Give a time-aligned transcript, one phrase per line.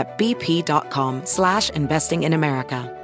[0.00, 2.96] at bp.com slash investing in America.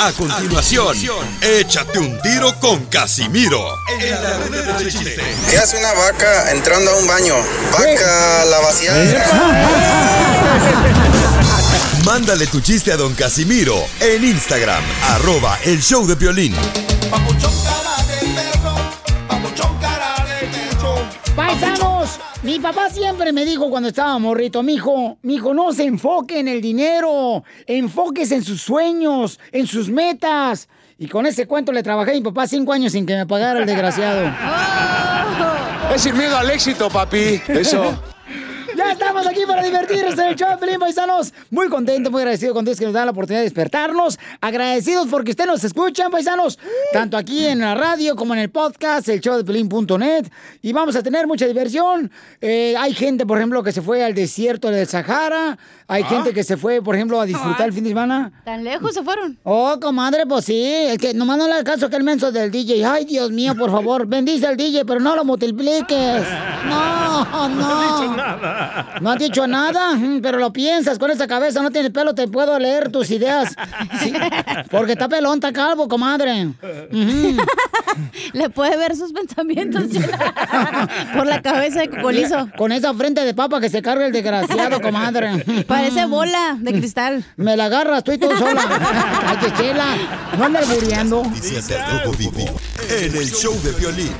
[0.00, 0.96] A continuación,
[1.42, 3.74] échate un tiro con Casimiro.
[3.88, 5.20] En la ruleta de chiste.
[5.50, 7.34] ¿Qué hace una vaca entrando a un baño?
[7.72, 9.26] Vaca, la vaciada.
[12.04, 16.54] Mándale tu chiste a don Casimiro en Instagram, arroba el show de violín.
[22.42, 26.60] Mi papá siempre me dijo cuando estaba morrito, mijo, mijo, no se enfoque en el
[26.60, 30.68] dinero, enfóquese en sus sueños, en sus metas.
[30.98, 33.60] Y con ese cuento le trabajé a mi papá cinco años sin que me pagara
[33.60, 34.30] el desgraciado.
[35.94, 37.40] Es sin miedo al éxito, papi.
[37.48, 37.98] Eso.
[38.78, 41.34] Ya estamos aquí para divertirnos en el show de Pelín Paisanos.
[41.50, 44.20] Muy contento, muy agradecido con Dios que nos da la oportunidad de despertarnos.
[44.40, 46.60] Agradecidos porque ustedes nos escuchan, paisanos,
[46.92, 50.28] tanto aquí en la radio como en el podcast, el show de Pelín.net.
[50.62, 52.12] Y vamos a tener mucha diversión.
[52.40, 55.58] Eh, hay gente, por ejemplo, que se fue al desierto del Sahara.
[55.90, 58.30] Hay gente que se fue, por ejemplo, a disfrutar el fin de semana.
[58.44, 59.38] ¿Tan lejos se fueron?
[59.42, 60.62] Oh, comadre, pues sí.
[60.62, 62.84] Es que nomás no le caso que el menso del DJ.
[62.84, 66.22] Ay, Dios mío, por favor, bendice al DJ, pero no lo multipliques.
[66.68, 67.48] No, no.
[67.48, 68.94] No he dicho nada.
[69.00, 72.58] No has dicho nada, pero lo piensas con esa cabeza, no tienes pelo, te puedo
[72.58, 73.56] leer tus ideas.
[74.00, 74.12] Sí,
[74.70, 76.50] porque está pelón, está calvo, comadre.
[78.32, 79.84] Le puede ver sus pensamientos
[81.14, 82.48] por la cabeza de cocolizo.
[82.56, 85.44] Con esa frente de papa que se carga el desgraciado, comadre.
[85.78, 87.24] Parece bola de cristal.
[87.36, 88.62] Me la agarras tú y tú sola.
[89.26, 89.96] Ay, que chela.
[90.36, 90.48] No
[92.04, 92.58] Rojo Vivo
[92.90, 94.12] en el show de violín.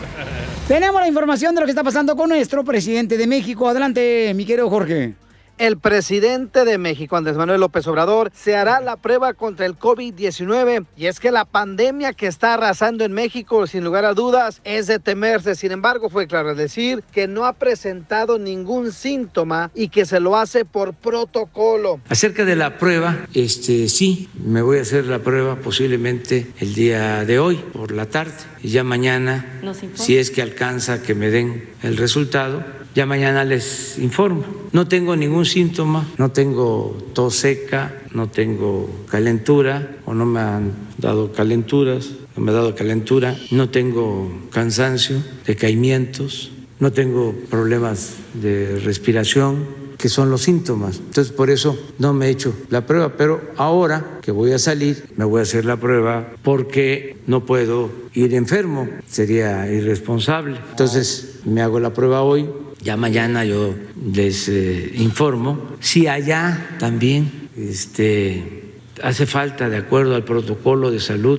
[0.69, 3.69] Tenemos la información de lo que está pasando con nuestro presidente de México.
[3.69, 5.15] Adelante, mi querido Jorge.
[5.59, 10.87] El presidente de México, Andrés Manuel López Obrador, se hará la prueba contra el COVID-19
[10.97, 14.87] y es que la pandemia que está arrasando en México, sin lugar a dudas, es
[14.87, 15.57] de temerse.
[15.57, 20.37] Sin embargo, fue claro decir que no ha presentado ningún síntoma y que se lo
[20.37, 22.01] hace por protocolo.
[22.09, 27.25] Acerca de la prueba, este sí, me voy a hacer la prueba posiblemente el día
[27.25, 29.61] de hoy por la tarde y ya mañana,
[29.95, 32.65] si es que alcanza que me den el resultado,
[32.99, 34.43] ya mañana les informo.
[34.73, 40.73] No tengo ningún síntoma, no tengo tos seca, no tengo calentura o no me han
[40.99, 46.51] dado calenturas, no me ha dado calentura, no tengo cansancio, decaimientos,
[46.81, 49.65] no tengo problemas de respiración
[49.97, 50.99] que son los síntomas.
[50.99, 55.05] Entonces, por eso no me he hecho la prueba, pero ahora que voy a salir,
[55.17, 60.59] me voy a hacer la prueba porque no puedo ir enfermo, sería irresponsable.
[60.71, 62.49] Entonces, me hago la prueba hoy,
[62.89, 63.75] ya mañana yo
[64.15, 65.77] les eh, informo.
[65.79, 68.73] Si allá también este,
[69.03, 71.39] hace falta, de acuerdo al protocolo de salud,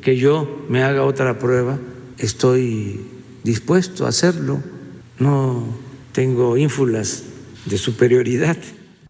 [0.00, 1.78] que yo me haga otra prueba,
[2.16, 2.98] estoy
[3.44, 4.62] dispuesto a hacerlo.
[5.18, 5.66] No
[6.12, 7.24] tengo ínfulas
[7.66, 8.56] de superioridad.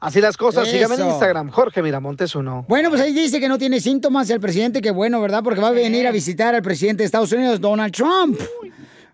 [0.00, 1.06] Así las cosas, síganme en.
[1.06, 2.64] Instagram, Jorge Miramontes uno.
[2.68, 5.44] Bueno, pues ahí dice que no tiene síntomas el presidente, que bueno, ¿verdad?
[5.44, 8.40] Porque va a venir a visitar al presidente de Estados Unidos, Donald Trump.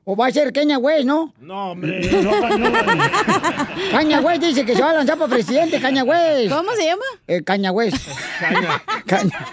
[0.05, 1.33] O va a ser Kenya West, ¿no?
[1.41, 2.73] No, hombre, no, no.
[3.93, 6.53] Caña West dice que se va a lanzar para presidente, Caña West.
[6.53, 7.05] ¿Cómo se llama?
[7.29, 7.97] Eh, Caña West.
[9.07, 9.47] Caña.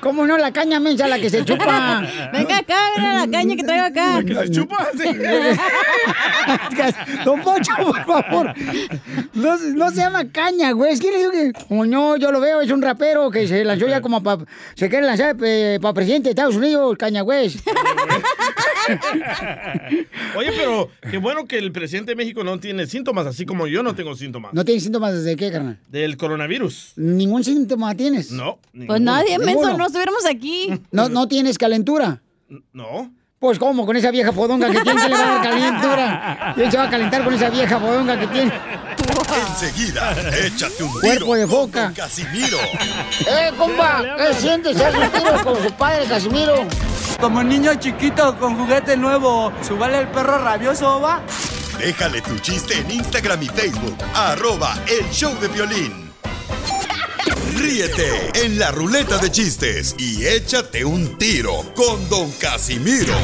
[0.00, 0.36] ¿Cómo no?
[0.38, 2.02] La caña mensa, la que se chupa.
[2.32, 4.20] Venga acá, mira la caña que traigo acá.
[4.22, 4.88] ¿La chupas?
[7.24, 8.54] Don Pocho, por favor.
[9.34, 10.98] No, se- no se llama caña, güey.
[10.98, 11.52] ¿Quién le digo que.?
[11.70, 14.44] Oh, no, yo lo veo, es un rapero que se lanzó ya como para.
[14.74, 17.50] Se quiere lanzar para presidente de Estados Unidos, caña, güey.
[20.36, 23.82] Oye, pero qué bueno que el presidente de México no tiene síntomas, así como yo
[23.82, 24.52] no tengo síntomas.
[24.54, 25.78] ¿No tienes síntomas desde qué, carnal?
[25.88, 26.92] Del coronavirus.
[26.96, 28.30] ¿Ningún síntoma tienes?
[28.30, 28.58] No.
[28.86, 30.72] Pues nadie, menso, no estuviéramos aquí.
[30.90, 32.22] No, no tienes calentura.
[32.72, 33.12] No.
[33.38, 33.84] Pues, ¿cómo?
[33.84, 36.52] Con esa vieja fodonga que tiene, que le va a dar calentura?
[36.54, 38.52] ¿Quién se va a calentar con esa vieja fodonga que tiene?
[39.50, 40.12] Enseguida,
[40.42, 41.82] échate un tiro Cuerpo de con.
[41.82, 42.58] Don Casimiro.
[43.26, 44.02] ¡Eh, compa!
[44.16, 44.80] ¿Qué sientes?
[44.80, 46.64] ¿Haz un tiro con su padre, Casimiro?
[47.20, 51.20] Como niño chiquito con juguete nuevo, ¿subale el perro rabioso, va?
[51.78, 53.96] Déjale tu chiste en Instagram y Facebook.
[54.14, 56.05] Arroba El Show de Violín.
[57.54, 63.14] Ríete en la ruleta de chistes y échate un tiro con Don Casimiro.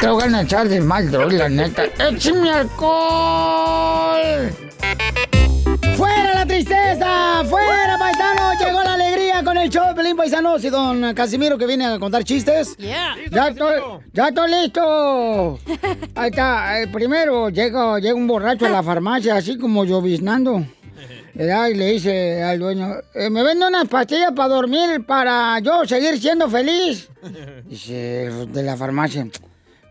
[0.00, 1.84] Te voy a echar de mal, droga, la neta.
[1.98, 4.20] ¡Échame alcohol!
[5.96, 7.42] ¡Fuera la tristeza!
[7.48, 8.52] ¡Fuera, paisano!
[8.62, 11.98] Llegó la alegría con el show de Pelín Paisanos y don Casimiro que viene a
[11.98, 12.76] contar chistes.
[12.76, 13.14] Yeah.
[13.30, 13.80] ¡Ya estoy,
[14.12, 15.58] ya estoy listo!
[16.14, 16.80] Ahí está.
[16.82, 20.64] eh, primero llega, llega un borracho a la farmacia, así como lloviznando.
[21.38, 26.18] Y le dice al dueño, eh, ¿me vende unas pastillas para dormir para yo seguir
[26.18, 27.08] siendo feliz?
[27.68, 29.26] Dice de la farmacia.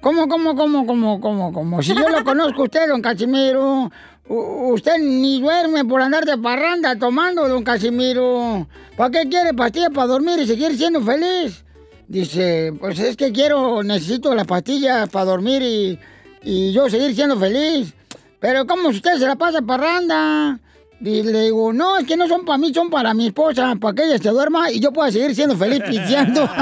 [0.01, 1.81] ¿Cómo, cómo, cómo, cómo, cómo, cómo?
[1.83, 3.91] Si yo lo conozco a usted, don Casimiro.
[4.27, 8.67] U- usted ni duerme por andar de parranda tomando, don Casimiro.
[8.97, 11.63] ¿Para qué quiere pastillas para dormir y seguir siendo feliz?
[12.07, 15.99] Dice, pues es que quiero, necesito las pastillas para dormir y,
[16.41, 17.93] y yo seguir siendo feliz.
[18.39, 20.59] Pero ¿cómo usted se la pasa parranda?
[21.01, 23.93] Y le digo, no, es que no son para mí, son para mi esposa, para
[23.93, 26.49] que ella se duerma y yo pueda seguir siendo feliz pisteando.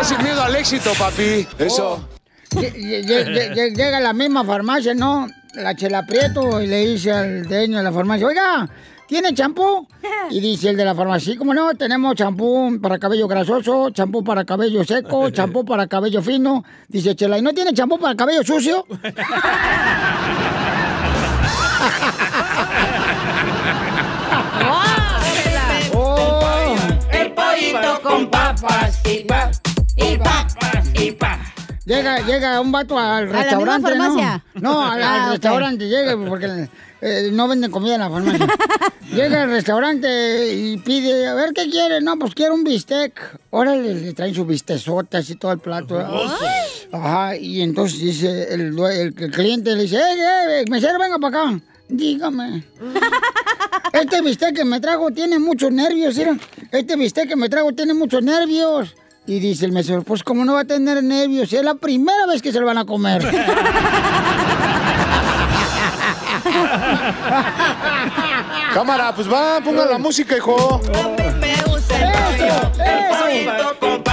[0.00, 1.46] Es sin miedo al éxito, papi.
[1.58, 2.08] Eso.
[2.50, 5.28] Lle- Llega a la misma farmacia, ¿no?
[5.54, 8.68] La Chela Prieto y le dice al dueño de la farmacia, oiga,
[9.12, 9.86] ¿tiene champú?
[10.30, 14.44] Y dice el de la farmacia, como no, tenemos champú para cabello grasoso, champú para
[14.44, 16.64] cabello seco, champú para cabello fino.
[16.88, 18.86] Dice Chela, ¿y no tiene champú para cabello sucio?
[25.94, 26.74] Oh.
[27.10, 29.50] El pollito con papas y pa,
[29.96, 31.38] y papas y pa.
[31.92, 34.04] Llega, llega un vato al misma restaurante, ¿no?
[34.04, 34.44] farmacia?
[34.54, 36.68] No, al, al Ah, restaurante llega porque
[37.02, 38.46] eh, no venden comida en la farmacia.
[39.12, 42.00] llega al restaurante y pide, a ver qué quiere.
[42.00, 43.12] No, pues quiero un bistec.
[43.50, 45.98] Órale, le traen su bistezote así todo el plato.
[46.92, 51.42] Ajá, y entonces dice el, el, el cliente le dice, eh, eh, mesero, venga para
[51.46, 51.60] acá.
[51.88, 52.64] Dígame.
[53.92, 56.38] Este bistec que me trajo tiene muchos nervios, mira.
[56.70, 58.94] Este bistec que me trajo tiene muchos nervios.
[59.26, 62.42] Y dice el mesero, pues como no va a tener nervios, es la primera vez
[62.42, 63.22] que se lo van a comer.
[68.74, 70.80] Cámara, pues va, ponga la música, hijo.
[72.80, 74.11] ¡Eso!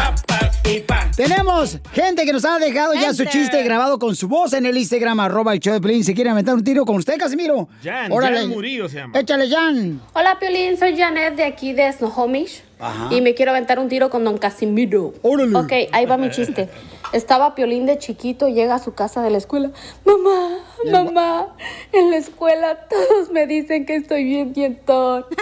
[1.16, 4.78] Tenemos gente que nos ha dejado ya su chiste grabado con su voz en el
[4.78, 6.04] Instagram, arroba el show de Pelín.
[6.04, 7.68] ¿Se quiere aventar un tiro con usted, Casimiro?
[7.84, 8.42] Jan, Órale.
[8.42, 9.20] Jan Murillo se llama.
[9.20, 10.00] Échale, Jan.
[10.14, 12.62] Hola Piolín, soy Janet de aquí de Snohomish
[13.10, 15.16] y me quiero aventar un tiro con Don Casimiro.
[15.24, 15.58] Órale.
[15.58, 16.70] Ok, ahí va mi chiste.
[17.14, 19.72] Estaba Piolín de chiquito, llega a su casa de la escuela.
[20.06, 20.60] Mamá,
[20.92, 21.48] mamá,
[21.92, 25.26] en la escuela todos me dicen que estoy bien dientón.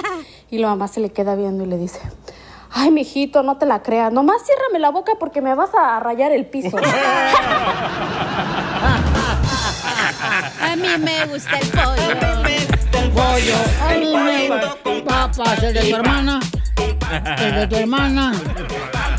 [0.50, 2.00] Y la mamá se le queda viendo y le dice,
[2.72, 4.12] ay, mijito, no te la creas.
[4.12, 6.78] Nomás ciérrame la boca porque me vas a rayar el piso.
[10.62, 12.20] A mí me gusta el pollo.
[13.14, 13.56] Pollo.
[13.84, 14.76] A mí me gusta
[15.06, 16.40] papas, el de tu hermana.
[17.40, 18.32] El de tu hermana.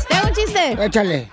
[0.07, 0.85] Tengo un chiste.
[0.85, 1.31] Échale.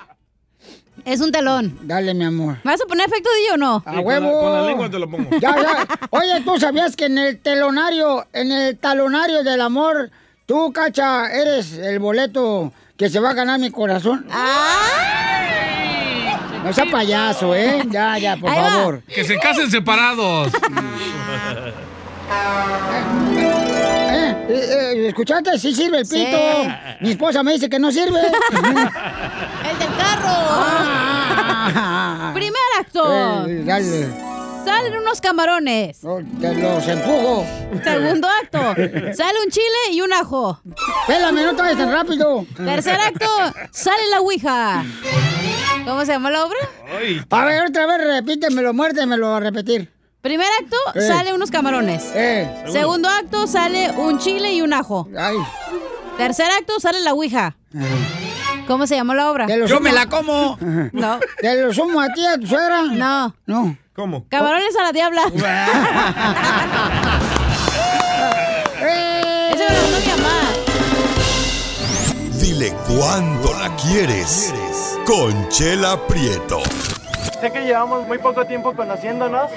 [1.04, 1.78] Es un telón.
[1.82, 2.56] Dale, mi amor.
[2.64, 3.76] ¿Me vas a poner efecto de o no?
[3.76, 4.26] A con huevo.
[4.26, 5.30] la- con la lengua te lo pongo.
[5.38, 5.86] Ya, ya.
[6.10, 10.10] Oye, ¿tú sabías que en el telonario, en el talonario del amor,
[10.46, 14.26] tú, Cacha, eres el boleto que se va a ganar mi corazón?
[16.64, 17.84] No sea payaso, ¿eh?
[17.90, 19.02] Ya, ya, por favor.
[19.02, 20.52] Que se casen separados.
[23.38, 25.58] Eh, eh, eh, ¿Escuchaste?
[25.58, 26.24] Sí sirve el Sí.
[26.24, 26.38] pito.
[27.00, 28.20] Mi esposa me dice que no sirve.
[28.50, 30.36] El del carro.
[31.78, 32.30] Ah.
[32.34, 33.46] Primer acto.
[33.48, 34.08] Eh, dale.
[34.66, 36.02] Salen unos camarones.
[36.02, 37.46] Los empujo.
[37.84, 38.58] Segundo acto.
[39.14, 40.60] Sale un chile y un ajo.
[41.06, 42.44] Pélame, no te vayas tan rápido.
[42.56, 43.26] Tercer acto.
[43.70, 44.84] Sale la ouija.
[45.84, 46.58] ¿Cómo se llama la obra?
[47.30, 49.88] A ver, otra vez repítemelo, muérdemelo a repetir.
[50.20, 50.76] Primer acto.
[50.96, 51.00] Eh.
[51.06, 52.02] Sale unos camarones.
[52.16, 53.46] Eh, Segundo acto.
[53.46, 55.08] Sale un chile y un ajo.
[55.16, 55.36] ay.
[56.18, 56.80] Tercer acto.
[56.80, 57.56] Sale la ouija.
[58.66, 59.46] ¿Cómo se llama la obra?
[59.46, 60.58] Yo sumo- me la como.
[60.92, 61.18] No.
[61.40, 62.82] ¿Te lo sumo a ti, a tu suegra?
[62.82, 63.34] No.
[63.46, 63.76] No.
[63.94, 64.24] ¿Cómo?
[64.28, 65.22] Camarones a la diabla.
[68.80, 69.50] ¡Eh!
[69.54, 70.38] Eso me lo mi mamá.
[72.40, 74.52] Dile cuándo la quieres.
[75.06, 76.60] Conchela Prieto.
[77.40, 79.50] Sé que llevamos muy poco tiempo conociéndonos,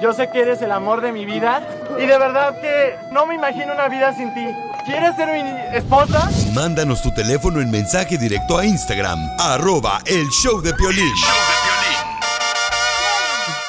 [0.00, 1.66] Yo sé que eres el amor de mi vida
[1.98, 4.46] y de verdad que no me imagino una vida sin ti.
[4.84, 6.30] ¿Quieres ser mi esposa?
[6.54, 11.12] Mándanos tu teléfono en mensaje directo a Instagram, arroba el show de Piolín.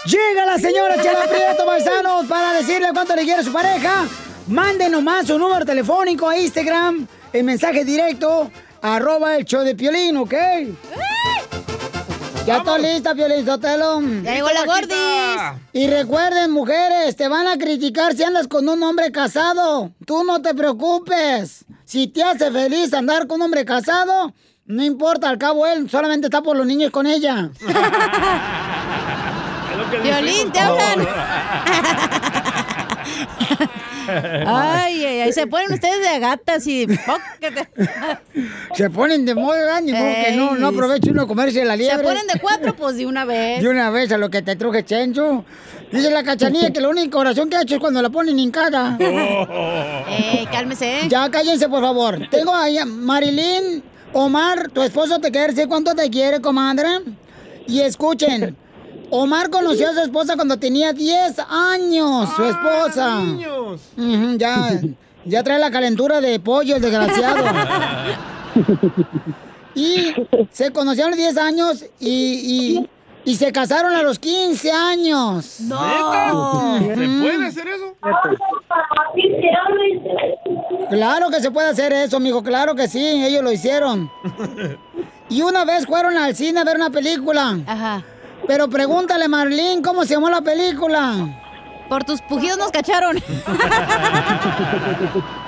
[0.05, 4.05] Llega la señora Chela Prieto, paisanos, para decirle cuánto le quiere a su pareja.
[4.47, 10.17] Manden nomás su número telefónico a Instagram, en mensaje directo, arroba el show de Piolín,
[10.17, 10.33] ¿ok?
[12.47, 13.99] Ya está lista, Piolín Sotelo.
[14.23, 14.95] Ya llegó la gordis.
[15.73, 19.91] Y recuerden, mujeres, te van a criticar si andas con un hombre casado.
[20.05, 21.65] Tú no te preocupes.
[21.83, 24.33] Si te hace feliz andar con un hombre casado,
[24.65, 27.49] no importa, al cabo él solamente está por los niños con ella.
[30.01, 31.05] Violín, te hablan.
[34.07, 36.87] Ay, ay, ay, se ponen ustedes de gatas y...
[38.73, 41.97] Se ponen de moda, ni modo que no, no aproveche uno a comerse la liebre.
[41.97, 43.61] Se ponen de cuatro, pues de una vez.
[43.61, 45.43] De una vez a lo que te truje Chencho.
[45.91, 48.97] Dice la cachanilla que la única oración que ha hecho es cuando la ponen hincada.
[48.99, 51.01] Eh, cálmese.
[51.07, 52.27] Ya cállense, por favor.
[52.29, 53.83] Tengo ahí a Marilyn,
[54.13, 56.87] Omar, tu esposo te quiere decir cuánto te quiere, comadre.
[57.67, 58.55] Y escuchen,
[59.09, 63.19] Omar conoció a su esposa cuando tenía 10 años, su esposa.
[63.97, 64.79] Ujú, ya,
[65.25, 67.43] ya trae la calentura de pollo, el desgraciado.
[69.75, 70.11] Y
[70.51, 72.09] se conocieron a los 10 años y,
[72.79, 72.89] y-
[73.25, 75.59] y se casaron a los 15 años.
[75.59, 76.79] ¿Neta?
[76.79, 77.95] ¿Se puede hacer eso?
[80.89, 84.09] Claro que se puede hacer eso, mijo, claro que sí, ellos lo hicieron.
[85.29, 87.59] Y una vez fueron al cine a ver una película.
[87.67, 88.01] Ajá.
[88.47, 91.27] Pero pregúntale, Marlene, ¿cómo se llamó la película?
[91.89, 93.17] Por tus pujidos nos cacharon.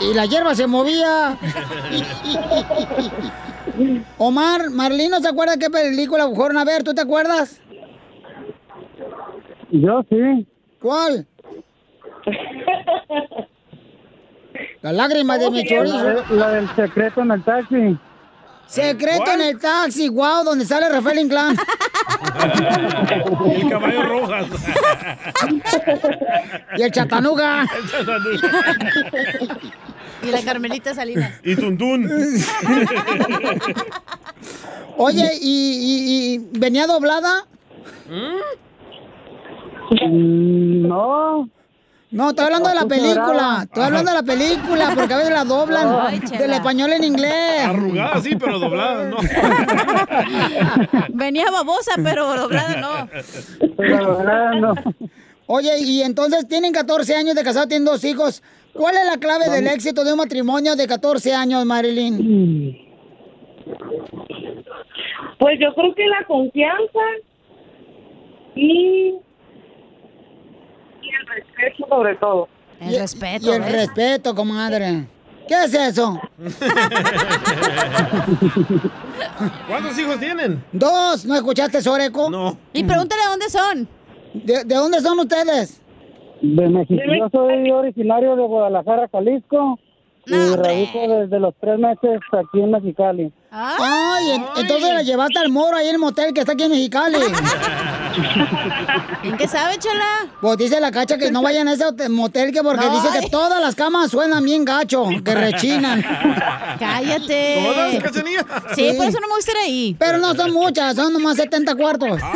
[0.02, 1.38] Y la hierba se movía.
[4.18, 7.62] Omar, Marlene no se acuerda qué película fueron a ver, ¿tú te acuerdas?
[9.72, 10.48] Yo sí.
[10.82, 11.28] ¿Cuál?
[14.82, 16.02] La lágrima de mi chorizo.
[16.04, 17.98] La, la del secreto en el taxi.
[18.70, 21.58] Secreto en el taxi, wow, donde sale Rafael Inclán.
[23.56, 24.46] El caballo rojas.
[26.78, 27.66] Y el chatanuga.
[30.22, 31.34] Y la Carmelita Salinas.
[31.44, 32.10] Y Tuntún.
[34.98, 35.48] Oye, ¿y,
[35.82, 37.46] y- y venía doblada?
[38.10, 38.38] Mm,
[40.88, 41.50] No.
[42.12, 43.60] No, estoy hablando de la película.
[43.64, 47.66] Estoy hablando de la película, porque a veces la doblan Ay, del español en inglés.
[47.66, 49.18] Arrugada sí, pero doblada no.
[51.10, 53.08] Venía babosa, pero doblada no.
[55.46, 58.42] Oye, y entonces tienen 14 años de casado, tienen dos hijos.
[58.74, 62.76] ¿Cuál es la clave del éxito de un matrimonio de 14 años, Marilyn?
[65.38, 67.00] Pues yo creo que la confianza
[68.56, 69.14] y
[71.20, 72.48] el respeto sobre todo.
[72.80, 73.52] El respeto.
[73.52, 73.72] Y el ¿ves?
[73.72, 75.06] respeto, comadre.
[75.48, 76.20] ¿Qué es eso?
[79.68, 80.64] ¿Cuántos hijos tienen?
[80.72, 82.30] Dos, ¿no escuchaste, Soreco?
[82.30, 82.56] No.
[82.74, 83.88] Y pregúntale dónde son.
[84.34, 85.82] ¿De, de dónde son ustedes?
[86.42, 87.02] De México.
[87.18, 89.80] Yo soy originario de Guadalajara, Jalisco.
[90.26, 93.34] Y radico desde los tres meses aquí en Mexicali.
[93.52, 96.72] Ay, en- entonces la llevaste al moro ahí en el motel que está aquí en
[96.72, 97.18] Mexicali.
[99.24, 100.28] ¿En qué sabe, chela?
[100.42, 103.60] Pues dice la cacha que no vayan a ese motel que porque dice que todas
[103.62, 106.02] las camas suenan bien gacho, que rechinan.
[106.80, 107.64] Cállate.
[107.66, 108.46] ¿Todas, Cachanilla?
[108.76, 109.96] Sí, por eso no me gusta ir ahí.
[110.00, 112.20] Pero no son muchas, son nomás 70 cuartos.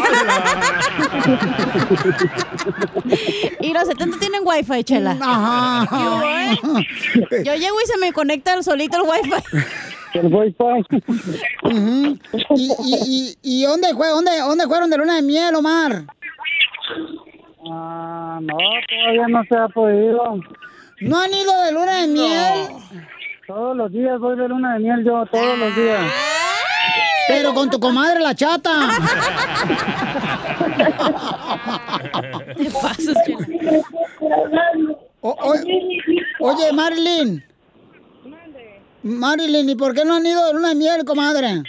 [3.59, 5.17] Y los 70 tienen wifi, chela.
[5.19, 5.87] Ajá.
[5.91, 6.59] Yo, ¿eh?
[7.43, 9.31] Yo llego y se me conecta solito el wifi.
[10.13, 10.85] El Wi-Fi.
[12.55, 16.03] ¿Y, y, y, y dónde, fue, dónde, dónde fueron de luna de miel, Omar?
[17.71, 18.57] Ah, no,
[18.89, 20.39] todavía no se ha podido.
[21.01, 22.67] ¿No han ido de luna de miel?
[23.47, 26.01] Todos los días voy de luna de miel yo, todos los días.
[27.27, 28.71] Pero con tu comadre la chata.
[32.81, 33.47] Pasas, chela.
[35.21, 35.55] O- o-
[36.49, 37.43] oye, Marilyn.
[39.03, 41.61] Marilyn, ¿y por qué no han ido de luna de miel, comadre?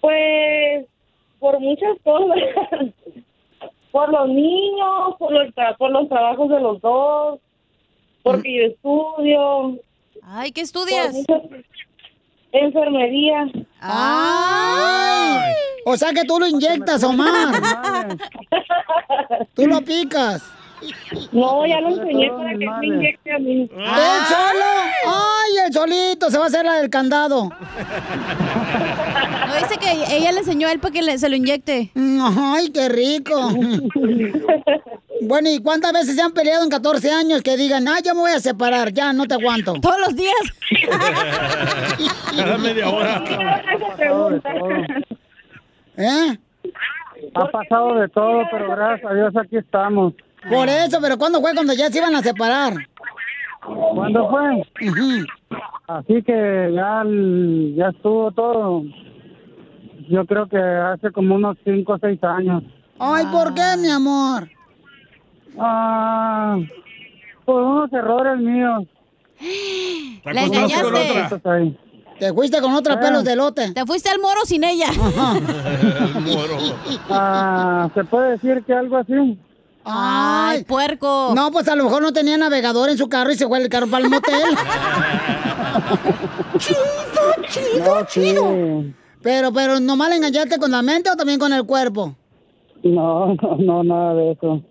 [0.00, 0.86] Pues
[1.38, 2.38] por muchas cosas.
[3.92, 7.40] por los niños, por los, tra- por los trabajos de los dos,
[8.22, 9.78] porque yo estudio.
[10.22, 11.14] Ay, ¿qué estudias?
[12.52, 13.46] Enfermería.
[13.80, 15.52] ¡Ay!
[15.84, 18.16] O sea que tú lo inyectas, Omar.
[19.54, 20.42] Tú lo picas.
[21.32, 23.62] No, ya lo enseñé para que me inyecte a mí.
[23.62, 23.68] ¿Él
[24.28, 24.64] solo?
[25.06, 27.44] Ay, el solito se va a hacer la del candado.
[27.44, 27.50] No,
[29.58, 31.90] dice que ella le enseñó a él para que le- se lo inyecte.
[31.94, 33.50] Ay, qué rico.
[35.22, 38.20] Bueno, ¿y cuántas veces se han peleado en 14 años que digan, ah, ya me
[38.20, 39.74] voy a separar, ya no te aguanto?
[39.74, 40.34] Todos los días.
[42.36, 43.22] Cada media hora.
[45.96, 46.38] ¿Eh?
[47.34, 50.14] Ha pasado de todo, pero gracias a Dios aquí estamos.
[50.48, 52.74] Por eso, pero ¿cuándo fue cuando ya se iban a separar?
[53.94, 54.66] ¿Cuándo fue?
[55.88, 58.82] Así que ya, el- ya estuvo todo.
[60.08, 62.62] Yo creo que hace como unos 5 o 6 años.
[62.98, 64.48] Ay, ¿por qué, mi amor?
[65.58, 66.56] Ah,
[67.44, 68.84] por unos errores míos.
[70.24, 71.48] La engañaste.
[71.48, 71.78] Ahí.
[72.18, 73.72] Te fuiste con otra pelos de lote.
[73.72, 74.86] Te fuiste al moro sin ella.
[77.10, 79.38] Ah, ¿Se puede decir que algo así?
[79.84, 81.32] Ay, puerco.
[81.34, 83.68] No, pues a lo mejor no tenía navegador en su carro y se fue el
[83.68, 84.32] carro para el motel.
[86.58, 86.78] chido,
[87.48, 88.82] chido, No, chido.
[88.82, 88.94] sí.
[89.22, 92.14] Pero, pero, ¿nomás le engañaste con la mente o también con el cuerpo?
[92.82, 94.62] No, no, no, nada de eso.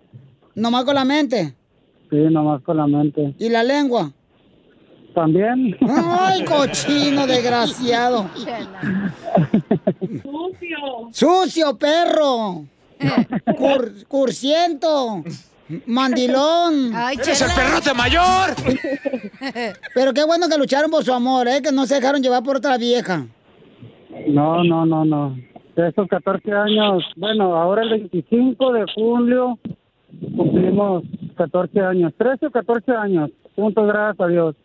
[0.56, 1.56] ¿Nomás con la mente?
[2.10, 3.34] Sí, nomás con la mente.
[3.40, 4.12] ¿Y la lengua?
[5.16, 5.78] También.
[5.90, 8.30] Ay, cochino desgraciado.
[10.22, 10.78] Sucio.
[11.12, 12.66] Sucio, perro.
[13.58, 15.24] Cur- cursiento.
[15.86, 16.92] Mandilón.
[16.94, 18.50] Ay, ¡Eres el perrote mayor!
[19.96, 21.62] Pero qué bueno que lucharon por su amor, ¿eh?
[21.62, 23.26] Que no se dejaron llevar por otra vieja.
[24.28, 25.38] No, no, no, no.
[25.76, 29.58] De esos 14 años, bueno, ahora el 25 de julio
[30.36, 31.04] cumplimos
[31.38, 34.56] 14 años, 13 o 14 años, juntos, gracias a Dios.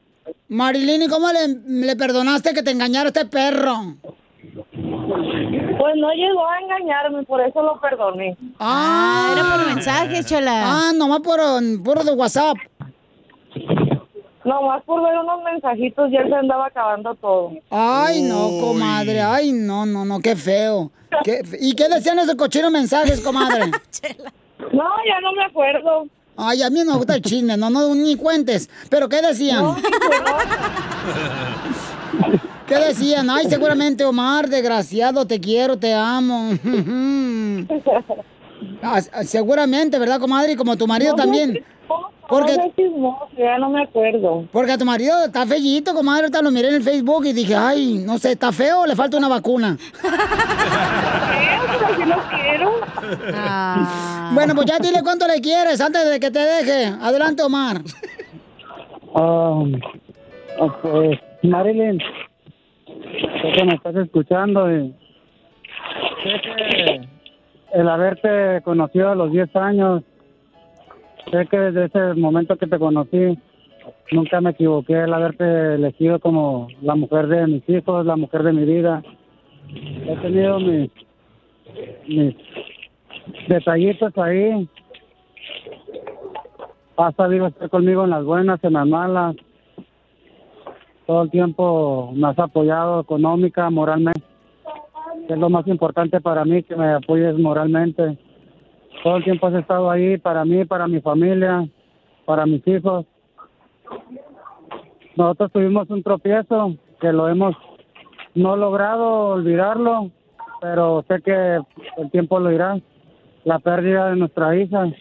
[0.48, 3.94] Marilyn, ¿y cómo le, le perdonaste que te engañara este perro?
[5.86, 8.36] Pues no llegó a engañarme, por eso lo perdoné.
[8.58, 10.62] Ah, era por mensajes, chola.
[10.64, 11.38] Ah, nomás por,
[11.84, 12.56] por de WhatsApp.
[14.44, 17.52] Nomás por ver unos mensajitos ya se andaba acabando todo.
[17.70, 19.22] Ay, no, comadre.
[19.22, 20.90] Ay, no, no, no, qué feo.
[21.22, 23.66] Qué ¿Y qué decían esos cochinos mensajes, comadre?
[24.72, 26.08] No, ya no me acuerdo.
[26.36, 28.68] Ay, a mí no me gusta el chisme, no, no, ni cuentes.
[28.90, 29.64] ¿Pero qué decían?
[32.66, 33.28] ¿Qué decían?
[33.30, 36.50] Ay, seguramente Omar, desgraciado, te quiero, te amo.
[38.82, 40.52] Ah, seguramente, ¿verdad, comadre?
[40.52, 41.64] Y como tu marido No, también.
[42.28, 42.56] Porque,
[42.96, 44.46] No ya no me acuerdo.
[44.52, 46.22] porque a tu marido está fellito, comadre.
[46.22, 48.94] Ahorita lo miré en el Facebook y dije, ay, no sé, ¿está feo o le
[48.96, 49.76] falta una vacuna?
[50.02, 50.12] Pero
[51.96, 52.70] sí lo quiero.
[54.32, 56.86] Bueno, pues ya dile cuánto le quieres antes de que te deje.
[57.00, 57.80] Adelante, Omar.
[59.14, 59.62] Ah,
[60.60, 61.98] ah, pues, Marilyn,
[63.42, 64.94] sé que me estás escuchando y
[66.22, 67.08] sé que
[67.74, 70.02] el haberte conocido a los 10 años,
[71.30, 73.38] sé que desde ese momento que te conocí,
[74.12, 78.52] nunca me equivoqué el haberte elegido como la mujer de mis hijos, la mujer de
[78.52, 79.02] mi vida.
[79.68, 80.90] He tenido mis,
[82.06, 82.34] mis
[83.48, 84.68] detallitos ahí.
[86.96, 89.36] Has sabido estar conmigo en las buenas, en las malas.
[91.06, 94.22] Todo el tiempo me has apoyado económica, moralmente.
[95.28, 98.18] Es lo más importante para mí, que me apoyes moralmente.
[99.04, 101.68] Todo el tiempo has estado ahí para mí, para mi familia,
[102.24, 103.06] para mis hijos.
[105.14, 107.54] Nosotros tuvimos un tropiezo que lo hemos
[108.34, 110.10] no logrado olvidarlo,
[110.60, 111.58] pero sé que
[111.96, 112.78] el tiempo lo irá.
[113.44, 114.92] La pérdida de nuestra hija.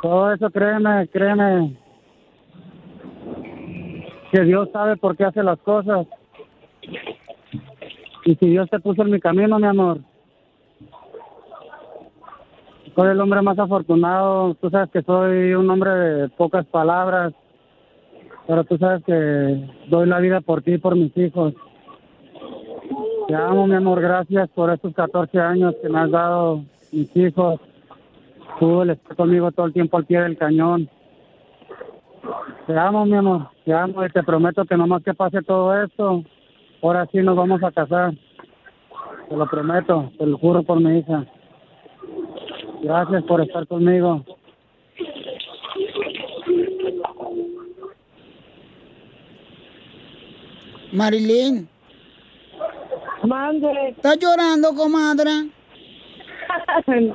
[0.00, 1.76] Todo eso, créeme, créeme,
[4.36, 6.06] que Dios sabe por qué hace las cosas.
[8.26, 10.00] Y si Dios te puso en mi camino, mi amor,
[12.94, 14.54] soy el hombre más afortunado.
[14.60, 17.32] Tú sabes que soy un hombre de pocas palabras,
[18.46, 21.54] pero tú sabes que doy la vida por ti y por mis hijos.
[23.28, 24.02] Te amo, mi amor.
[24.02, 27.58] Gracias por estos 14 años que me has dado mis hijos.
[28.60, 30.90] Tú estar conmigo todo el tiempo al pie del cañón.
[32.66, 33.48] Te amo, mi amor.
[33.64, 36.22] Te amo y te prometo que nomás que pase todo esto,
[36.82, 38.12] ahora sí nos vamos a casar.
[39.28, 41.24] Te lo prometo, te lo juro por mi hija.
[42.82, 44.24] Gracias por estar conmigo.
[50.92, 51.68] Marilyn.
[53.24, 53.88] Mande.
[53.88, 55.50] ¿Estás llorando, comadre?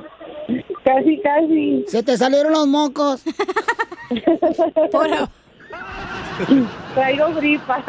[0.84, 1.84] casi, casi.
[1.86, 3.24] ¿Se te salieron los mocos?
[6.94, 7.82] Traigo gripa.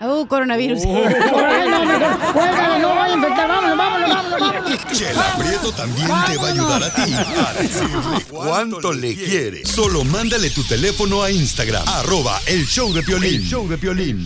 [0.00, 0.84] Uh, coronavirus.
[0.84, 3.48] Ay, no, mejor, cuélgale, no vaya a infectar.
[3.48, 4.92] Vámonos, vámonos, vámonos, vámonos.
[4.92, 9.64] Chela Prieto también te va a ayudar a ti a decirle cuánto le quiere.
[9.64, 13.42] Solo mándale tu teléfono a Instagram, arroba el show de Piolín.
[13.42, 14.24] show de Piolín.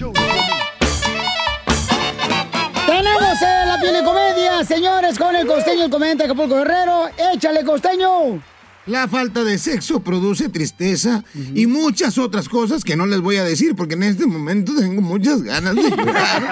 [2.87, 7.09] Tenemos eh, la piel de comedia, señores, con el costeño, el comediante Acapulco Guerrero.
[7.35, 8.43] Échale, costeño.
[8.87, 11.23] La falta de sexo produce tristeza
[11.55, 15.01] y muchas otras cosas que no les voy a decir porque en este momento tengo
[15.01, 16.43] muchas ganas de llorar.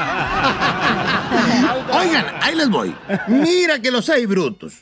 [2.01, 2.95] Oigan, ahí les voy.
[3.29, 4.75] Mira que los hay brutos.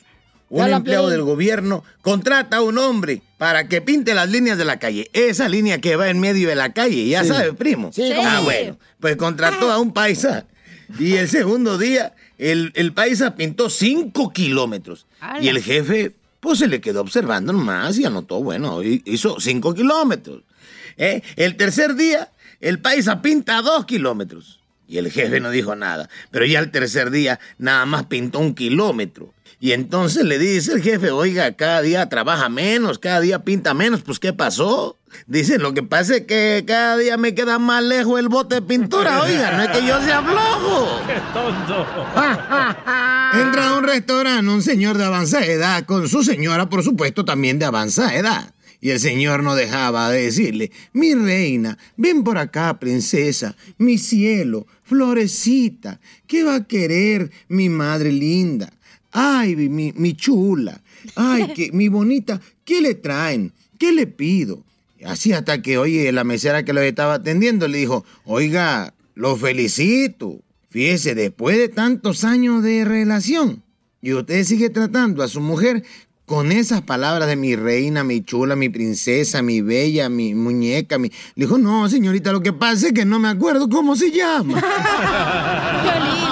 [0.51, 1.17] Un empleado play.
[1.17, 5.09] del gobierno contrata a un hombre para que pinte las líneas de la calle.
[5.13, 7.29] Esa línea que va en medio de la calle, ya Sí.
[7.29, 7.91] sabe, primo.
[7.93, 8.43] Sí, ah, no.
[8.43, 8.77] bueno.
[8.99, 10.45] Pues contrató a un paisa.
[10.97, 15.05] Y el segundo día, el, el paisa pintó cinco kilómetros.
[15.39, 19.73] Y el jefe, pues se le quedó observando nomás y anotó, bueno, hi- hizo cinco
[19.73, 20.43] kilómetros.
[20.97, 21.21] ¿Eh?
[21.35, 24.59] El tercer día, el paisa pinta dos kilómetros.
[24.87, 26.09] Y el jefe no dijo nada.
[26.31, 29.33] Pero ya el tercer día, nada más pintó un kilómetro.
[29.59, 34.01] Y entonces le dice el jefe, oiga, cada día trabaja menos, cada día pinta menos,
[34.01, 34.97] pues ¿qué pasó?
[35.27, 38.61] Dice, lo que pasa es que cada día me queda más lejos el bote de
[38.61, 41.01] pintura, oiga, no es que yo sea flojo.
[41.07, 41.85] ¡Qué tonto!
[43.41, 47.59] Entra a un restaurante un señor de avanzada edad con su señora, por supuesto, también
[47.59, 48.53] de avanzada edad.
[48.81, 54.67] Y el señor no dejaba de decirle, mi reina, ven por acá, princesa, mi cielo,
[54.83, 58.71] florecita, ¿qué va a querer mi madre linda?
[59.11, 60.81] Ay, mi, mi chula,
[61.15, 63.53] ay, que, mi bonita, ¿qué le traen?
[63.77, 64.63] ¿Qué le pido?
[65.05, 70.41] Así hasta que, oye, la mesera que lo estaba atendiendo le dijo, oiga, lo felicito.
[70.69, 73.63] Fíjese, después de tantos años de relación,
[74.01, 75.83] y usted sigue tratando a su mujer
[76.25, 81.09] con esas palabras de mi reina, mi chula, mi princesa, mi bella, mi muñeca, mi...
[81.09, 84.61] Le dijo, no, señorita, lo que pasa es que no me acuerdo cómo se llama.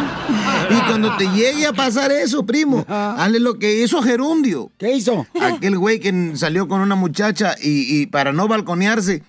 [0.69, 4.71] Y cuando te llegue a pasar eso, primo, hazle lo que hizo Gerundio.
[4.77, 5.25] ¿Qué hizo?
[5.41, 9.23] Aquel güey que salió con una muchacha y, y para no balconearse,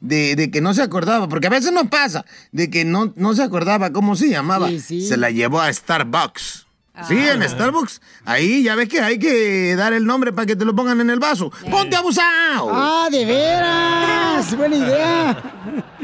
[0.00, 3.34] de, de que no se acordaba, porque a veces nos pasa, de que no, no
[3.34, 4.68] se acordaba cómo se llamaba.
[4.78, 6.66] Se la llevó a Starbucks.
[7.08, 8.00] Sí, en Starbucks.
[8.24, 11.10] Ahí ya ves que hay que dar el nombre para que te lo pongan en
[11.10, 11.50] el vaso.
[11.68, 12.70] ¡Ponte abusado!
[12.72, 14.56] Ah, de veras.
[14.56, 15.42] Buena idea.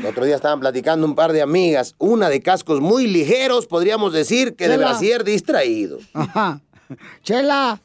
[0.01, 4.15] El otro día estaban platicando un par de amigas, una de cascos muy ligeros, podríamos
[4.15, 4.89] decir que de Chela.
[4.89, 5.99] brasier distraído.
[6.15, 6.63] Ajá.
[7.23, 7.81] Chela.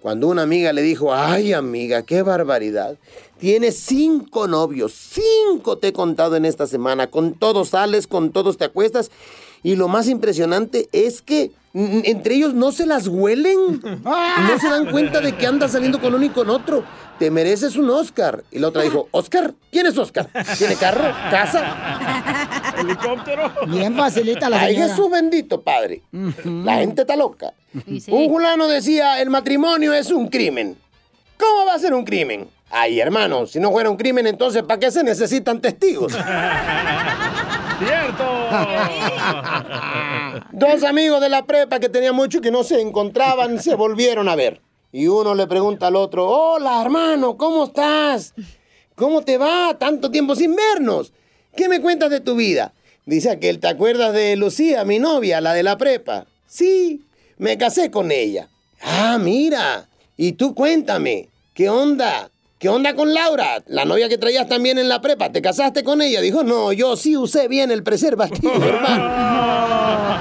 [0.00, 2.96] Cuando una amiga le dijo, ay amiga, qué barbaridad.
[3.40, 7.08] Tienes cinco novios, cinco te he contado en esta semana.
[7.08, 9.10] Con todos sales, con todos te acuestas.
[9.62, 13.80] Y lo más impresionante es que entre ellos no se las huelen.
[13.82, 16.84] No se dan cuenta de que andas saliendo con uno y con otro.
[17.18, 18.44] Te mereces un Oscar.
[18.50, 19.54] Y la otra dijo, ¿Oscar?
[19.70, 20.28] ¿Quién es Oscar?
[20.58, 21.14] ¿Tiene carro?
[21.30, 22.74] ¿Casa?
[22.78, 23.50] ¿Helicóptero?
[23.68, 24.76] Bien facilita la Ay.
[24.76, 26.02] Jesús bendito, padre.
[26.44, 27.52] La gente está loca.
[28.08, 30.76] Un fulano decía, el matrimonio es un crimen.
[31.38, 32.48] ¿Cómo va a ser un crimen?
[32.70, 36.12] Ay, hermano, si no fuera un crimen, entonces ¿para qué se necesitan testigos?
[37.78, 38.24] ¡Cierto!
[40.52, 44.36] Dos amigos de la prepa que tenían mucho que no se encontraban se volvieron a
[44.36, 44.60] ver.
[44.92, 48.32] Y uno le pregunta al otro, hola hermano, ¿cómo estás?
[48.94, 49.76] ¿Cómo te va?
[49.78, 51.12] Tanto tiempo sin vernos.
[51.54, 52.72] ¿Qué me cuentas de tu vida?
[53.04, 56.26] Dice aquel, ¿te acuerdas de Lucía, mi novia, la de la prepa?
[56.46, 57.04] Sí,
[57.36, 58.48] me casé con ella.
[58.80, 59.88] Ah, mira.
[60.16, 62.30] Y tú cuéntame, ¿qué onda?
[62.58, 63.62] ¿Qué onda con Laura?
[63.66, 65.30] La novia que traías también en la prepa.
[65.30, 66.22] ¿Te casaste con ella?
[66.22, 70.16] Dijo, no, yo sí usé bien el preservativo, hermano.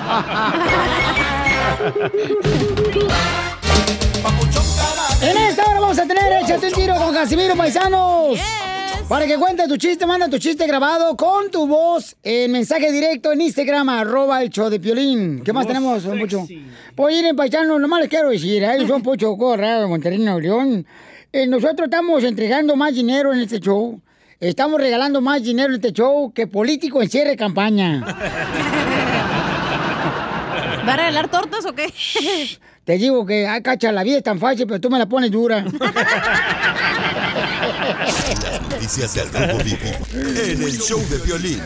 [5.21, 8.37] En esta hora vamos a tener Échate un tiro con Casimiro Paisanos.
[9.07, 13.31] Para que cuentes tu chiste, manda tu chiste grabado con tu voz en mensaje directo
[13.31, 15.41] en Instagram, arroba el show de Piolín.
[15.41, 16.45] ¿Qué más tenemos, don Pucho?
[16.95, 18.85] Pues miren, paisanos, nomás les quiero decir, ¿eh?
[18.87, 20.85] son Pucho Corrado de Monterrey, Nuevo León.
[21.35, 23.99] Eh, nosotros estamos entregando más dinero en este show.
[24.39, 27.99] Estamos regalando más dinero en este show que político en cierre de campaña.
[30.87, 31.91] ¿Va a regalar tortas o qué?
[32.85, 35.29] Te digo que, ay, cacha, la vida es tan fácil, pero tú me la pones
[35.29, 35.65] dura.
[38.71, 41.59] Noticias del Rojo Vivo en el show de violín.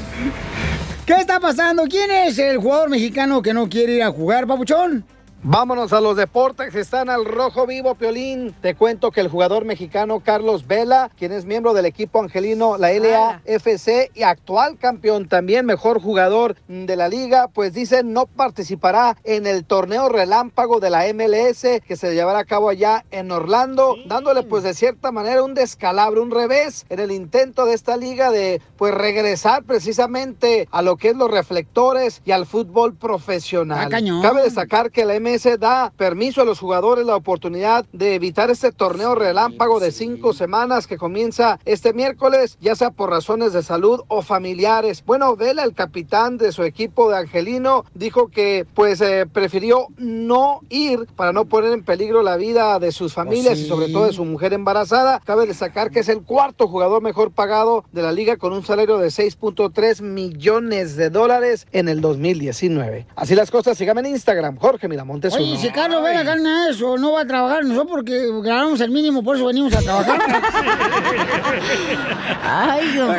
[1.05, 1.83] ¿Qué está pasando?
[1.83, 5.05] ¿Quién es el jugador mexicano que no quiere ir a jugar, papuchón?
[5.41, 8.53] Vámonos a los deportes, están al rojo vivo, Piolín.
[8.61, 12.91] Te cuento que el jugador mexicano Carlos Vela, quien es miembro del equipo angelino, la
[12.91, 19.47] LAFC y actual campeón, también mejor jugador de la liga, pues dice no participará en
[19.47, 24.43] el torneo relámpago de la MLS que se llevará a cabo allá en Orlando, dándole
[24.43, 28.61] pues de cierta manera un descalabro, un revés en el intento de esta liga de
[28.75, 33.89] pues regresar precisamente a lo que es los reflectores y al fútbol profesional.
[33.93, 34.21] Ah.
[34.21, 38.71] Cabe destacar que la MS da permiso a los jugadores la oportunidad de evitar este
[38.71, 44.01] torneo relámpago de cinco semanas que comienza este miércoles, ya sea por razones de salud
[44.07, 45.03] o familiares.
[45.05, 50.61] Bueno, Vela, el capitán de su equipo de Angelino, dijo que pues eh, prefirió no
[50.69, 54.13] ir para no poner en peligro la vida de sus familias y sobre todo de
[54.13, 55.21] su mujer embarazada.
[55.25, 58.97] Cabe destacar que es el cuarto jugador mejor pagado de la liga con un salario
[58.97, 63.05] de 6.3 millones de dólares en el 2019.
[63.15, 65.18] Así las cosas, síganme en Instagram, Jorge Miramontes.
[65.31, 69.23] Oye, si Carlos Vela gana eso, no va a trabajar nosotros porque ganamos el mínimo,
[69.23, 70.19] por eso venimos a trabajar.
[72.43, 73.15] Ay, Dios.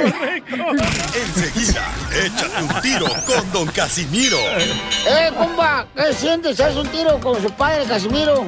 [1.15, 1.83] Enseguida,
[2.25, 4.39] échate un tiro con Don Casimiro.
[5.07, 5.87] ¡Eh, compa!
[5.95, 6.59] ¿Qué sientes?
[6.61, 8.47] ¿Haz un tiro con su padre, Casimiro?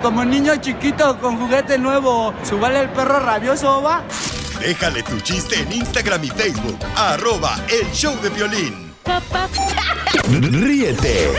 [0.00, 4.02] Como niño chiquito con juguete nuevo, ¿subale el perro rabioso, va?
[4.60, 6.78] Déjale tu chiste en Instagram y Facebook.
[6.96, 8.92] Arroba El Show de Violín.
[10.40, 11.30] Ríete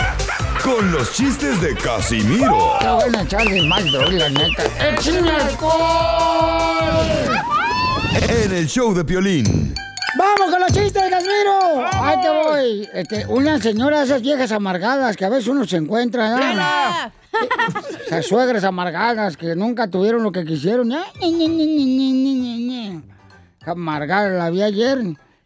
[0.64, 4.64] con los chistes de Casimiro Te voy a echarle más doble, la neta.
[4.80, 5.84] ¡Échame alcohol!
[8.30, 9.76] en el Show de Violín.
[10.18, 11.86] ¡Vamos con los chistes, Casimiro!
[11.92, 12.90] Ahí te voy.
[12.94, 16.30] Este, una señora de esas viejas amargadas que a veces uno se encuentra.
[16.30, 17.12] ¿no?
[18.06, 20.88] Esas suegras amargadas que nunca tuvieron lo que quisieron.
[20.90, 21.04] Ñe.
[23.66, 25.00] Amargada la vi ayer.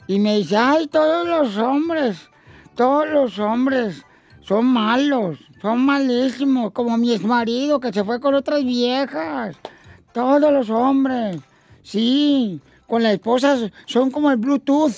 [0.05, 2.17] Y me dice, ay, todos los hombres,
[2.75, 4.03] todos los hombres
[4.47, 9.57] son malos, son malísimos, como mi exmarido que se fue con otras viejas.
[10.13, 11.37] Todos los hombres.
[11.83, 14.93] Sí, con la esposa son como el Bluetooth.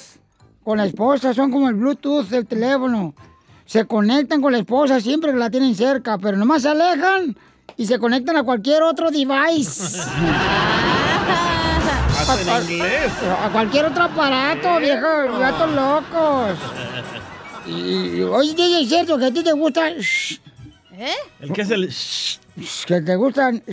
[0.63, 3.15] Con la esposa son como el Bluetooth del teléfono.
[3.65, 7.35] Se conectan con la esposa siempre que la tienen cerca, pero nomás se alejan
[7.75, 9.99] y se conectan a cualquier otro device.
[12.19, 13.11] Hasta en inglés.
[13.43, 16.88] A cualquier otro aparato, viejos, gatos locos.
[17.69, 19.93] Y, oye, DJ, ¿es cierto que a ti te gustan?
[20.97, 21.13] ¿Eh?
[21.39, 21.93] El que es el...
[22.85, 23.63] Que te gustan...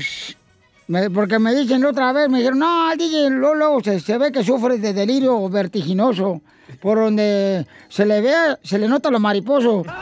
[0.88, 3.98] Me- porque me dicen la otra vez, me dijeron, no, al DJ luego, luego se,
[3.98, 6.42] se ve que sufre de delirio vertiginoso,
[6.80, 9.82] por donde se le ve, se le nota lo mariposo.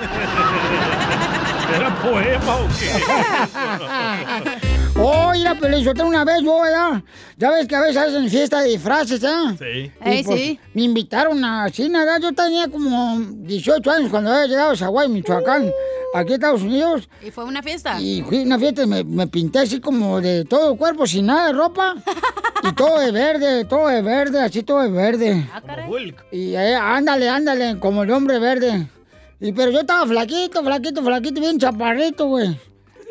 [1.75, 2.91] ¿Era poema o qué?
[5.35, 7.03] Oye, la pelizota una vez yo, ¿ya?
[7.37, 9.29] Ya ves que a veces hacen fiesta de disfraces, ¿eh?
[9.59, 9.93] Sí.
[10.05, 10.61] Ey, pues, sí.
[10.75, 12.21] Me invitaron a China, ¿verdad?
[12.21, 15.73] Yo tenía como 18 años cuando había llegado a Zaguay, Michoacán,
[16.15, 17.09] aquí a Estados Unidos.
[17.21, 18.01] ¿Y fue una fiesta?
[18.01, 21.05] Y fui a una fiesta y me, me pinté así como de todo el cuerpo,
[21.05, 21.97] sin nada de ropa.
[22.63, 25.49] Y todo de verde, todo de verde, así todo de verde.
[25.53, 25.61] Ah.
[26.31, 28.89] Y eh, ándale, ándale, como el hombre verde.
[29.41, 32.57] Y pero yo estaba flaquito, flaquito, flaquito, bien chaparrito, güey.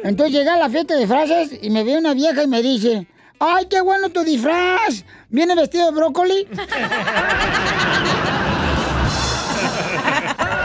[0.03, 3.07] Entonces llegué a la fiesta de disfraces y me ve una vieja y me dice,
[3.39, 5.03] ¡ay, qué bueno tu disfraz!
[5.29, 6.47] ¿Viene vestido de brócoli?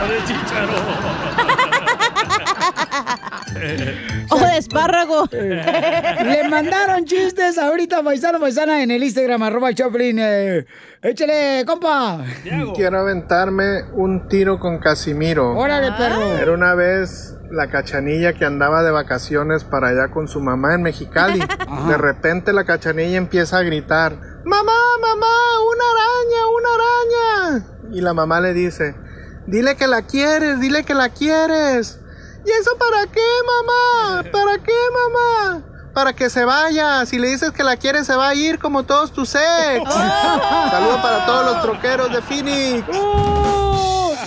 [0.09, 0.73] De chícharo.
[4.31, 5.25] ¡O de espárrago!
[5.31, 10.17] Le mandaron chistes ahorita, paisano, paisana, en el Instagram, arroba Choplin.
[10.19, 10.65] eh.
[11.01, 12.23] échale, compa.
[12.75, 15.57] Quiero aventarme un tiro con Casimiro.
[15.57, 16.37] Órale, perro.
[16.37, 20.83] Era una vez la cachanilla que andaba de vacaciones para allá con su mamá en
[20.83, 21.39] Mexicali.
[21.87, 24.13] De repente la cachanilla empieza a gritar,
[24.45, 25.35] ¡Mamá, mamá,
[25.71, 27.65] una araña, una araña!
[27.91, 28.95] Y la mamá le dice,
[29.47, 31.99] dile que la quieres, dile que la quieres.
[32.45, 34.23] ¿Y eso para qué, mamá?
[34.31, 35.63] ¿Para qué, mamá?
[35.93, 37.05] Para que se vaya.
[37.05, 39.93] Si le dices que la quieres, se va a ir como todos tus ex.
[40.71, 42.85] Saludos para todos los troqueros de Phoenix.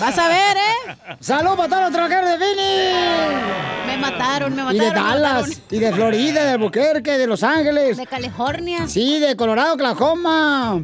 [0.01, 1.17] Vas a ver, ¿eh?
[1.21, 3.87] ¡Salud para todos los troqueros de Phoenix!
[3.87, 4.79] Me mataron, me Y mataron.
[4.79, 7.97] de me Dallas, y de Florida, de Albuquerque, de Los Ángeles.
[7.97, 8.87] De California.
[8.89, 10.83] Sí, de Colorado, Oklahoma.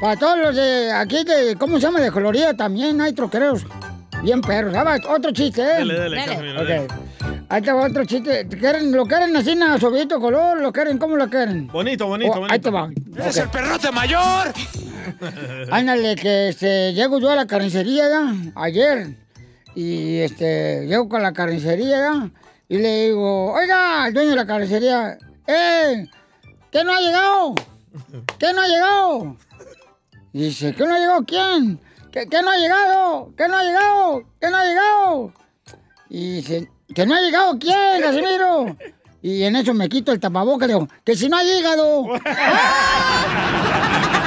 [0.00, 2.00] Para todos los de aquí, de, ¿cómo se llama?
[2.00, 3.64] De Florida también hay troqueros.
[4.22, 4.74] Bien perros.
[4.74, 5.66] Ah, va, Otro chiste, ¿eh?
[5.78, 6.16] Dale, dale,
[6.54, 6.86] dale.
[7.48, 8.46] Ahí te va otro chiste.
[8.48, 10.60] ¿Quieren, ¿Lo quieren así, en sobito color?
[10.60, 10.98] ¿Lo quieren?
[10.98, 11.66] ¿Cómo lo quieren?
[11.68, 12.52] Bonito, bonito, Oh, bonito.
[12.52, 12.88] Ahí te va.
[13.26, 13.42] ¡Es Ok.
[13.44, 14.52] el perrote mayor!
[15.70, 18.06] Ándale, que este, llego yo a la carnicería
[18.54, 19.16] ayer.
[19.74, 22.30] Y este, llego con la carnicería.
[22.68, 26.06] Y le digo, oiga, al dueño de la carnicería, ¡eh!
[26.70, 27.54] ¿Qué no ha llegado?
[28.38, 29.36] ¿Qué no ha llegado?
[30.32, 31.80] Y dice, ¿qué no ha llegado quién?
[32.12, 33.32] ¿Qué, qué no ha llegado?
[33.36, 34.22] ¿Qué no ha llegado?
[34.40, 35.32] ¿Qué no ha llegado?
[36.08, 38.76] Y dice, ¿Que no ha llegado quién, Casimiro?
[39.22, 42.04] Y en eso me quito el tapabocas y digo, que si no ha llegado.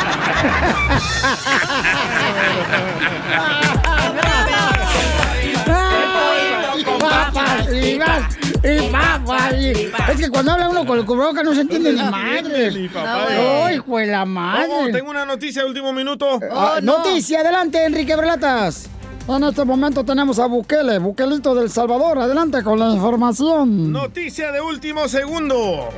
[6.77, 9.53] y papas, y más, y papas.
[9.53, 12.71] y- Es que cuando habla uno con el cubrebocas no se entiende ni madre.
[12.71, 13.27] Ni papá.
[13.65, 14.67] ¡Ay, hijo de la madre!
[14.71, 16.39] Oh, tengo una noticia de último minuto.
[16.51, 18.89] Ah, Noticia, adelante, Enrique Berlatas.
[19.27, 22.19] En este momento tenemos a Bukele, Bukelito del Salvador.
[22.19, 23.89] Adelante con la información.
[23.91, 25.89] Noticia de último segundo.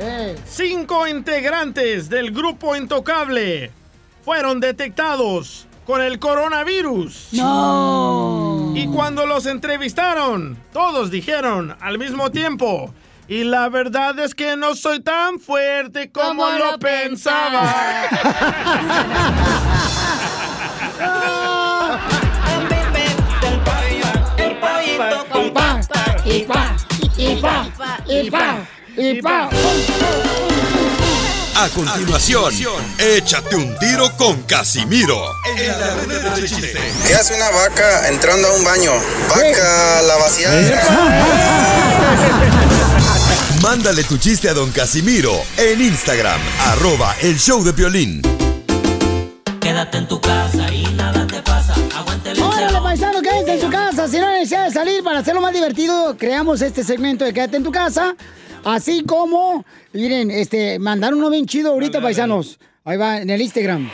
[0.47, 3.71] Cinco integrantes del grupo Intocable
[4.25, 7.27] fueron detectados con el coronavirus.
[7.33, 8.73] No.
[8.75, 12.91] Y cuando los entrevistaron, todos dijeron al mismo tiempo.
[13.27, 17.71] Y la verdad es que no soy tan fuerte como, Como lo, lo pensaba.
[31.57, 32.53] A continuación,
[32.97, 35.31] échate un tiro con Casimiro.
[35.45, 35.95] En la
[36.35, 36.73] de chiste.
[37.07, 38.91] ¿Qué hace una vaca entrando a un baño?
[39.29, 40.83] Vaca, la vaciada.
[43.61, 48.21] Mándale tu chiste a don Casimiro en Instagram, arroba el show de violín.
[49.61, 50.64] Quédate en tu casa
[54.09, 57.71] Si no de salir para hacerlo más divertido, creamos este segmento de Quédate en tu
[57.71, 58.15] casa.
[58.63, 62.59] Así como, miren, este, mandaron uno bien chido ahorita, paisanos.
[62.83, 63.89] Ahí va, en el Instagram.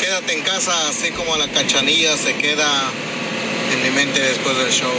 [0.00, 2.66] Quédate en casa, así como la cachanilla se queda
[3.72, 4.90] en mi mente después del show.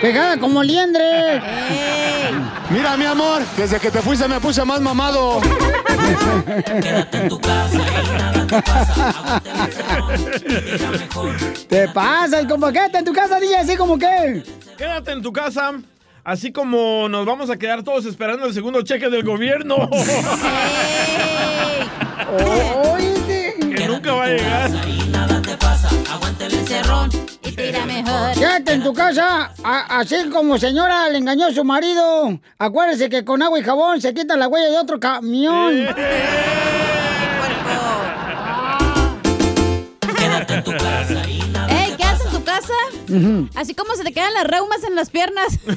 [0.00, 1.42] Pegada como liendre.
[2.70, 5.40] Mira, mi amor, desde que te fuiste me puse más mamado.
[6.80, 9.42] Quédate en tu casa y nada te pasa.
[11.68, 14.42] Te pasa, compa, quédate en tu casa, DJ, así como que.
[14.76, 15.72] Quédate en tu casa.
[16.24, 19.76] Así como nos vamos a quedar todos esperando el segundo cheque del gobierno.
[23.76, 24.70] que nunca va a llegar.
[26.10, 27.10] Aguante el encerrón
[27.42, 28.32] y tira mejor.
[28.34, 32.38] Quédate en tu casa, a- así como señora le engañó a su marido.
[32.58, 35.86] Acuérdese que con agua y jabón se quita la huella de otro camión.
[40.16, 41.40] Quédate en tu casa y
[41.70, 42.72] Ey, ¿qué haces en tu casa?
[43.54, 45.58] Así como se te quedan las reumas en las piernas.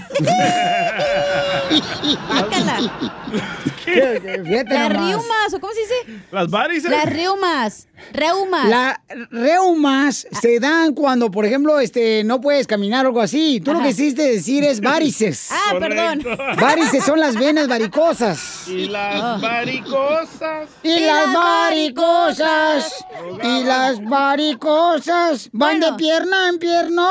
[4.68, 6.22] Las riumas, ¿o cómo se dice?
[6.32, 6.92] Las varices.
[6.92, 7.88] Las riumas.
[8.14, 8.70] Reumas.
[8.70, 9.00] Las
[9.32, 13.60] reumas se dan cuando, por ejemplo, este, no puedes caminar o algo así.
[13.60, 15.50] Tú lo que hiciste decir es varices.
[15.52, 16.24] Ah, perdón.
[16.60, 18.68] Varices son las venas varicosas.
[18.68, 20.70] Y las varicosas.
[20.84, 23.06] Y las varicosas.
[23.44, 27.08] Y las varicosas van de pierna en pierna.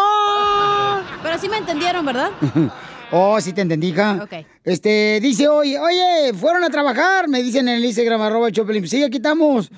[1.23, 2.31] Pero sí me entendieron, ¿verdad?
[3.13, 4.21] Oh, sí te entendí, hija.
[4.23, 4.33] Ok.
[4.65, 8.87] Este, dice hoy, oye, fueron a trabajar, me dicen en el Instagram, arroba el Choplin.
[8.89, 9.71] Sí, aquí estamos.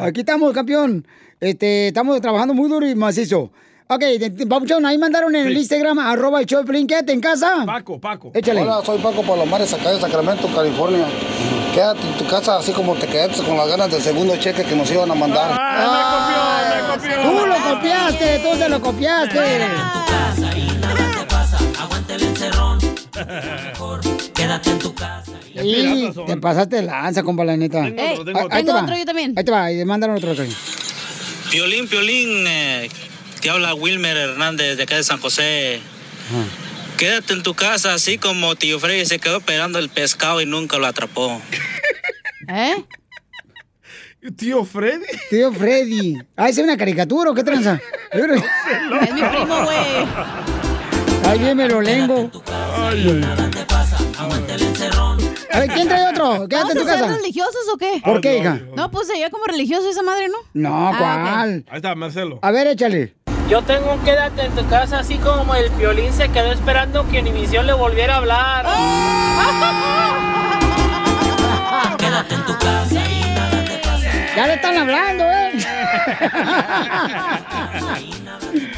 [0.00, 1.06] aquí estamos, campeón.
[1.40, 3.50] Este, estamos trabajando muy duro y macizo.
[3.90, 4.02] Ok,
[4.46, 7.62] Papuchón, ahí mandaron en el Instagram, arroba el Choplin, quédate en casa.
[7.64, 8.30] Paco, Paco.
[8.34, 8.60] Échale.
[8.60, 11.06] Hola, soy Paco Palomares, acá de Sacramento, California.
[11.72, 14.76] Quédate en tu casa así como te quedaste con las ganas del segundo cheque que
[14.76, 15.56] nos iban a mandar.
[15.58, 19.38] Ah, Tú lo copiaste, tú se lo copiaste.
[21.78, 22.78] Aguante el encerrón.
[23.14, 24.00] Mejor.
[24.34, 25.32] Quédate en tu casa.
[25.54, 27.82] Y te pasaste de lanza, compa, la neta.
[27.82, 28.56] Tengo otro, tengo otro.
[28.56, 28.82] ahí te va.
[28.82, 29.34] otro yo también.
[29.36, 30.32] Ahí te va, y mandaron otro.
[30.32, 30.44] otro.
[31.50, 32.88] Piolín, Piolín, eh,
[33.40, 35.80] te habla Wilmer Hernández de acá de San José.
[36.96, 40.78] Quédate en tu casa, así como tío Freddy se quedó esperando el pescado y nunca
[40.78, 41.40] lo atrapó.
[42.48, 42.84] ¿Eh?
[44.36, 45.06] ¿Tío Freddy?
[45.30, 46.18] Tío Freddy.
[46.36, 47.80] Ah, ¿es una caricatura o qué tranza?
[48.12, 49.78] Es mi primo, güey.
[51.28, 52.30] Ahí viene lo lengo.
[55.50, 56.48] A ver, ¿quién trae otro?
[56.48, 57.14] Quédate ¿Vamos en tu a ser casa.
[57.16, 58.00] religiosos o qué?
[58.02, 58.60] ¿Por qué, hija?
[58.74, 60.38] No, pues ella como religioso esa madre, ¿no?
[60.54, 61.64] No, Ah, ¿cuál?
[61.68, 62.38] Ahí está, Marcelo.
[62.42, 63.14] A ver, échale.
[63.50, 67.20] Yo tengo un quédate en tu casa, así como el violín se quedó esperando que
[67.20, 68.66] Univisión le volviera a hablar.
[74.36, 75.52] Ya le están hablando, ¿eh?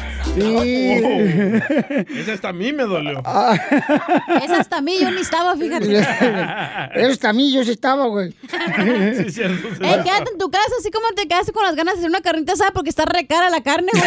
[0.33, 0.41] Sí.
[2.19, 3.21] Ese hasta a mí me dolió.
[3.25, 3.53] Ah.
[4.43, 5.99] Esa hasta a mí, yo ni estaba, fíjate.
[6.95, 8.31] Eso también yo sí estaba, güey.
[8.31, 9.67] Sí, cierto.
[9.83, 12.21] Ey, quédate en tu casa, así como te quedaste con las ganas de hacer una
[12.21, 14.03] carnita asada porque está re cara la carne, güey.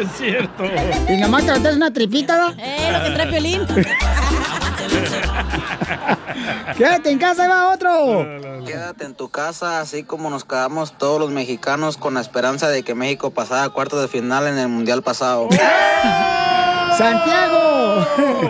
[0.00, 0.64] Es cierto.
[1.08, 2.50] Y nomás te una tripita, ¿no?
[2.58, 3.62] Eh, lo que trae Piolín.
[6.76, 8.26] Quédate en casa, ahí va otro.
[8.64, 12.82] Quédate en tu casa, así como nos quedamos todos los mexicanos con la esperanza de
[12.82, 15.48] que México pasara a cuartos de final en el mundial pasado.
[16.96, 18.06] ¡Santiago!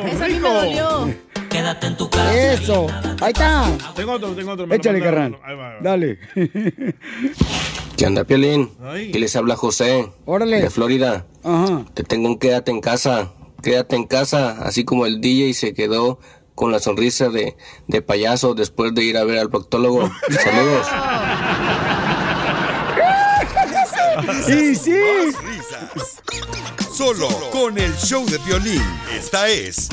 [0.06, 1.14] Eso a mí me dolió.
[1.48, 2.52] Quédate en tu casa.
[2.52, 2.86] Eso.
[3.20, 3.64] Ahí está.
[3.94, 4.66] Tengo otro, tengo otro.
[4.72, 5.38] Échale, carnal.
[5.44, 5.82] Ahí va, ahí va.
[5.82, 6.18] Dale.
[7.96, 8.72] ¿Qué onda, Piolín?
[9.12, 10.10] ¿Qué les habla José?
[10.24, 10.60] Órale.
[10.60, 11.26] De Florida.
[11.44, 11.84] Ajá.
[11.94, 13.30] Te tengo un quédate en casa.
[13.62, 16.18] Quédate en casa, así como el DJ se quedó
[16.54, 17.56] con la sonrisa de,
[17.88, 20.10] de payaso después de ir a ver al proctólogo.
[20.44, 20.86] Saludos.
[24.46, 24.96] Sí, sí.
[26.92, 28.82] Solo con el show de violín.
[29.12, 29.88] Esta es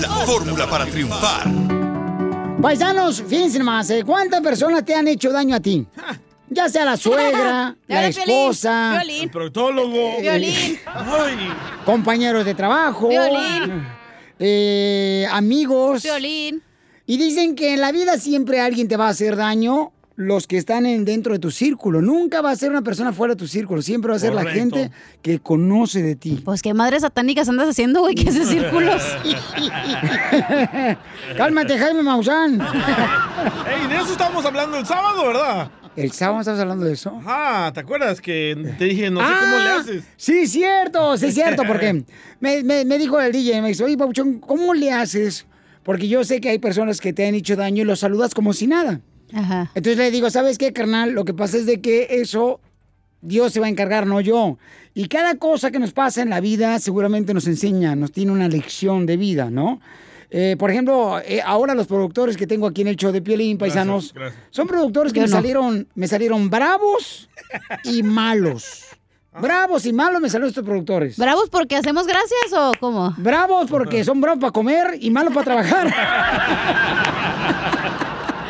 [0.00, 1.48] la fórmula para triunfar.
[2.60, 5.86] Paisanos, fíjense más, ¿cuántas personas te han hecho daño a ti?
[6.48, 9.28] Ya sea la suegra, la esposa, Piolín.
[9.30, 10.20] Proctólogo.
[10.20, 10.78] Violín.
[10.86, 11.52] Ay.
[11.84, 13.86] compañeros de trabajo, Violín.
[14.38, 16.02] Eh, amigos.
[16.02, 16.62] Violín.
[17.06, 20.56] Y dicen que en la vida siempre alguien te va a hacer daño, los que
[20.56, 22.00] están en, dentro de tu círculo.
[22.00, 24.44] Nunca va a ser una persona fuera de tu círculo, siempre va a ser la
[24.44, 24.90] gente
[25.22, 26.40] que conoce de ti.
[26.44, 29.02] Pues qué madres satánicas andas haciendo, güey, que haces círculos.
[31.36, 32.60] Cálmate, Jaime Maussan.
[32.60, 35.70] Ey, de eso estábamos hablando el sábado, ¿verdad?
[35.96, 37.10] ¿El sábado estás hablando de eso?
[37.24, 40.04] Ajá, ¿te acuerdas que te dije, no sé cómo le Ah, haces?
[40.16, 42.04] Sí, cierto, sí, cierto, porque
[42.40, 45.46] me, me- me dijo el DJ, me dice, oye, Pabuchón, ¿cómo le haces?
[45.84, 48.52] Porque yo sé que hay personas que te han hecho daño y los saludas como
[48.52, 49.00] si nada.
[49.32, 49.70] Ajá.
[49.74, 51.12] Entonces le digo, ¿sabes qué, carnal?
[51.12, 52.60] Lo que pasa es de que eso
[53.20, 54.58] Dios se va a encargar, no yo.
[54.94, 58.48] Y cada cosa que nos pasa en la vida seguramente nos enseña, nos tiene una
[58.48, 59.80] lección de vida, ¿no?
[60.36, 63.56] Eh, por ejemplo, eh, ahora los productores que tengo aquí en el show de Piolín,
[63.56, 64.42] paisanos, gracias.
[64.50, 65.36] son productores que Yo me no.
[65.36, 67.28] salieron, me salieron bravos
[67.84, 68.82] y malos.
[69.40, 71.16] Bravos y malos me salieron estos productores.
[71.18, 73.14] ¿Bravos porque hacemos gracias o cómo?
[73.16, 75.94] Bravos porque son bravos para comer y malos para trabajar.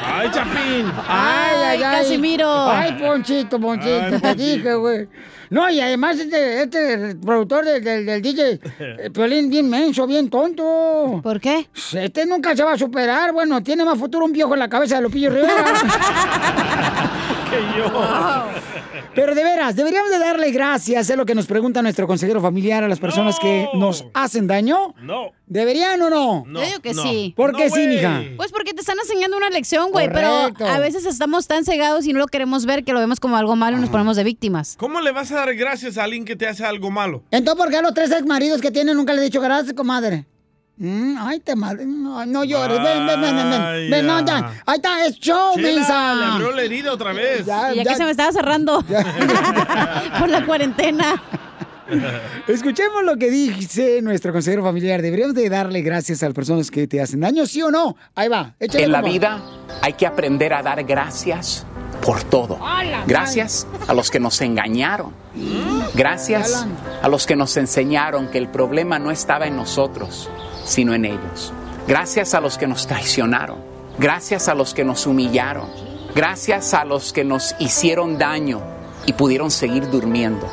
[0.06, 0.92] ¡Ay, Chapín!
[1.08, 1.98] Ay, ay, ay.
[2.02, 2.48] Casimiro.
[2.70, 4.42] Ay, Ponchito, Ponchito, Ay, te Ponchito.
[4.42, 5.08] dije, güey.
[5.50, 10.28] No, y además este, este productor del, del, del DJ, eh, Piolín, bien menso, bien
[10.30, 11.20] tonto.
[11.22, 11.68] ¿Por qué?
[11.92, 13.32] Este nunca se va a superar.
[13.32, 15.54] Bueno, tiene más futuro un viejo en la cabeza de Lupillo Rivera.
[17.50, 17.84] Que yo.
[19.14, 22.82] Pero de veras, deberíamos de darle gracias, es lo que nos pregunta nuestro consejero familiar
[22.84, 23.80] a las personas que No.
[23.80, 24.94] nos hacen daño.
[25.00, 25.30] No.
[25.46, 26.44] ¿Deberían o no?
[26.46, 27.02] No, Yo digo que no.
[27.02, 27.32] sí.
[27.36, 28.22] ¿Por No, qué sí, mija?
[28.36, 30.28] Pues porque te están enseñando una lección, güey, pero
[30.66, 33.54] a veces estamos tan cegados y no lo queremos ver que lo vemos como algo
[33.56, 34.76] malo y nos ponemos de víctimas.
[34.78, 37.22] ¿Cómo le vas a dar gracias a alguien que te hace algo malo?
[37.30, 39.74] Entonces, ¿por qué a los tres ex maridos que tienen nunca le he dicho gracias,
[39.74, 40.24] comadre?
[40.76, 41.84] Mm, ay, te madre.
[41.86, 42.78] No, no llores.
[42.82, 43.90] Ven, ven, ven, ven, ven.
[43.90, 44.52] Ven, no, ya.
[44.66, 46.14] Ahí está, es show, Chela, mensa.
[46.16, 47.46] le abrió la herida otra vez.
[47.46, 47.90] Ya, Y ya, ya.
[47.92, 48.82] que se me estaba cerrando
[50.18, 51.22] por la cuarentena.
[52.48, 55.02] Escuchemos lo que dice nuestro consejero familiar.
[55.02, 57.96] Deberíamos de darle gracias a las personas que te hacen daño, ¿sí o no?
[58.14, 58.54] Ahí va.
[58.58, 59.40] échale, En la vida
[59.82, 61.66] hay que aprender a dar gracias
[62.02, 62.58] por todo.
[63.06, 65.12] Gracias a los que nos engañaron.
[65.94, 66.66] Gracias
[67.02, 70.28] a los que nos enseñaron que el problema no estaba en nosotros,
[70.64, 71.52] sino en ellos.
[71.86, 73.58] Gracias a los que nos traicionaron.
[73.98, 75.68] Gracias a los que nos humillaron.
[76.14, 78.60] Gracias a los que nos hicieron daño
[79.06, 80.48] y pudieron seguir durmiendo.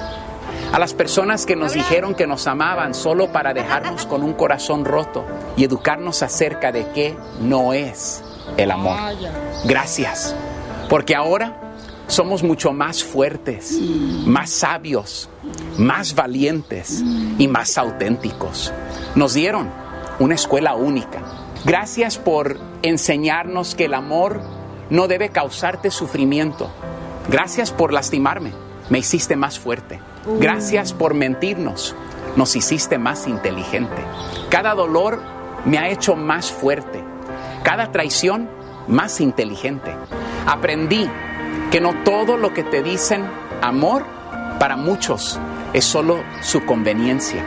[0.73, 4.85] A las personas que nos dijeron que nos amaban solo para dejarnos con un corazón
[4.85, 5.25] roto
[5.57, 8.23] y educarnos acerca de qué no es
[8.57, 8.97] el amor.
[9.65, 10.35] Gracias,
[10.89, 11.73] porque ahora
[12.07, 13.79] somos mucho más fuertes,
[14.25, 15.29] más sabios,
[15.77, 17.03] más valientes
[17.37, 18.73] y más auténticos.
[19.15, 19.80] Nos dieron
[20.21, 21.21] una escuela única.
[21.65, 24.41] Gracias por enseñarnos que el amor
[24.91, 26.69] no debe causarte sufrimiento.
[27.27, 28.51] Gracias por lastimarme,
[28.89, 29.99] me hiciste más fuerte.
[30.39, 31.95] Gracias por mentirnos,
[32.35, 34.03] nos hiciste más inteligente.
[34.49, 35.21] Cada dolor
[35.65, 37.03] me ha hecho más fuerte.
[37.63, 38.47] Cada traición
[38.87, 39.91] más inteligente.
[40.45, 41.09] Aprendí
[41.71, 43.25] que no todo lo que te dicen
[43.61, 44.05] amor
[44.59, 45.39] para muchos
[45.73, 47.43] es solo su conveniencia.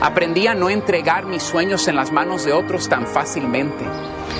[0.00, 3.84] Aprendí a no entregar mis sueños en las manos de otros tan fácilmente.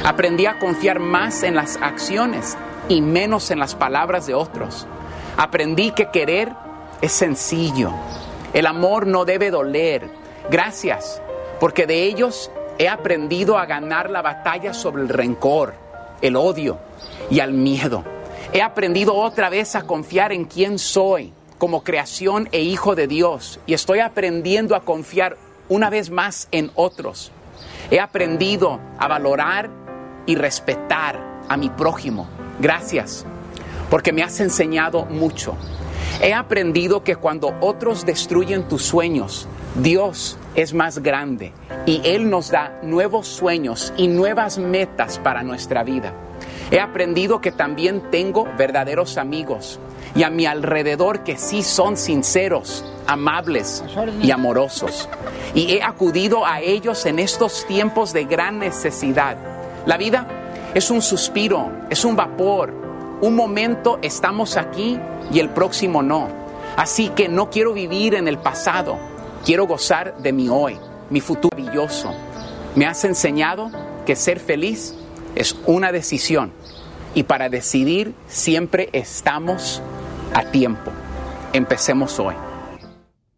[0.04, 2.56] Aprendí a confiar más en las acciones
[2.88, 4.86] y menos en las palabras de otros.
[5.38, 6.52] Aprendí que querer
[7.00, 7.90] es sencillo.
[8.52, 10.10] El amor no debe doler.
[10.50, 11.22] Gracias,
[11.58, 15.74] porque de ellos he aprendido a ganar la batalla sobre el rencor,
[16.20, 16.78] el odio
[17.30, 18.04] y al miedo.
[18.52, 23.58] He aprendido otra vez a confiar en quién soy como creación e hijo de Dios
[23.66, 25.36] y estoy aprendiendo a confiar
[25.68, 27.32] una vez más en otros.
[27.90, 29.70] He aprendido a valorar
[30.26, 32.26] y respetar a mi prójimo.
[32.60, 33.24] Gracias,
[33.90, 35.56] porque me has enseñado mucho.
[36.20, 41.52] He aprendido que cuando otros destruyen tus sueños, Dios es más grande
[41.84, 46.14] y Él nos da nuevos sueños y nuevas metas para nuestra vida.
[46.70, 49.78] He aprendido que también tengo verdaderos amigos
[50.16, 53.84] y a mi alrededor que sí son sinceros, amables
[54.22, 55.08] y amorosos.
[55.54, 59.36] Y he acudido a ellos en estos tiempos de gran necesidad.
[59.84, 60.26] La vida
[60.74, 62.72] es un suspiro, es un vapor.
[63.20, 64.98] Un momento estamos aquí
[65.32, 66.28] y el próximo no.
[66.76, 68.98] Así que no quiero vivir en el pasado,
[69.44, 72.12] quiero gozar de mi hoy, mi futuro maravilloso.
[72.74, 73.70] Me has enseñado
[74.04, 74.94] que ser feliz
[75.34, 76.52] es una decisión
[77.14, 79.82] y para decidir siempre estamos
[80.34, 80.92] a tiempo.
[81.52, 82.34] Empecemos hoy.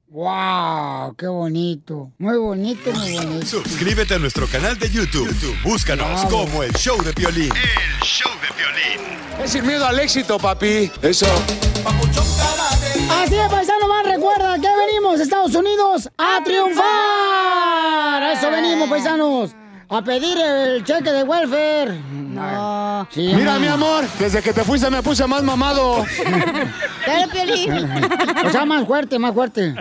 [0.08, 1.14] ¡Wow!
[1.16, 2.10] ¡Qué bonito!
[2.18, 3.46] Muy bonito, muy bonito.
[3.46, 5.28] Suscríbete a nuestro canal de YouTube.
[5.28, 7.52] YouTube, Búscanos como El Show de Piolín.
[7.52, 9.18] El show de violín.
[9.42, 10.90] Es sin miedo al éxito, papi.
[11.02, 11.26] Eso.
[13.10, 18.22] Así es, paisano, más recuerda que venimos, Estados Unidos, a triunfar.
[18.22, 19.54] A eso venimos, paisanos.
[19.90, 21.98] A pedir el cheque de welfare.
[22.12, 23.08] No.
[23.16, 26.04] Mira, mi amor, desde que te fuiste me puse más mamado.
[27.06, 27.88] Dale, Piolín.
[28.46, 29.74] O sea, más fuerte, más fuerte.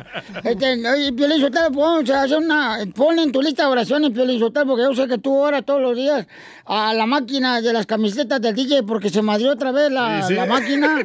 [0.43, 2.77] Este, oye, Piolín Sotelo, podemos hacer una...
[2.95, 5.81] Pon en tu lista de oraciones, Piolín Sotelo, porque yo sé que tú oras todos
[5.81, 6.25] los días
[6.65, 10.29] a la máquina de las camisetas del DJ porque se madrió otra vez la, Sí,
[10.29, 10.33] sí.
[10.35, 10.99] la máquina.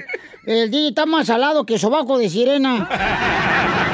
[0.46, 2.88] El DJ está más salado que sobaco de sirena.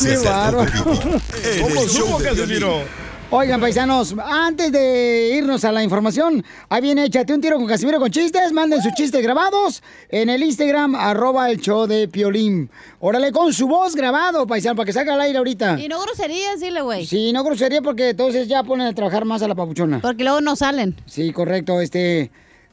[0.00, 0.14] Vivi
[1.54, 2.58] en ¿Cómo supo, Casimiro?
[2.58, 3.08] Piolín.
[3.30, 8.00] Oigan, paisanos, antes de irnos a la información, ahí viene Échate un tiro con Casimiro
[8.00, 8.52] con chistes.
[8.52, 12.70] Manden sus chistes grabados en el Instagram, arroba el show de Piolín.
[13.00, 15.78] Órale, con su voz grabado, paisano, para que salga al aire ahorita.
[15.78, 17.04] Y no groserías, dile, güey.
[17.04, 20.00] Sí, no grosería porque entonces ya ponen a trabajar más a la papuchona.
[20.00, 20.96] Porque luego no salen.
[21.04, 21.82] Sí, correcto.
[21.82, 22.30] Este,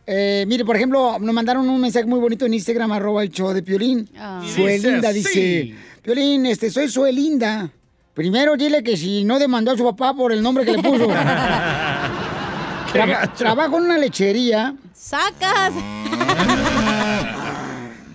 [0.08, 3.52] eh, mire, por ejemplo, nos mandaron un mensaje muy bonito en Instagram, arroba el show
[3.52, 4.10] de Piolín.
[4.18, 4.42] Ah.
[4.42, 5.76] Y Suelinda dice.
[6.06, 7.72] Piolín, este, soy Suelinda.
[8.14, 11.08] Primero dile que si no demandó a su papá por el nombre que le puso.
[12.94, 15.74] Traba- trabajo en una lechería ¡Sacas!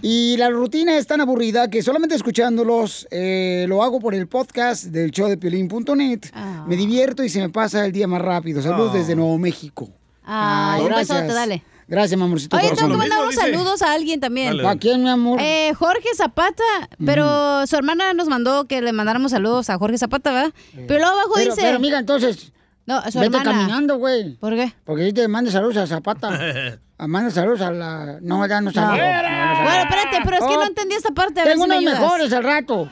[0.03, 4.85] y la rutina es tan aburrida que solamente escuchándolos eh, lo hago por el podcast
[4.85, 6.21] del show de Piolín.net.
[6.33, 6.65] Ah.
[6.67, 8.63] Me divierto y se me pasa el día más rápido.
[8.63, 8.99] Saludos Ah.
[8.99, 9.91] desde Nuevo México.
[10.25, 11.63] Ay, un besote, dale.
[11.91, 12.57] Gracias, mi amorcito.
[12.57, 13.41] Oye, unos dice.
[13.41, 14.57] saludos a alguien también.
[14.57, 14.69] Dale.
[14.69, 15.41] ¿A quién, mi amor?
[15.43, 16.63] Eh, Jorge Zapata,
[17.05, 20.53] pero su hermana nos mandó que le mandáramos saludos a Jorge Zapata, ¿verdad?
[20.87, 21.63] Pero luego abajo pero, dice...
[21.63, 22.53] pero, amiga, entonces,
[22.91, 23.59] no, a su vete hermana.
[23.59, 24.35] caminando, güey.
[24.37, 24.73] ¿Por qué?
[24.85, 26.31] Porque ahí te manda saludos a Zapata.
[27.03, 28.19] Ah, Manda saludos a la...
[28.21, 28.99] No, ya no saludos.
[28.99, 31.41] Bueno, espérate, pero es que no Oh, entendí esta parte.
[31.41, 32.91] A ver Tengo si me unos mejores al rato.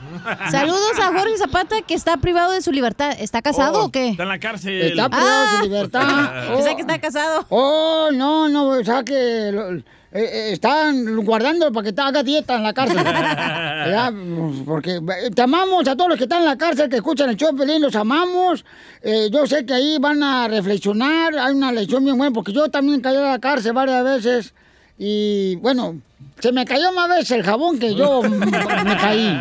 [0.49, 3.11] Saludos a Jorge Zapata, que está privado de su libertad.
[3.19, 4.09] ¿Está casado Oh, o qué?
[4.09, 4.81] Está en la cárcel.
[4.81, 5.57] Está privado de Ah.
[5.59, 6.47] su libertad.
[6.55, 7.45] Pensé que está casado.
[7.49, 12.23] Oh, no, no, o sea que lo- eh, eh, están guardando para que te haga
[12.23, 12.97] dieta en la cárcel.
[13.79, 16.97] Ya, pues, porque eh, te amamos a todos los que están en la cárcel, que
[16.97, 18.65] escuchan el show, Pelín, los amamos.
[19.01, 22.67] Eh, yo sé que ahí van a reflexionar, hay una lección bien buena, porque yo
[22.69, 24.53] también caí a la cárcel varias veces.
[24.97, 26.01] Y bueno,
[26.39, 29.39] se me cayó más veces el jabón que yo me caí.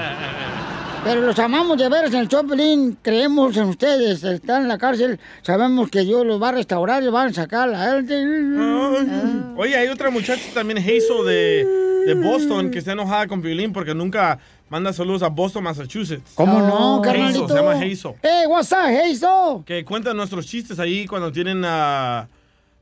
[1.05, 5.19] Pero los amamos de veras en el Chopelín, creemos en ustedes, están en la cárcel,
[5.43, 9.55] sabemos que Dios los va a restaurar y van a sacar a él.
[9.57, 11.67] Oye, hay otra muchacha también, Hazel, de,
[12.07, 14.39] de Boston, que está enojada con Violín porque nunca
[14.69, 16.33] manda saludos a Boston, Massachusetts.
[16.35, 17.49] ¿Cómo no, Hazel, carnalito?
[17.49, 18.13] se llama Hazel.
[18.23, 19.65] ¡Eh, what's up, Hazel?
[19.65, 22.29] Que cuenta nuestros chistes ahí cuando tienen a,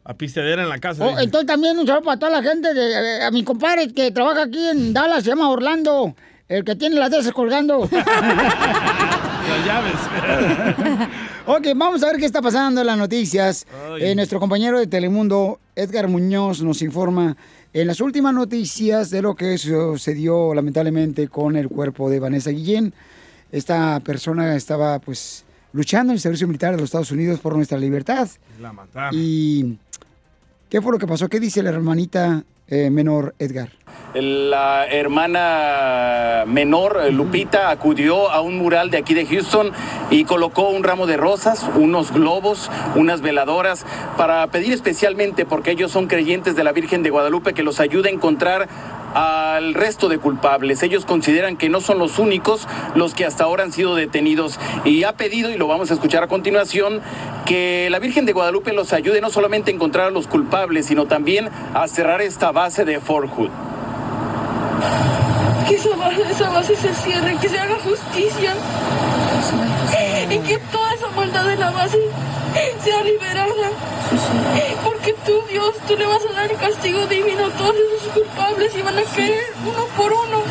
[0.03, 1.05] a pisteadera en la casa.
[1.07, 4.11] Oh, entonces también un saludo para toda la gente, de, eh, a mi compadre que
[4.11, 6.17] trabaja aquí en Dallas, se llama Orlando,
[6.49, 7.89] el que tiene las esas colgando.
[9.47, 11.09] Las llaves.
[11.47, 13.65] ok, vamos a ver qué está pasando en las noticias.
[14.01, 17.37] Eh, nuestro compañero de Telemundo, Edgar Muñoz, nos informa
[17.73, 22.93] en las últimas noticias de lo que sucedió lamentablemente con el cuerpo de Vanessa Guillén.
[23.53, 27.79] Esta persona estaba pues luchando en el servicio militar de los Estados Unidos por nuestra
[27.79, 28.29] libertad.
[28.61, 29.13] La mataron.
[29.15, 29.79] ¿Y
[30.69, 31.29] qué fue lo que pasó?
[31.29, 33.71] ¿Qué dice la hermanita eh, menor Edgar?
[34.19, 39.73] La hermana menor, eh, Lupita, acudió a un mural de aquí de Houston
[40.11, 43.85] y colocó un ramo de rosas, unos globos, unas veladoras,
[44.17, 48.09] para pedir especialmente, porque ellos son creyentes de la Virgen de Guadalupe, que los ayude
[48.09, 48.69] a encontrar
[49.13, 50.83] al resto de culpables.
[50.83, 55.05] Ellos consideran que no son los únicos los que hasta ahora han sido detenidos y
[55.05, 57.03] ha pedido, y lo vamos a escuchar a continuación,
[57.45, 61.05] que la Virgen de Guadalupe los ayude no solamente a encontrar a los culpables, sino
[61.05, 63.51] también a cerrar esta base de Fort Hood.
[65.69, 68.55] Que esa base, esa base se cierre, que se haga justicia.
[70.31, 71.99] Y que toda esa maldad de la base
[72.83, 73.71] sea liberada.
[74.85, 78.75] Porque tú, Dios, tú le vas a dar el castigo divino a todos esos culpables
[78.77, 80.43] y van a caer uno por uno.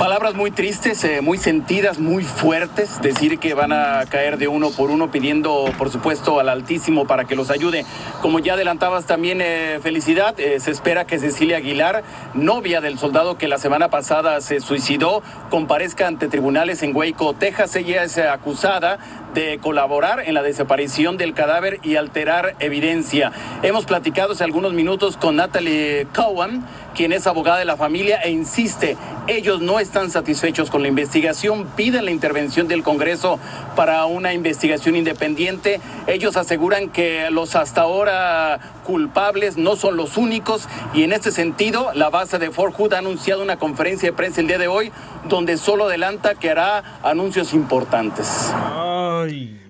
[0.00, 3.02] Palabras muy tristes, eh, muy sentidas, muy fuertes.
[3.02, 7.26] Decir que van a caer de uno por uno pidiendo, por supuesto, al Altísimo para
[7.26, 7.84] que los ayude.
[8.22, 10.40] Como ya adelantabas también, eh, felicidad.
[10.40, 15.22] eh, se espera que Cecilia Aguilar, novia del soldado que la semana pasada se suicidó,
[15.50, 17.76] comparezca ante tribunales en Waco, Texas.
[17.76, 18.98] Ella es eh, acusada
[19.34, 23.32] de colaborar en la desaparición del cadáver y alterar evidencia.
[23.62, 28.30] Hemos platicado hace algunos minutos con Natalie Cowan, quien es abogada de la familia e
[28.30, 28.96] insiste,
[29.30, 33.38] ellos no están satisfechos con la investigación, piden la intervención del Congreso
[33.76, 35.80] para una investigación independiente.
[36.08, 38.58] Ellos aseguran que los hasta ahora
[38.90, 42.98] culpables no son los únicos y en este sentido la base de Fort Hood ha
[42.98, 44.90] anunciado una conferencia de prensa el día de hoy
[45.28, 48.26] donde solo adelanta que hará anuncios importantes.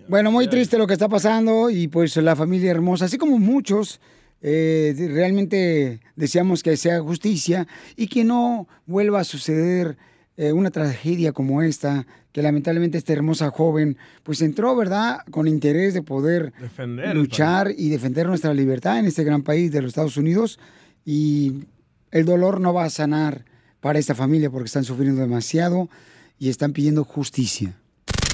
[0.09, 4.01] Bueno, muy triste lo que está pasando y pues la familia hermosa, así como muchos,
[4.41, 7.67] eh, realmente deseamos que sea justicia
[7.97, 9.99] y que no vuelva a suceder
[10.41, 15.93] eh, una tragedia como esta, que lamentablemente esta hermosa joven pues entró, ¿verdad?, con interés
[15.93, 20.17] de poder Defender luchar y defender nuestra libertad en este gran país de los Estados
[20.17, 20.59] Unidos
[21.05, 21.67] y
[22.11, 23.45] el dolor no va a sanar
[23.81, 25.91] para esta familia porque están sufriendo demasiado
[26.39, 27.75] y están pidiendo justicia.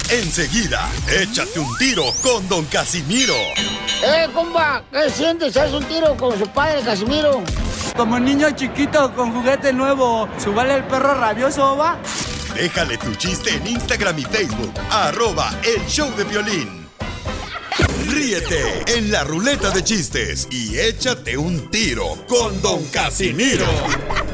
[0.09, 0.89] Enseguida,
[1.21, 3.35] échate un tiro con Don Casimiro.
[3.35, 4.85] ¡Eh, compa!
[4.93, 5.57] ¿Qué sientes?
[5.57, 7.43] ¿Haz un tiro con su padre, Casimiro?
[7.97, 11.97] Como niño chiquito con juguete nuevo, ¿subale el perro rabioso, va?
[12.55, 16.87] Déjale tu chiste en Instagram y Facebook, arroba el show de violín.
[18.09, 23.67] Ríete en la ruleta de chistes y échate un tiro con Don Casimiro.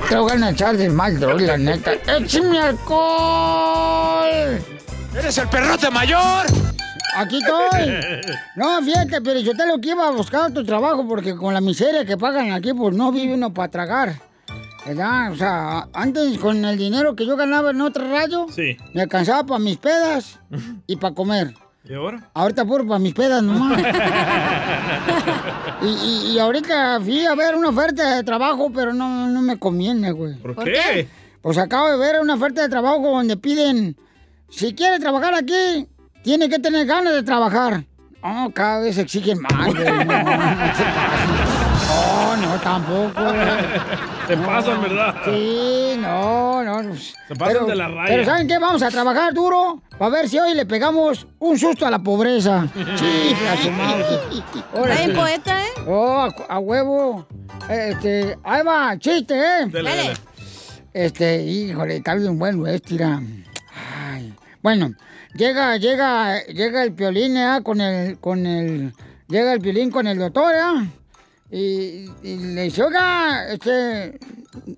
[0.09, 1.93] Te voy a echar de mal, droga, la neta.
[1.93, 4.61] ¡Échame alcohol!
[5.17, 6.47] ¡Eres el perrote mayor!
[7.17, 7.95] Aquí estoy.
[8.57, 11.61] No, fíjate, pero yo te lo que iba a buscar otro trabajo porque con la
[11.61, 14.15] miseria que pagan aquí, pues no vive uno para tragar.
[14.87, 15.31] ¿Verdad?
[15.33, 18.77] O sea, antes con el dinero que yo ganaba en otra radio, Sí.
[18.95, 20.41] me alcanzaba para mis pedas
[20.87, 21.55] y para comer.
[21.85, 22.31] ¿Y ahora?
[22.35, 23.79] Ahorita puro para mis pedas nomás.
[25.83, 29.59] y, y- y ahorita fui a ver una oferta de trabajo, pero no, no me
[29.59, 30.35] conviene, güey.
[30.37, 30.73] ¿Por ¿Por qué?
[30.73, 31.09] qué?
[31.43, 33.97] Pues acabo de ver una oferta de trabajo donde piden,
[34.49, 35.89] si quiere trabajar aquí,
[36.23, 37.85] tiene que tener ganas de trabajar.
[38.23, 39.85] Oh, cada vez exigen más, güey.
[39.85, 40.87] No, no pasen.
[42.43, 43.21] No, tampoco.
[44.27, 45.15] Se No, pasan, ¿verdad?
[45.25, 46.95] Sí, no, no.
[47.29, 48.07] Se pasan de la raya.
[48.09, 48.59] Pero ¿saben qué?
[48.59, 52.67] Vamos a trabajar duro para ver si hoy le pegamos un susto a la pobreza.
[52.97, 54.05] Sí, a su madre.
[54.75, 55.17] Ahora Está bien sí.
[55.21, 55.69] poeta, ¿eh?
[55.87, 57.27] Oh, a, a huevo.
[57.69, 59.67] Este, ahí va, chiste, ¿eh?
[59.67, 60.15] Dale.
[60.93, 63.21] Este, híjole, está bien bueno este, mira.
[64.11, 64.33] Ay.
[64.63, 64.93] Bueno,
[65.35, 67.61] llega, llega, llega el piolín, ¿eh?
[67.63, 68.93] Con el, con el,
[69.29, 70.89] llega el piolín con el doctor, ¿eh?
[71.55, 74.19] Y, y le dice, oiga, este...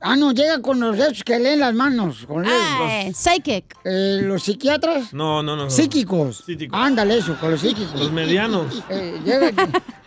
[0.00, 2.24] Ah, no, llega con los esos que leen las manos.
[2.26, 3.76] Con Ah, los, psychic.
[3.84, 5.12] eh, los psiquiatras.
[5.12, 5.70] No, no, no.
[5.70, 6.44] Psíquicos.
[6.46, 6.78] Psíquicos.
[6.80, 7.98] Ándale, eso, con los psíquicos.
[7.98, 8.82] Los medianos.
[8.88, 9.52] Eh, llega,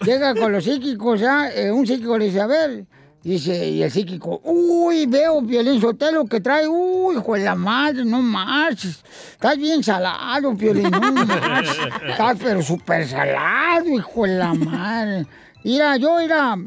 [0.05, 1.49] llega con los psíquicos, ¿ya?
[1.51, 2.85] Eh, un psíquico le dice, a ver,
[3.23, 8.05] dice, y el psíquico, uy, veo Piolín Sotelo que trae, uy, hijo de la madre,
[8.05, 11.21] no marches, estás bien salado, Piolín, no
[12.09, 15.27] estás pero súper salado, hijo de la madre.
[15.63, 16.57] Mira, yo, mira,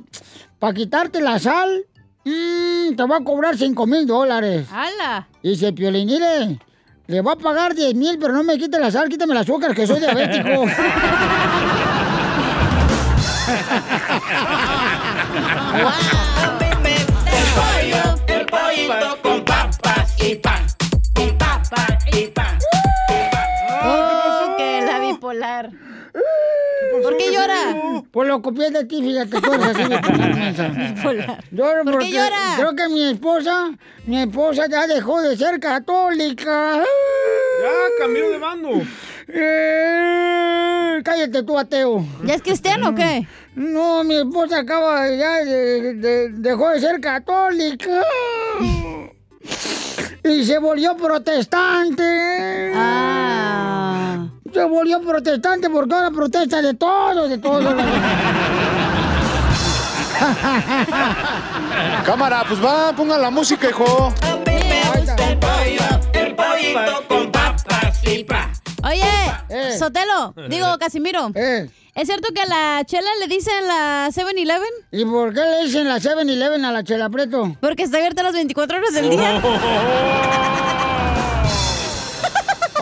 [0.58, 1.86] para quitarte la sal,
[2.24, 4.66] mm, te voy a cobrar cinco mil dólares.
[4.70, 5.26] ¡Hala!
[5.42, 6.58] Dice Piolín, mire,
[7.10, 9.74] le voy a pagar 10 mil, pero no me quite la sal, quítame el azúcar,
[9.74, 10.64] que soy diabético.
[18.26, 20.66] El pollito con papas y pan.
[21.14, 22.58] Con papas y pan.
[23.84, 25.70] Oh, que la bipolar.
[27.02, 28.02] ¿Por qué llora?
[28.10, 29.82] Pues lo copié de ti, fíjate, tú eres así
[30.94, 31.44] bipolar.
[31.50, 32.54] Lloro ¿Por qué porque llora?
[32.56, 33.70] Creo que mi esposa,
[34.06, 36.78] mi esposa ya dejó de ser católica.
[37.62, 38.70] Ya, cambió de bando.
[39.32, 42.04] Eh, cállate tú, ateo.
[42.24, 43.26] ¿Ya es cristiano o qué?
[43.54, 47.90] No, mi esposa acaba ya de, de- dejó de ser católica.
[50.24, 52.72] Y se volvió protestante.
[52.74, 54.26] Ah.
[54.52, 57.60] Se volvió protestante porque ahora protesta de todo, de todo.
[62.04, 64.12] Cámara, pues va, pongan la música, hijo.
[66.12, 68.49] El pollito con papas y pan.
[68.84, 69.02] Oye,
[69.48, 69.76] Eh.
[69.78, 71.30] Sotelo, digo Casimiro.
[71.34, 74.68] ¿Es cierto que a la chela le dicen la 7-Eleven?
[74.92, 77.56] ¿Y por qué le dicen la 7-Eleven a la chela preto?
[77.60, 79.42] Porque está abierta las 24 horas del día.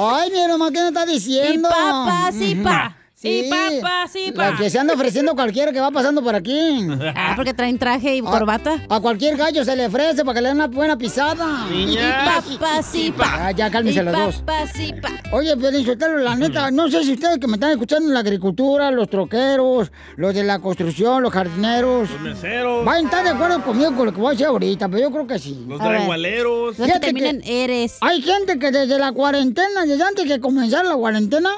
[0.00, 1.68] Ay, mi hermano, ¿qué me está diciendo?
[1.68, 2.96] Y papas y pa.
[3.20, 4.56] Y papá, sí, La pa.
[4.56, 6.86] que se anda ofreciendo cualquiera que va pasando por aquí.
[7.16, 8.84] Ah, porque traen traje y corbata.
[8.88, 11.66] A, cualquier gallo se le ofrece para que le den una buena pisada.
[11.68, 12.44] Niñas.
[12.48, 13.46] Y papá, sí, pa.
[13.48, 14.36] Ah, ya cálmense Y los dos.
[14.36, 15.08] papá, sí, pa.
[15.32, 18.20] Oye, Piolín Sotelo, la neta, no sé si ustedes que me están escuchando en la
[18.20, 22.08] agricultura, los troqueros, los de la construcción, los jardineros.
[22.10, 22.84] Los meseros.
[22.84, 25.10] Van a estar de acuerdo conmigo con lo que voy a decir ahorita, pero yo
[25.10, 25.64] creo que sí.
[25.66, 26.78] Los dragualeros.
[26.78, 27.96] Los que terminan eres.
[28.00, 31.50] Hay gente que desde la cuarentena, desde antes que comenzara la cuarentena,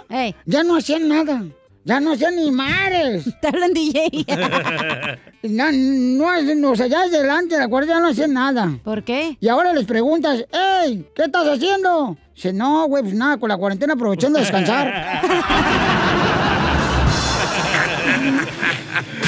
[0.46, 1.44] ya no hacían nada.
[1.84, 3.24] Ya no hacían ni mares.
[3.40, 4.26] Te hablan DJ.
[5.42, 8.78] No, no, no, o sea, ya desde delante de la cuarentena no hacían nada.
[8.84, 9.38] ¿Por qué?
[9.40, 12.14] Y ahora les preguntas, hey, ¿qué estás haciendo?
[12.34, 15.22] Dice, no, güey, pues nada, con la cuarentena aprovechando a descansar.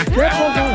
[0.04, 0.71] ¡Qué poca!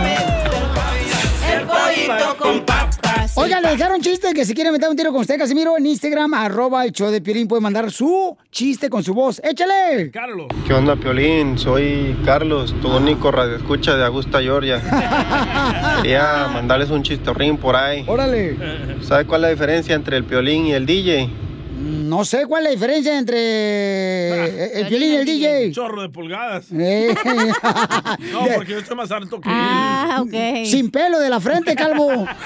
[3.38, 3.46] Papas.
[3.46, 6.34] Oiga, le dejaron chistes que si quieren meter un tiro con usted, Casimiro, en Instagram,
[6.34, 9.42] arroba el show de Piolín, puede mandar su chiste con su voz.
[9.44, 10.12] ¡Échale!
[10.12, 10.48] Carlos.
[10.66, 11.58] ¿Qué onda, Piolín?
[11.58, 14.82] Soy Carlos, tu único radioescucha de Augusta, Georgia.
[16.02, 18.04] Quería mandarles un chistorrín por ahí.
[18.08, 18.58] Órale.
[19.02, 21.47] ¿Sabe cuál es la diferencia entre el Piolín y el DJ?
[21.88, 25.72] No sé cuál es la diferencia entre el Piolín y el DJ.
[25.72, 26.66] Chorro de pulgadas.
[26.74, 27.14] Eh.
[28.32, 30.66] No, porque yo estoy más alto que Ah, él.
[30.66, 32.26] Sin pelo de la frente, calvo.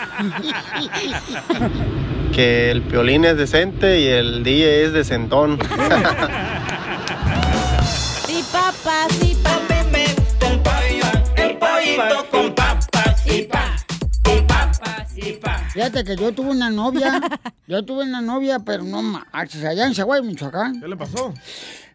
[2.34, 5.60] Que el Piolín es decente y el DJ es decentón.
[8.26, 9.60] Sí, papá, sí, pa.
[11.36, 13.76] El pollito con papas y pa.
[14.34, 15.51] Y papas y pa.
[15.74, 17.22] Fíjate que yo tuve una novia,
[17.68, 20.82] yo tuve una novia, pero no marches, allá en Chihuahua, Michoacán.
[20.82, 21.34] ¿Qué le pasó?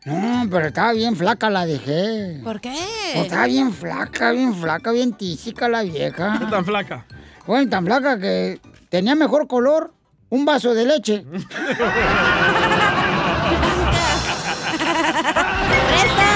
[0.07, 2.41] No, pero estaba bien flaca, la dejé.
[2.43, 2.75] ¿Por qué?
[3.13, 6.39] Pues estaba bien flaca, bien flaca, bien tísica la vieja.
[6.39, 7.05] ¿Qué tan flaca?
[7.47, 9.93] Bueno, tan flaca que tenía mejor color
[10.31, 11.25] un vaso de leche.
[15.89, 16.27] ¡Presta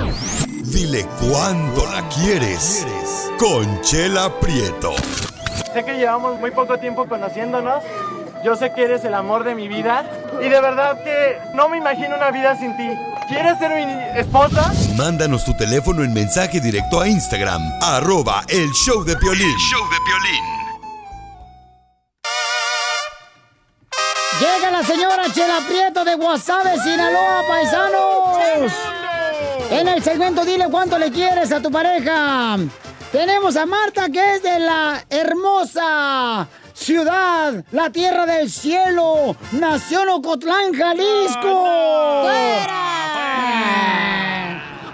[0.00, 2.86] la Dile cuándo la quieres.
[3.38, 4.92] Conchela Prieto.
[5.72, 7.82] Sé que llevamos muy poco tiempo conociéndonos.
[8.44, 10.04] Yo sé que eres el amor de mi vida.
[10.40, 12.88] Y de verdad que no me imagino una vida sin ti.
[13.28, 14.70] ¿Quieres ser mi esposa?
[14.96, 19.56] Mándanos tu teléfono en mensaje directo a Instagram, arroba el show de Piolín.
[19.56, 19.96] show de
[24.40, 28.99] Llega la señora Chela Prieto de Guasave, Sinaloa, paisanos.
[29.70, 32.58] En el segmento Dile cuánto le quieres a tu pareja.
[33.12, 40.72] Tenemos a Marta, que es de la hermosa ciudad, la tierra del cielo, Nación Ocotlán,
[40.72, 42.26] Jalisco.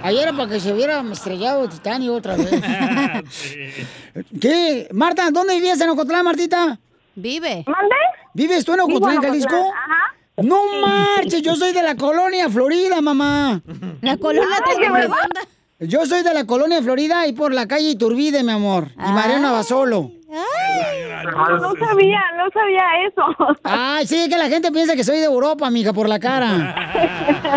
[0.03, 2.51] Ayer era para que se hubiera estrellado el Titanic otra vez.
[4.41, 4.89] ¿Qué?
[4.93, 6.79] Marta, ¿dónde vivías en Ocotlán, Martita?
[7.15, 7.65] Vive.
[7.67, 7.95] ¿Mande?
[8.35, 9.73] ¿Vives tú en Vivo en Ocotlán, Ocotlán, Jalisco?
[9.73, 10.15] ajá.
[10.43, 13.63] No marches, yo soy de la colonia Florida, mamá.
[14.03, 14.57] La colonia.
[14.93, 15.41] Redonda.
[15.79, 18.89] Yo soy de la colonia Florida y por la calle Iturbide, mi amor.
[18.97, 20.11] Y Mariano Abasolo.
[20.29, 23.57] No, no sabía, no sabía eso.
[23.63, 26.75] Ay, sí, que la gente piensa que soy de Europa, mija, por la cara.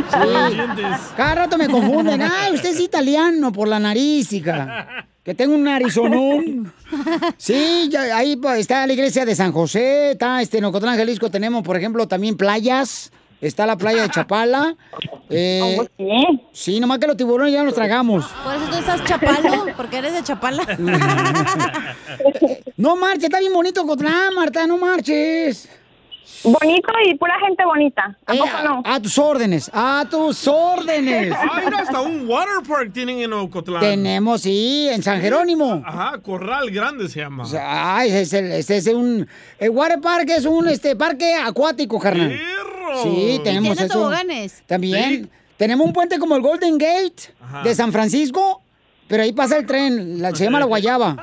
[0.10, 0.84] Sí.
[1.18, 2.22] Cada rato me confunden.
[2.22, 5.06] Ay, usted es italiano por la nariz, hija.
[5.30, 6.74] Que tengo un narizonón.
[7.38, 11.30] Sí, ya- ahí pues, está la iglesia de San José, está este, en Ocotlán, Jalisco
[11.30, 13.12] tenemos, por ejemplo, también playas.
[13.40, 14.76] Está la playa de Chapala.
[15.30, 15.78] Eh,
[16.52, 18.26] Sí, nomás que los tiburones ya los tragamos.
[18.44, 20.64] Por eso tú estás chapalo, porque eres de Chapala.
[22.78, 25.70] No marches, está bien bonito Ocotlán, Marta, no marches.
[26.44, 28.18] Bonito y pura gente bonita.
[28.26, 28.82] ¿A poco no?
[28.86, 31.36] A tus órdenes, a tus órdenes.
[31.66, 33.82] Mira, hasta un water park tienen en Ocotlán.
[33.82, 35.84] Tenemos, sí, en San Jerónimo.
[35.86, 37.44] Ajá, Corral Grande se llama.
[37.44, 39.28] O sea, Ay, ese es, el, ese es un...
[39.58, 42.40] El water park es un este, parque acuático, carnal.
[43.04, 44.00] Sí, tenemos tiene eso.
[44.00, 44.64] toboganes.
[44.66, 45.30] También.
[45.58, 47.64] Tenemos un puente como el Golden Gate Ajá.
[47.64, 48.62] de San Francisco,
[49.10, 51.18] pero ahí pasa el tren, la- se llama La Guayaba.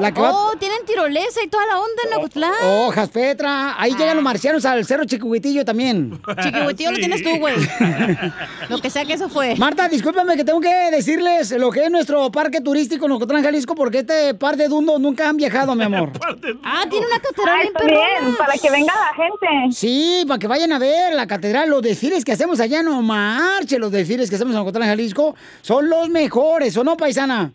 [0.00, 2.52] La que va- Oh, tienen tirolesa y toda la onda en Ocotlán.
[2.64, 3.80] Hojas, Petra.
[3.80, 6.20] Ahí llegan los marcianos al Cerro Chiquihuitillo también.
[6.42, 7.54] Chiquihuitillo lo tienes tú, güey.
[8.68, 9.54] Lo que sea que eso fue.
[9.56, 13.74] Marta, discúlpame que tengo que decirles lo que es nuestro parque turístico en Ocotlán, Jalisco,
[13.74, 16.10] porque este par de dundos nunca han viajado, mi amor.
[16.64, 19.72] Ah, tiene una catedral Ah, bien para que venga la gente.
[19.76, 23.78] Sí, para que vayan a ver la catedral, los desfiles que hacemos allá, no marche,
[23.78, 27.52] los desfiles que hacemos en Ocotlán, Jalisco, son los mejores, ¿o no, paisana?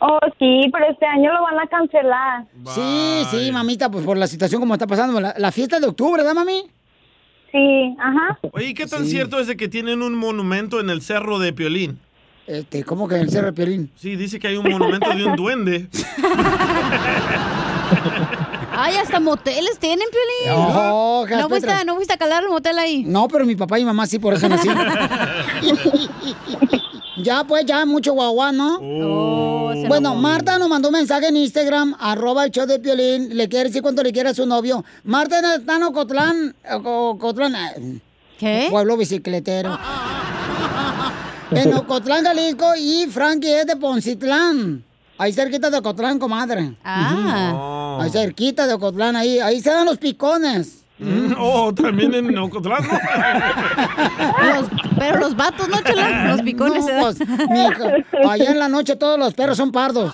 [0.00, 2.44] Oh, sí, pero este año lo van a cancelar.
[2.68, 6.22] Sí, sí, mamita, pues por la situación como está pasando, la, la fiesta de octubre,
[6.22, 6.62] ¿verdad, mami?
[7.50, 8.38] Sí, ajá.
[8.52, 9.10] Oye, ¿qué tan Sí.
[9.12, 11.98] cierto es de que tienen un monumento en el Cerro de Piolín?
[12.46, 13.90] Este, ¿cómo que en el Cerro de Piolín?
[13.96, 15.88] Sí, dice que hay un monumento de un duende.
[18.80, 20.64] Ay, hasta moteles tienen, Piolín.
[20.64, 23.02] No, no, fuiste, no fuiste a calar el motel ahí.
[23.04, 24.68] No, pero mi papá y mamá sí, por eso nací.
[27.22, 28.78] ya, pues, ya, mucho guagua, ¿no?
[29.88, 33.68] bueno, Marta nos mandó un mensaje en Instagram, arroba el show de Piolín, le quiere
[33.68, 34.84] decir cuánto le quiere a su novio.
[35.04, 38.00] Marta está en Ocotlán, Oco- Ocotlán, eh,
[38.38, 38.66] ¿Qué?
[38.70, 39.78] Pueblo bicicletero.
[41.50, 44.84] en Ocotlán, Jalisco, y Frankie es de Poncitlán.
[45.16, 46.74] Ahí cerquita de Ocotlán, comadre.
[46.84, 47.98] Ah.
[48.00, 50.84] Ahí cerquita de Ocotlán, ahí, ahí se dan los picones.
[50.98, 52.82] Mm, Oh, también en Ocotlán.
[52.82, 54.54] ¿no?
[54.54, 54.68] Los-
[54.98, 56.24] pero los vatos, ¿no, chela?
[56.32, 56.84] Los picones.
[56.84, 57.14] No, ¿eh?
[57.16, 60.12] pues, mijo, allá en la noche todos los perros son pardos.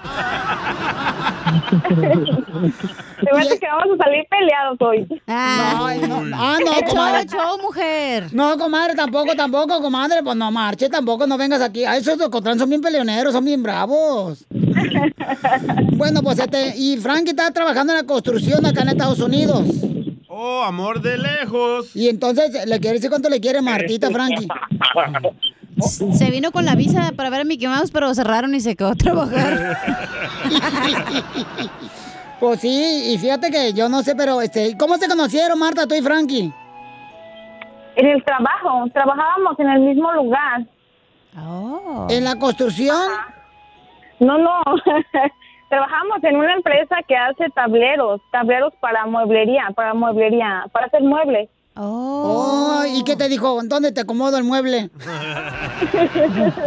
[3.32, 5.22] Me hace que vamos a salir peleados hoy.
[5.26, 7.26] Ay, no, ah, no, comadre.
[7.62, 8.26] mujer.
[8.32, 10.22] No, comadre, tampoco, tampoco, comadre.
[10.22, 11.84] Pues no marche, tampoco, no vengas aquí.
[11.84, 14.44] A esos de Ocotlán son bien peleoneros, son bien bravos.
[15.92, 19.64] bueno, pues este, y Frankie está trabajando en la construcción acá en Estados Unidos.
[20.36, 21.94] Oh, amor de lejos.
[21.94, 24.48] Y entonces, ¿le quiere decir cuánto le quiere Martita, Frankie?
[26.12, 28.88] Se vino con la visa para ver a Mickey Mouse, pero cerraron y se quedó
[28.88, 29.78] a trabajar.
[32.40, 35.94] Pues sí, y fíjate que yo no sé, pero este, ¿cómo se conocieron Marta, tú
[35.94, 36.52] y Frankie?
[37.96, 40.66] En el trabajo, trabajábamos en el mismo lugar.
[41.38, 42.06] Oh.
[42.10, 43.00] ¿En la construcción?
[44.20, 44.60] No, no.
[45.68, 51.48] Trabajamos en una empresa que hace tableros, tableros para mueblería, para mueblería, para hacer muebles.
[51.76, 53.58] Oh, ¿y qué te dijo?
[53.64, 54.90] ¿Dónde te acomodo el mueble?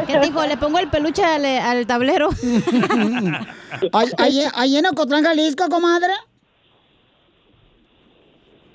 [0.06, 0.46] ¿Qué te dijo?
[0.46, 2.28] Le pongo el peluche al, al tablero.
[3.94, 6.12] ¿Ahí, ahí, ahí en Ocotlán, Jalisco, comadre?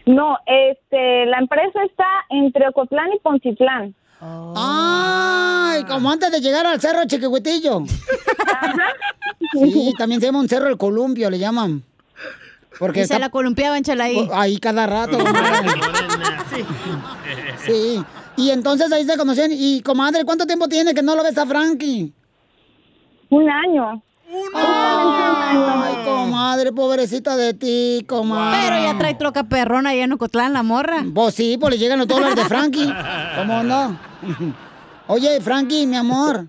[0.07, 3.95] No, este, la empresa está entre Ocotlán y Poncitlán.
[4.25, 7.85] Ay, como antes de llegar al cerro Chiquihuitillo.
[9.53, 11.83] Sí, también se llama un cerro el columpio, le llaman.
[12.79, 14.29] Porque Y se está- la columpiaban, chela, ahí.
[14.33, 15.19] Ahí cada rato.
[15.25, 15.69] comadre.
[17.67, 18.03] Sí.
[18.37, 19.51] Y entonces ahí se conocían.
[19.53, 22.13] Y comadre, ¿cuánto tiempo tiene que no lo ves a Frankie?
[23.31, 24.03] Un año.
[24.55, 28.61] Ay, comadre, pobrecita de ti, comadre.
[28.63, 31.05] Pero ya trae troca perrona allá en Ocotlán, la morra.
[31.15, 32.93] Pues sí, pues le llegan los dólares de Frankie.
[33.37, 33.99] ¿Cómo no?
[35.09, 36.49] Oye, Frankie, mi amor.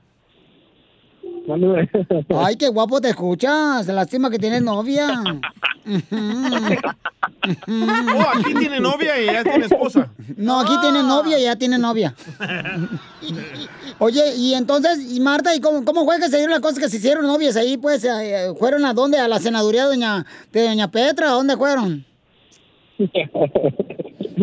[2.36, 3.88] Ay, qué guapo te escuchas.
[3.88, 5.08] Lástima que tienes novia.
[7.46, 10.10] Oh, aquí tiene novia y ya tiene esposa.
[10.38, 12.16] No, aquí tiene novia y ya tiene novia.
[14.00, 16.88] Oye, y entonces, y Marta, ¿y cómo, cómo fue que se dieron las cosas que
[16.89, 17.78] se hicieron novias ahí?
[17.78, 19.18] Pues, eh, ¿fueron a dónde?
[19.20, 21.30] ¿A la senaduría de doña, de doña Petra?
[21.30, 22.06] ¿A dónde fueron?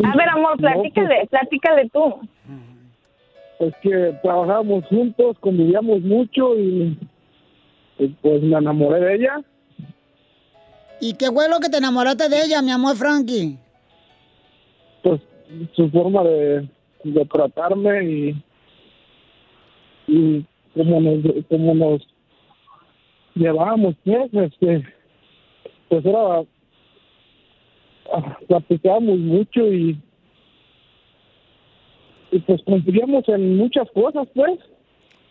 [0.05, 2.21] A ver, amor, platícale, platícale tú.
[3.61, 6.99] Es que trabajábamos juntos, convivíamos mucho y,
[7.99, 9.45] y, pues me enamoré de ella.
[10.99, 13.59] ¿Y qué fue lo que te enamoraste de ella, mi amor Frankie?
[15.03, 15.21] Pues
[15.77, 16.69] su forma de,
[17.05, 18.45] de tratarme y,
[20.07, 22.09] y como nos, como nos
[23.35, 24.85] llevábamos, pues, este,
[25.91, 26.45] pues era,
[28.15, 30.01] ah, platicábamos mucho y,
[32.31, 34.59] y pues confiamos en muchas cosas, pues.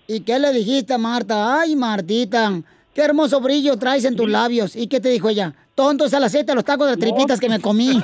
[0.08, 1.62] ¿Y qué le dijiste, Marta?
[1.62, 2.62] Ay, Martita,
[2.94, 4.76] qué hermoso brillo traes en tus labios.
[4.76, 5.54] ¿Y qué te dijo ella?
[5.76, 7.92] Tonto es el aceite de los tacos de tripitas que me comí.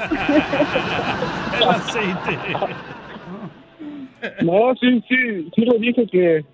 [1.57, 2.37] El aceite.
[4.43, 6.45] No, sí, sí, sí le dije que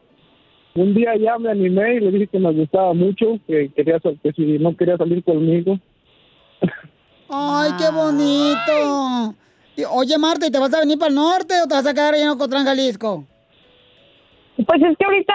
[0.75, 4.31] un día ya me animé y le dije que me gustaba mucho, que quería que
[4.33, 5.79] si no quería salir conmigo.
[7.29, 9.35] Ay, qué bonito.
[9.89, 12.13] Oye, Marta, ¿y te vas a venir para el norte o te vas a quedar
[12.13, 13.25] ahí en Ocotlán, Jalisco?
[14.57, 15.33] Pues es que ahorita,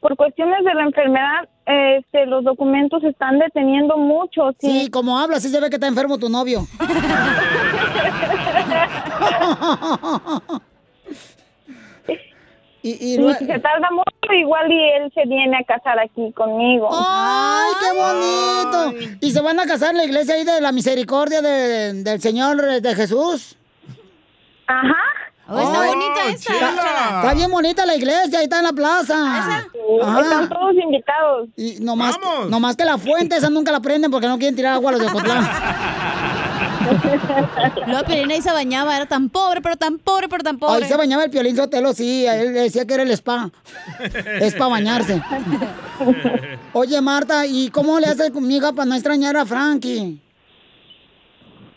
[0.00, 4.50] por cuestiones de la enfermedad, este, los documentos se están deteniendo mucho.
[4.58, 6.62] Sí, como hablas, sí se ve que está enfermo tu novio.
[12.82, 15.98] y, y Y lue- si se tarda mucho, igual y él se viene a casar
[15.98, 16.88] aquí conmigo.
[16.92, 19.16] ¡Ay, qué bonito!
[19.20, 22.62] ¿Y se van a casar en la iglesia ahí de la misericordia de- del Señor
[22.68, 23.56] eh, de Jesús?
[24.66, 24.96] Ajá.
[25.50, 27.20] Oh, está bonita esa, Está, Chela.
[27.22, 29.14] está bien bonita la iglesia, ahí está en la plaza.
[29.38, 29.66] Ajá.
[30.20, 31.48] Están todos invitados.
[31.56, 32.18] Y nomás,
[32.50, 35.00] nomás que la fuente esa nunca la prenden porque no quieren tirar agua a los
[35.00, 35.48] de Ocotlán.
[37.86, 40.84] Luego Piolín ahí se bañaba, era tan pobre, pero tan pobre, pero tan pobre.
[40.84, 43.50] Ahí se bañaba el Piolín Sotelo, sí, él decía que era el spa.
[44.40, 45.22] Es para bañarse.
[46.72, 50.20] Oye, Marta, ¿y cómo le haces conmigo para no extrañar a Frankie?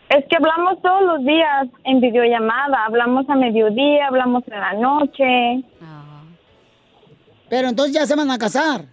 [0.09, 5.63] Es que hablamos todos los días en videollamada, hablamos a mediodía, hablamos en la noche.
[7.49, 8.90] Pero entonces ya se van a casar.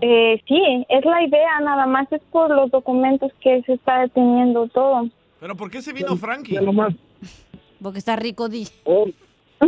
[0.00, 4.68] Eh, sí, es la idea, nada más es por los documentos que se está deteniendo
[4.68, 5.08] todo.
[5.38, 6.58] ¿Pero por qué se vino Frankie?
[7.82, 8.66] Porque está rico, di.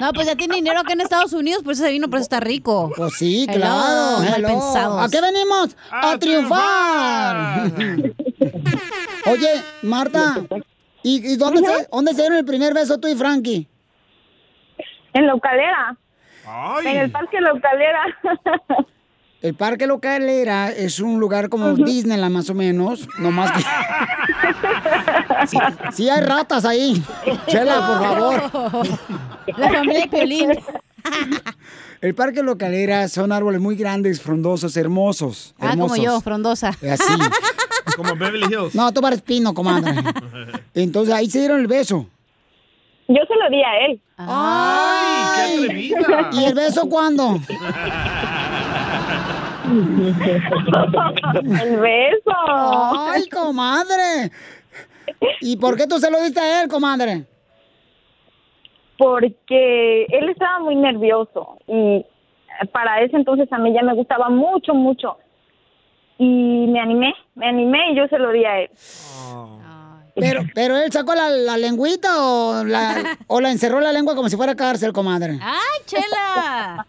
[0.00, 2.24] No, pues ya tiene dinero acá en Estados Unidos, por eso se vino, por eso
[2.24, 2.92] está rico.
[2.94, 4.34] Pues sí, Hello, claro.
[4.36, 4.48] hello.
[4.48, 5.00] pensados.
[5.02, 5.76] ¿A qué venimos?
[5.90, 7.72] ¡A, triunfar!
[9.26, 10.44] Oye, Marta,
[11.02, 13.66] ¿y, y dónde, se, dónde se dieron el primer beso tú y Frankie?
[15.14, 15.26] En
[16.84, 18.00] En el Parque Localera.
[19.40, 23.08] El Parque Localera es un lugar como Disneyland, más o menos.
[23.20, 23.62] No más que...
[25.46, 25.56] Sí,
[25.92, 27.00] sí hay ratas ahí.
[27.46, 28.86] Chela, por favor.
[29.56, 30.50] La familia Piolín.
[32.00, 35.54] El Parque Localera son árboles muy grandes, frondosos, hermosos.
[35.60, 36.68] Ah, como yo, frondosa.
[36.68, 37.12] Así.
[37.96, 38.74] Como Beverly Hills.
[38.74, 39.94] No, tú pares pino, comadre.
[40.74, 42.08] Entonces ahí se dieron el beso.
[43.08, 44.00] Yo se lo di a él.
[44.18, 46.30] ¡Ay, qué atrevida!
[46.32, 47.38] ¿Y el beso cuándo?
[51.62, 52.32] El beso.
[52.48, 54.30] ¡Ay, comadre!
[55.40, 57.24] ¿Y por qué tú se lo diste a él, comadre?
[58.96, 62.04] Porque él estaba muy nervioso y
[62.72, 65.18] para ese entonces a mí ya me gustaba mucho, mucho.
[66.18, 68.70] Y me animé, me animé y yo se lo di a él.
[70.18, 74.28] Pero, pero él sacó la, la lengüita o la, o la encerró la lengua como
[74.28, 75.38] si fuera cárcel, comadre.
[75.42, 76.86] ¡Ay, chela!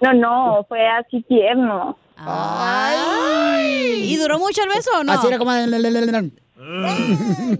[0.00, 1.96] No, no, fue así tierno.
[2.16, 4.12] Ay.
[4.12, 5.12] ¿Y duró mucho el beso o no?
[5.12, 6.32] Así era, le.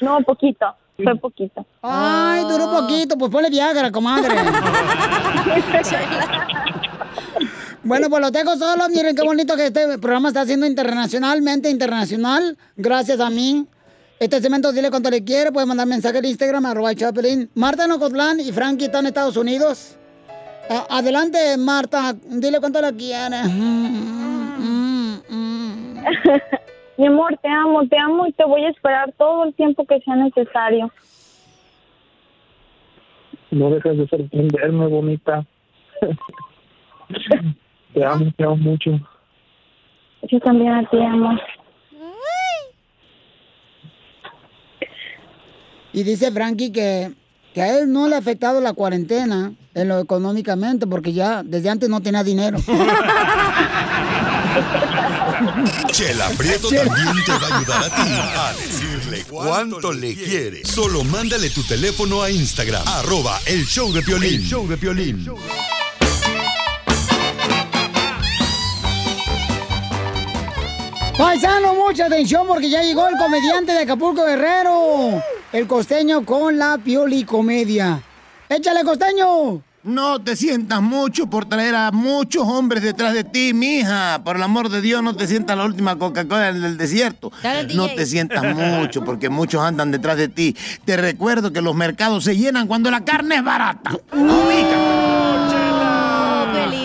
[0.00, 0.66] No, poquito,
[1.02, 1.64] fue poquito.
[1.80, 4.34] Ay, duró poquito, pues ponle Viagra, comadre.
[7.84, 8.88] Bueno, pues lo tengo solo.
[8.88, 12.56] Miren qué bonito que este programa está haciendo internacionalmente internacional.
[12.76, 13.66] Gracias a mí.
[14.18, 15.52] Este cemento, dile cuánto le quiere.
[15.52, 17.50] Puede mandar mensaje en Instagram, arroba el Chapelín.
[17.54, 19.96] Marta en Ocotlán y Frankie están en Estados Unidos.
[20.70, 22.14] A- adelante, Marta.
[22.26, 23.42] Dile cuánto le quiere.
[26.96, 29.98] Mi amor, te amo, te amo y te voy a esperar todo el tiempo que
[30.00, 30.90] sea necesario.
[33.50, 35.44] No dejes de sorprenderme, bonita.
[37.94, 38.90] te amo, te amo mucho.
[40.30, 41.38] Yo también a ti amo.
[45.92, 47.12] Y dice Frankie que,
[47.54, 51.70] que a él no le ha afectado la cuarentena en lo económicamente porque ya desde
[51.70, 52.58] antes no tenía dinero.
[55.92, 60.64] Chela Prieto también te va a ayudar a ti a decirle cuánto le quiere.
[60.64, 64.34] Solo mándale tu teléfono a Instagram, arroba el show de Piolín.
[64.34, 65.24] El show de Piolín.
[71.16, 75.22] Paisano, mucha atención porque ya llegó el comediante de Acapulco Guerrero.
[75.52, 78.02] El costeño con la pioli comedia.
[78.48, 79.62] ¡Échale, costeño!
[79.84, 84.22] No te sientas mucho por traer a muchos hombres detrás de ti, mija.
[84.24, 87.30] Por el amor de Dios, no te sientas la última Coca-Cola del desierto.
[87.42, 90.56] Dale, No te sientas mucho porque muchos andan detrás de ti.
[90.84, 93.90] Te recuerdo que los mercados se llenan cuando la carne es barata.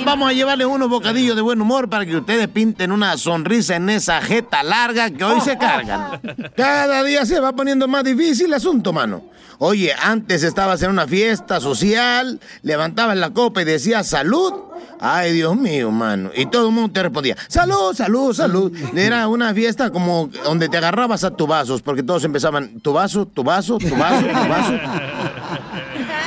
[0.10, 3.92] Vamos a llevarles unos bocadillos de buen humor para que ustedes pinten una sonrisa en
[3.92, 6.20] esa jeta larga que hoy se cargan.
[6.58, 9.26] Cada día se va poniendo más difícil el asunto, mano.
[9.60, 14.52] Oye, antes estabas en una fiesta social, levantabas la copa y decías salud.
[15.00, 16.32] Ay, Dios mío, mano.
[16.36, 18.76] Y todo el mundo te respondía, salud, salud, salud.
[18.96, 23.28] Era una fiesta como donde te agarrabas a tu vasos, porque todos empezaban, tu vaso,
[23.28, 24.74] tu vaso, tu vaso, tu vaso.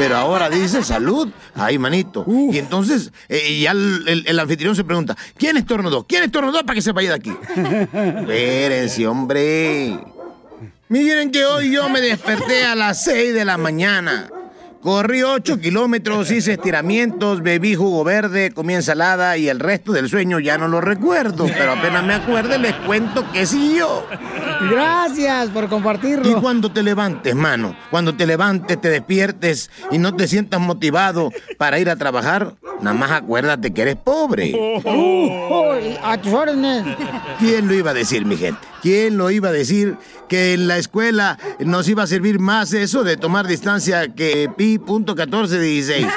[0.03, 1.29] Pero ahora dice salud.
[1.55, 2.25] Ay, manito.
[2.27, 6.05] Y entonces eh, ya el, el- el anfitrión se pregunta, ¿quién estornudó?
[6.09, 7.31] ¿Quién estornudó para que se vaya de aquí?
[7.95, 9.97] Espérense, hombre.
[10.89, 14.29] Miren que hoy yo me desperté a las 6 de la mañana.
[14.83, 20.41] Corrí 8 kilómetros, hice estiramientos, bebí jugo verde, comí ensalada y el resto del sueño
[20.41, 21.47] ya no lo recuerdo.
[21.47, 24.05] Pero apenas me acuerde les cuento que sí yo.
[24.71, 26.31] Gracias por compartirlo.
[26.31, 31.31] Y cuando te levantes, mano, cuando te levantes, te despiertes y no te sientas motivado
[31.59, 34.53] para ir a trabajar, nada más acuérdate que eres pobre.
[34.55, 36.85] Uh, a tus órdenes.
[37.39, 38.73] ¿Quién lo iba a decir, mi gente?
[38.83, 39.97] ¿Quién lo iba a decir
[40.29, 44.79] que en la escuela nos iba a servir más eso de tomar distancia que pi
[44.79, 46.07] punto 1416?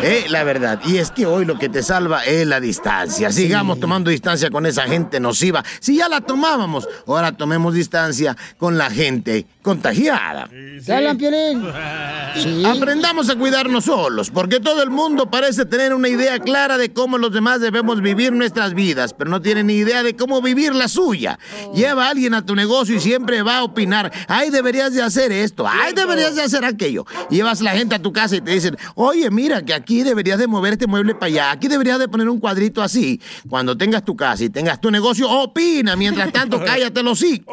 [0.00, 0.80] Eh, la verdad.
[0.84, 3.32] Y es que hoy lo que te salva es la distancia.
[3.32, 5.64] Sigamos tomando distancia con esa gente nociva.
[5.80, 10.48] Si ya la tomábamos, ahora tomemos distancia con la gente contagiada.
[10.82, 11.62] ¿Te hablan, Piolín?
[12.66, 17.18] Aprendamos a cuidarnos solos, porque todo el mundo parece tener una idea clara de cómo
[17.18, 20.88] los demás debemos vivir nuestras vidas, pero no tiene ni idea de cómo vivir la
[20.88, 21.38] suya.
[21.74, 25.32] Lleva a alguien a tu negocio y siempre va a opinar, ay, deberías de hacer
[25.32, 27.04] esto, ay, deberías de hacer aquello.
[27.28, 30.38] Llevas a la gente a tu casa y te dicen, oye, mira, que aquí deberías
[30.38, 33.20] de mover este mueble para allá, aquí deberías de poner un cuadrito así.
[33.50, 37.52] Cuando tengas tu casa y tengas tu negocio, opina, mientras tanto cállate los hocico.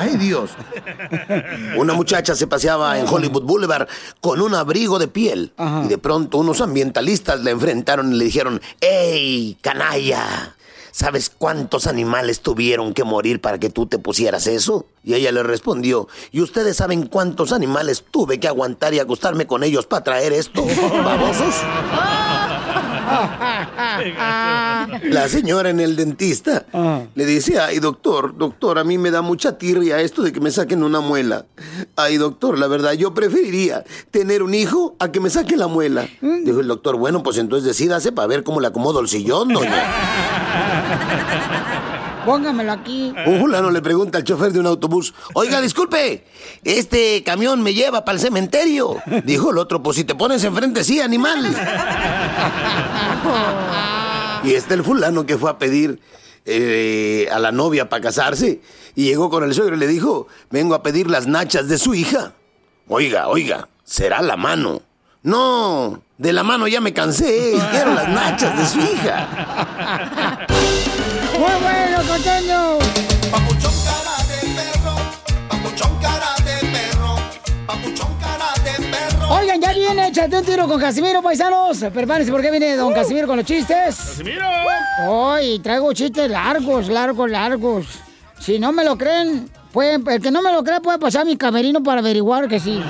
[0.00, 0.50] Ay, Dios.
[1.76, 3.88] Una muchacha se paseaba en Hollywood Boulevard
[4.20, 5.52] con un abrigo de piel
[5.84, 10.54] y de pronto unos ambientalistas la enfrentaron y le dijeron, ¡Ey, canalla!
[10.92, 14.86] ¿Sabes cuántos animales tuvieron que morir para que tú te pusieras eso?
[15.04, 19.62] Y ella le respondió, ¿y ustedes saben cuántos animales tuve que aguantar y acostarme con
[19.62, 20.64] ellos para traer esto?
[21.04, 21.54] ¿Babosos?
[25.02, 26.66] La señora en el dentista
[27.14, 30.50] le dice, ay doctor, doctor, a mí me da mucha tirria esto de que me
[30.50, 31.46] saquen una muela.
[31.96, 36.08] Ay doctor, la verdad, yo preferiría tener un hijo a que me saquen la muela.
[36.20, 39.84] Dijo el doctor, bueno, pues entonces decídase para ver cómo le acomodo el sillón, doña.
[42.24, 43.12] Póngamelo aquí.
[43.26, 46.24] Un fulano le pregunta al chofer de un autobús, oiga, disculpe,
[46.64, 48.96] este camión me lleva para el cementerio.
[49.24, 51.54] Dijo el otro, pues si te pones enfrente, sí, animal.
[54.44, 56.00] Y este el fulano que fue a pedir
[56.46, 58.60] eh, a la novia para casarse
[58.94, 61.94] y llegó con el suegro y le dijo, vengo a pedir las nachas de su
[61.94, 62.32] hija.
[62.88, 64.82] Oiga, oiga, será la mano.
[65.22, 70.46] No, de la mano ya me cansé, quiero las nachas de su hija.
[71.40, 72.78] ¡Muy bueno, costeño!
[79.30, 81.78] Oigan, ya viene, échate un tiro con Casimiro, paisanos.
[81.94, 83.96] Prepárense porque viene don Casimiro con los chistes.
[83.96, 84.44] ¡Casimiro!
[85.08, 87.86] Hoy traigo chistes largos, largos, largos.
[88.38, 91.24] Si no me lo creen, pueden, el que no me lo cree puede pasar a
[91.24, 92.82] mi camerino para averiguar que sí.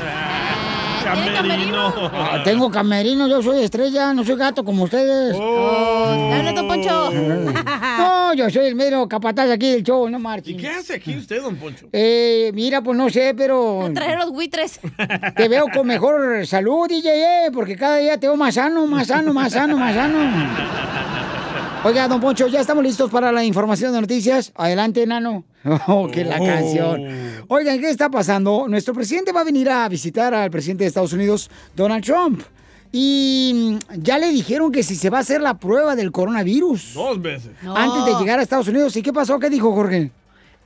[1.05, 1.93] Camerino.
[2.13, 5.37] Ah, tengo camerino, yo soy estrella, no soy gato como ustedes.
[5.39, 6.33] Oh.
[6.33, 7.11] Habla, don Poncho.
[7.99, 10.55] No, yo soy el mero capataz aquí del show, no marchen.
[10.55, 11.89] ¿Y qué hace aquí usted, don Poncho?
[11.93, 14.81] Eh, mira, pues no sé, pero Traer los buitres.
[15.37, 19.09] te veo con mejor salud, DJ, eh, porque cada día te veo más sano, más
[19.09, 20.19] sano, más sano, más sano.
[21.83, 24.53] Oiga, don Poncho, ya estamos listos para la información de noticias.
[24.55, 25.45] Adelante, nano.
[25.87, 27.03] Oh, que la canción.
[27.49, 28.67] Oigan, ¿qué está pasando?
[28.69, 32.43] Nuestro presidente va a venir a visitar al presidente de Estados Unidos, Donald Trump.
[32.93, 36.95] Y mm, ya le dijeron que si se va a hacer la prueba del coronavirus
[36.95, 37.53] Dos veces.
[37.75, 38.97] antes de llegar a Estados Unidos.
[38.97, 39.39] ¿Y qué pasó?
[39.39, 40.11] ¿Qué dijo Jorge?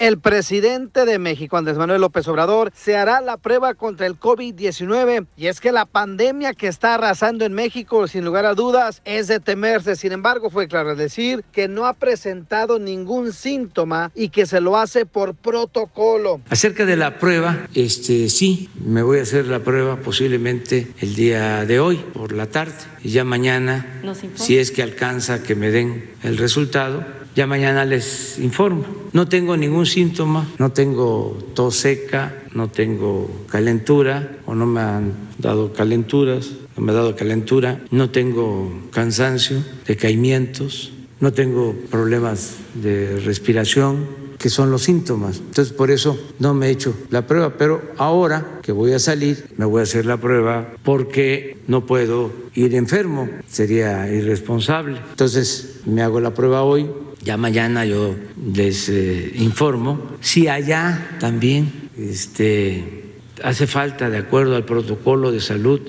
[0.01, 5.27] El presidente de México, Andrés Manuel López Obrador, se hará la prueba contra el COVID-19
[5.37, 9.29] y es que la pandemia que está arrasando en México, sin lugar a dudas, es
[9.29, 9.95] de temerse.
[9.95, 14.61] Sin embargo, fue claro al decir que no ha presentado ningún síntoma y que se
[14.61, 16.41] lo hace por protocolo.
[16.51, 21.65] Acerca de la prueba, este sí, me voy a hacer la prueba posiblemente el día
[21.67, 22.75] de hoy por la tarde
[23.05, 24.03] y ya mañana,
[24.35, 28.85] si es que alcanza que me den el resultado, ya mañana les informo.
[29.13, 35.13] No tengo ningún síntoma, no tengo tos seca, no tengo calentura o no me han
[35.39, 43.19] dado calenturas, no me ha dado calentura, no tengo cansancio, decaimientos, no tengo problemas de
[43.21, 45.39] respiración, que son los síntomas.
[45.39, 49.47] Entonces, por eso no me he hecho la prueba, pero ahora que voy a salir,
[49.57, 54.99] me voy a hacer la prueba porque no puedo ir enfermo, sería irresponsable.
[55.11, 56.91] Entonces, me hago la prueba hoy,
[57.25, 58.15] ya mañana yo
[58.55, 60.17] les eh, informo.
[60.21, 65.81] Si allá también este, hace falta, de acuerdo al protocolo de salud,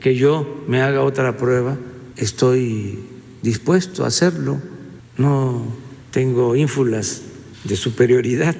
[0.00, 1.76] que yo me haga otra prueba,
[2.16, 2.98] estoy
[3.42, 4.60] dispuesto a hacerlo.
[5.16, 5.64] No
[6.10, 7.22] tengo ínfulas
[7.64, 8.56] de superioridad.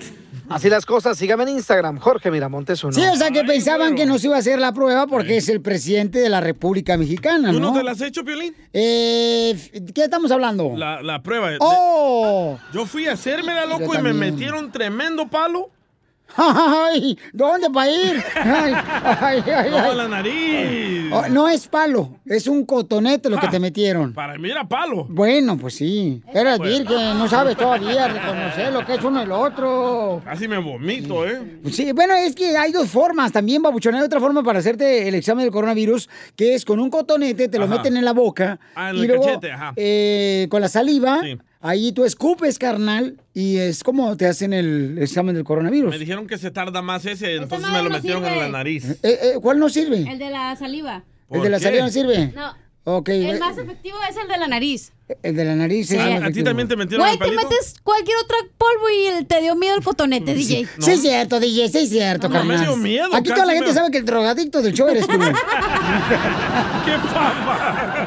[0.51, 2.93] Así las cosas, sígame en Instagram, Jorge Miramontes uno.
[2.93, 5.49] Sí, o sea que pensaban que no se iba a hacer la prueba porque es
[5.49, 7.69] el presidente de la República Mexicana, ¿Tú ¿no?
[7.73, 8.55] no te la has hecho, Piolín?
[8.73, 10.73] Eh, ¿Qué estamos hablando?
[10.77, 11.51] La, la prueba.
[11.51, 12.59] de- ¡Oh!
[12.73, 15.71] Yo fui a hacérmela, loco, y me metieron tremendo palo.
[16.37, 17.19] ¡Ay!
[17.33, 18.23] ¿Dónde para ir?
[18.37, 18.73] Ay,
[19.21, 21.11] ay, ay, No, la nariz.
[21.13, 24.13] Oh, no es palo, es un cotonete lo que te metieron.
[24.15, 25.07] Para mí era palo.
[25.09, 26.23] Bueno, pues sí.
[26.33, 26.79] Eres Pues.
[26.79, 30.23] virgen, no sabes todavía reconocer lo que es uno y lo otro.
[30.25, 31.61] Casi me vomito, ¿eh?
[31.71, 33.95] Sí, bueno, es que hay dos formas también, babuchón.
[33.95, 37.59] Hay otra forma para hacerte el examen del coronavirus, que es con un cotonete, te
[37.59, 37.77] lo Ajá.
[37.77, 38.59] meten en la boca.
[38.75, 39.73] Ah, en y el luego, cachete, ajá.
[39.77, 41.37] eh, con la saliva, Sí.
[41.61, 45.91] Ahí tú escupes, carnal, y es como te hacen el examen del coronavirus.
[45.91, 48.85] Me dijeron que se tarda más ese, entonces me lo no metieron en la nariz.
[48.91, 49.99] Eh, eh, ¿Cuál no sirve?
[50.11, 51.05] El de la saliva.
[51.31, 51.65] ¿El de la qué?
[51.65, 52.33] saliva no sirve?
[52.35, 52.55] No.
[52.83, 53.11] Ok.
[53.11, 54.91] El más efectivo es el de la nariz.
[55.23, 55.97] El de la nariz Sí.
[55.97, 58.87] es el A- ti también te metieron Güey, te metes cualquier otro polvo
[59.21, 60.67] y te dio miedo el cotonete, DJ.
[60.79, 62.67] Sí, es cierto, DJ, sí, es cierto, No, me carnal.
[62.67, 65.13] dio miedo, Aquí toda la gente me- sabe que el drogadicto del show eres tú.
[65.19, 68.07] ¡Qué papa!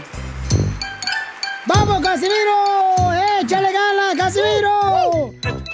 [1.73, 2.55] ¡Vamos, Casimiro!
[3.41, 5.31] ¡Échale ganas, Casimiro!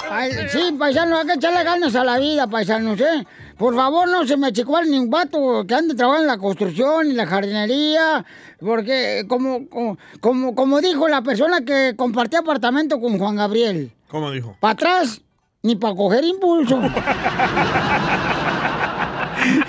[0.10, 3.26] Ay, sí, paisano, hay que echarle ganas a la vida, paisanos, ¿eh?
[3.58, 7.08] Por favor, no se me chicual ni un vato que ande trabajando en la construcción
[7.08, 8.24] y la jardinería,
[8.60, 14.32] porque como, como, como, como dijo la persona que compartió apartamento con Juan Gabriel, ¿Cómo
[14.32, 14.56] dijo?
[14.60, 15.22] para atrás
[15.64, 16.80] ni para coger impulso.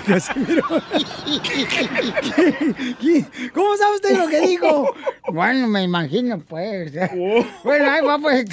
[0.13, 0.63] Casimiro.
[3.53, 4.93] ¿Cómo sabe usted lo que dijo?
[5.31, 6.91] Bueno, me imagino, pues.
[7.63, 8.45] Bueno, ahí va, pues.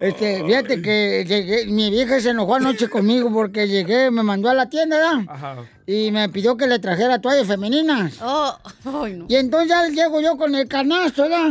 [0.00, 4.54] Este, fíjate que llegué- mi vieja se enojó anoche conmigo porque llegué, me mandó a
[4.54, 5.24] la tienda, ¿verdad?
[5.28, 5.56] Ajá.
[5.86, 8.14] Y me pidió que le trajera toallas femeninas.
[8.22, 8.56] Oh,
[9.04, 9.26] ay, no.
[9.28, 11.50] Y entonces ya llego yo con el canasto, ¿verdad?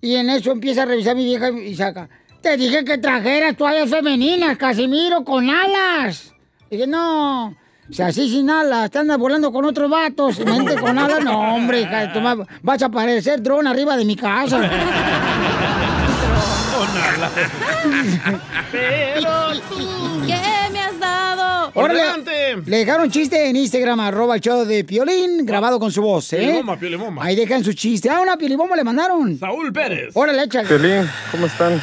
[0.00, 2.08] Y en eso empieza a revisar mi vieja y saca.
[2.42, 6.32] Te dije que trajeras toallas femeninas, Casimiro, con alas.
[6.70, 7.56] dije, no.
[7.90, 10.38] O sea, así sin alas, te andas volando con otros vatos.
[10.40, 14.16] Mente con alas, no, hombre, hija, tú ma- vas a parecer dron arriba de mi
[14.16, 14.70] casa.
[18.72, 20.40] Pero tú, ¿qué
[20.72, 21.70] me has dado?
[21.74, 22.02] Órale,
[22.66, 26.38] Le dejaron chiste en Instagram, arroba el show de Piolín, grabado con su voz, ¿eh?
[26.38, 27.24] Piolibomba, piolibomba.
[27.24, 28.08] Ahí dejan su chiste.
[28.10, 29.38] Ah, una piolibomba le mandaron.
[29.38, 30.10] Saúl Pérez.
[30.14, 30.68] Órale, échale.
[30.68, 31.82] Piolín, ¿cómo están?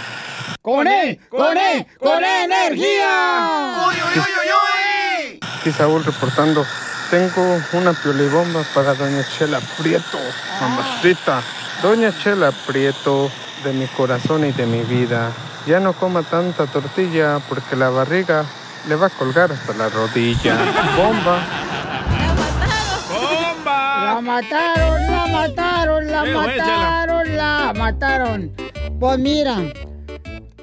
[0.62, 1.20] ¡Con él!
[1.30, 1.86] ¡Con él!
[2.00, 3.74] ¡Con energía!
[5.62, 6.66] Aquí Saúl reportando.
[7.12, 10.18] Tengo una piolibomba para doña Chela Prieto,
[10.60, 11.40] mamacita.
[11.84, 13.30] Doña Chela Prieto,
[13.64, 15.30] de mi corazón y de mi vida.
[15.68, 18.44] Ya no coma tanta tortilla porque la barriga
[18.88, 20.58] le va a colgar hasta la rodilla.
[20.98, 21.38] Bomba.
[24.06, 28.52] La mataron, la mataron, la mataron, la mataron.
[29.00, 29.58] Pues mira,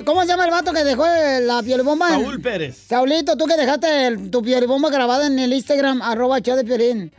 [0.08, 1.04] ¿cómo se llama el vato que dejó
[1.42, 2.08] la piolibomba?
[2.08, 2.78] Saúl Pérez.
[2.88, 7.12] Saulito, tú que dejaste el- tu piolibomba grabada en el Instagram, arroba de Piolín.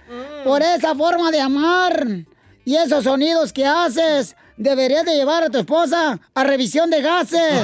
[0.43, 2.03] Por esa forma de amar
[2.65, 7.63] y esos sonidos que haces, deberías de llevar a tu esposa a revisión de gases.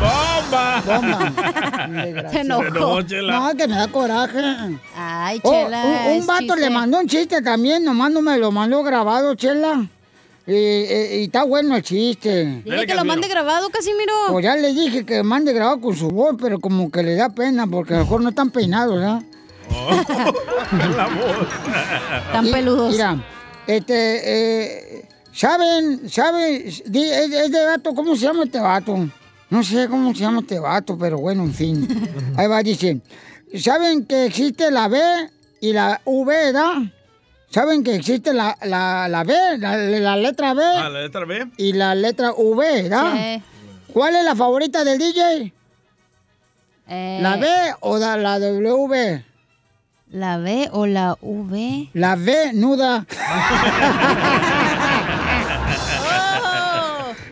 [0.00, 0.82] ¡Bomba!
[0.86, 1.32] Bomba.
[2.32, 3.02] Se enojó.
[3.02, 4.40] No, que me da coraje.
[4.96, 5.82] Ay, Oh, Chela.
[5.84, 6.60] un, un vato chiste.
[6.60, 9.86] le mandó un chiste también, nomás no me lo mandó grabado, Chela.
[10.46, 12.62] Y, y- y está bueno el chiste.
[12.64, 14.12] Dile que lo mande grabado, Casimiro.
[14.30, 17.28] Pues ya le dije que mande grabado con su voz, pero como que le da
[17.30, 19.22] pena porque a lo mejor no están peinados, ¿verdad?
[20.96, 21.48] La voz.
[22.32, 22.92] Tan peludos.
[22.92, 23.24] Mira,
[23.66, 29.08] este, eh, ¿saben, saben, di- es, es de vato, ¿cómo se llama este vato?
[29.50, 31.88] No sé cómo se llama este vato, pero bueno, en fin.
[32.36, 33.00] Ahí va, dice,
[33.58, 35.00] ¿saben que existe la B
[35.60, 36.74] y la V, verdad?
[37.56, 41.46] ¿Saben que existe la, la, la B, la, la letra B Ah, la letra B.
[41.56, 43.12] y la letra V, verdad?
[43.14, 43.42] Sí.
[43.94, 45.54] ¿Cuál es la favorita del DJ?
[46.86, 47.48] Eh, ¿La B
[47.80, 49.24] o la, la W?
[50.10, 51.88] ¿La B o la V?
[51.94, 53.06] La V nuda.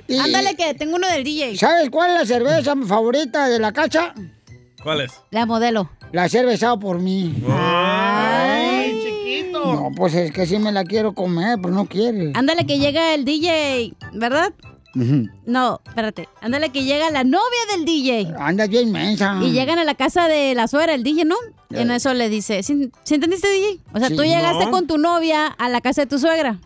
[0.09, 1.57] Y- Ándale, que tengo uno del DJ.
[1.59, 4.15] ¿Sabes cuál es la cerveza favorita de la cacha?
[4.83, 5.13] ¿Cuál es?
[5.31, 5.91] La modelo.
[6.13, 7.35] La cervezada por mí.
[7.51, 8.64] ¡Ay, chiquito!
[9.73, 12.33] No, pues es que sí me la quiero comer, pero no quiere.
[12.35, 14.53] Ándale, que llega el DJ, ¿verdad?
[15.45, 16.29] No, espérate.
[16.41, 17.43] Ándale, que llega la novia
[17.73, 18.33] del DJ.
[18.39, 19.39] Anda bien mensa.
[19.43, 21.35] Y llegan a la casa de la suegra, el DJ, ¿no?
[21.71, 21.97] Y en Eh.
[21.97, 23.81] eso le dice, ¿sí, sí entendiste, DJ?
[23.93, 24.17] O sea, Sí.
[24.17, 24.71] tú llegaste No.
[24.71, 26.61] con tu novia a la casa de tu suegra.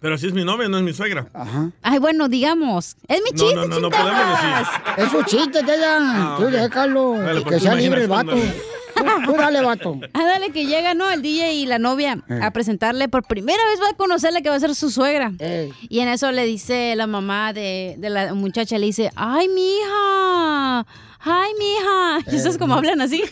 [0.00, 1.26] Pero si es mi novia, no es mi suegra.
[1.34, 1.70] Ajá.
[1.82, 2.96] Ay, bueno, digamos.
[3.06, 4.68] Es mi No, chiste, no, no, no chingadas.
[4.68, 5.04] podemos decir.
[5.06, 5.96] Es un chiste, Tela.
[6.00, 7.12] Ah, tú déjalo.
[7.18, 8.32] Dale, pues que tú sea libre el vato.
[8.32, 9.98] Tú, tú dale, vato.
[10.12, 11.10] Ándale, que llega, ¿no?
[11.10, 12.40] El DJ y la novia Eh.
[12.42, 13.08] a presentarle.
[13.08, 15.32] Por primera vez va a conocerle que va a ser su suegra.
[15.38, 15.72] Ey.
[15.88, 20.86] Y en eso le dice la mamá de, de la muchacha, le dice, ¡ay, mija!
[21.20, 22.32] ¡Ay, mija!
[22.32, 23.22] Y eso es como hablan así.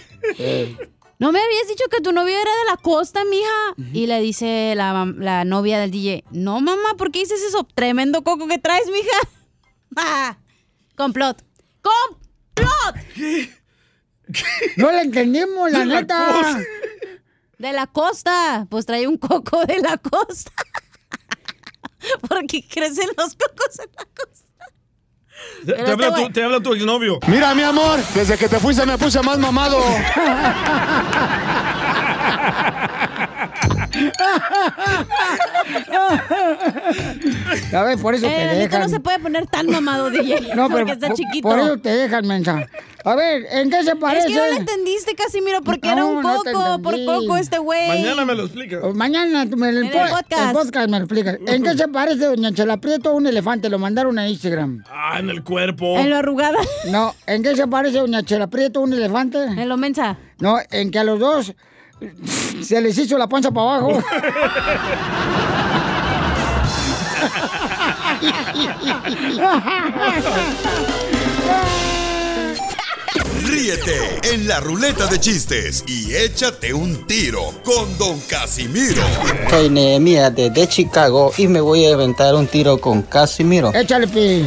[1.18, 3.74] ¿No me habías dicho que tu novio era de la costa, mija?
[3.92, 7.66] Y le dice la, la novia del DJ, no, mamá, ¿por qué dices eso?
[7.74, 9.18] Tremendo coco que traes, mija.
[9.96, 10.38] Ah,
[10.96, 11.42] complot.
[11.80, 12.94] ¡Complot!
[14.76, 16.58] No le entendimos, la De la neta.
[17.58, 18.66] De la costa.
[18.70, 20.52] Pues trae un coco de la costa.
[22.28, 24.47] Porque crecen los cocos en la costa.
[25.64, 27.18] Te, habla este tu, te habla tu exnovio.
[27.26, 29.78] Mira, mi amor, desde que te fuiste me puse más mamado.
[37.72, 38.82] A ver, por eso Eh, te dejan.
[38.82, 40.40] no se puede poner tan mamado, DJ.
[40.54, 41.48] No, pero porque está por- chiquito.
[41.48, 42.66] Por eso te dejan, mensa.
[43.04, 44.28] A ver, ¿en qué se parece?
[44.28, 46.82] Es que no le entendiste, Casimiro, porque era un No, no te coco.
[46.82, 47.88] por coco este güey.
[47.88, 48.82] Mañana me lo explicas.
[48.94, 50.46] Mañana me lo En el po- podcast.
[50.46, 51.38] el podcast me lo explicas.
[51.46, 53.68] ¿En qué se parece Doña Chela Prieto a un elefante?
[53.68, 54.84] Lo mandaron a Instagram.
[54.90, 55.98] Ah, en el cuerpo.
[55.98, 56.58] En lo arrugada.
[56.90, 59.42] No, ¿en qué se parece Doña Chela Prieto a un elefante?
[59.42, 60.16] En lo mensa.
[60.40, 61.54] No, en que a los dos
[62.62, 64.02] se les hizo la panza para abajo.
[73.44, 79.02] Ríete en la ruleta de chistes y échate un tiro con Don Casimiro.
[79.48, 83.72] Soy Nehemías desde Chicago y me voy a aventar un tiro con Casimiro.
[83.74, 84.46] Échale, pi.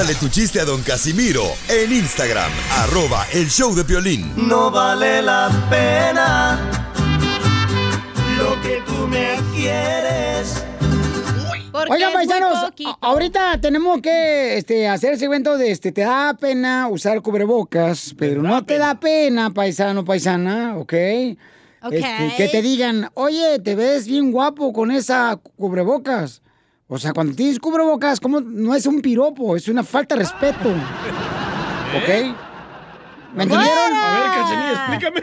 [0.00, 4.32] Mándale tu chiste a Don Casimiro en Instagram, arroba el show de violín.
[4.34, 6.58] No vale la pena
[8.38, 10.64] lo que tú me quieres.
[11.90, 12.72] Oigan, paisanos,
[13.02, 18.42] ahorita tenemos que este, hacer ese evento de este, te da pena usar cubrebocas, pero
[18.42, 20.94] no te da pena, paisano, paisana, ¿ok?
[21.82, 21.92] Ok.
[21.92, 26.40] Este, que te digan, oye, te ves bien guapo con esa cubrebocas.
[26.92, 30.70] O sea, cuando tienes cubrebocas, como no es un piropo, es una falta de respeto.
[31.96, 32.49] ¿Ok?
[33.34, 33.92] ¿Me entendieron?
[33.94, 35.20] A ver, Cachanilla, explícame.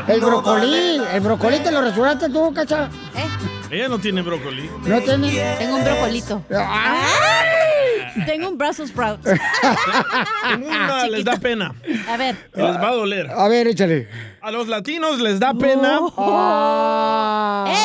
[0.08, 2.90] El brocolí, el brocolí te lo rasuraste tú, cacha.
[3.70, 4.68] Ella no tiene brócoli.
[4.84, 5.56] No tiene.
[5.58, 6.42] Tengo un brocolito.
[6.54, 9.20] Ay, Tengo un Brussels sprout.
[10.56, 11.74] Una les da pena.
[12.08, 12.36] A ver.
[12.54, 13.30] Les va a doler.
[13.30, 14.08] A ver, échale.
[14.42, 16.00] A los latinos les da pena.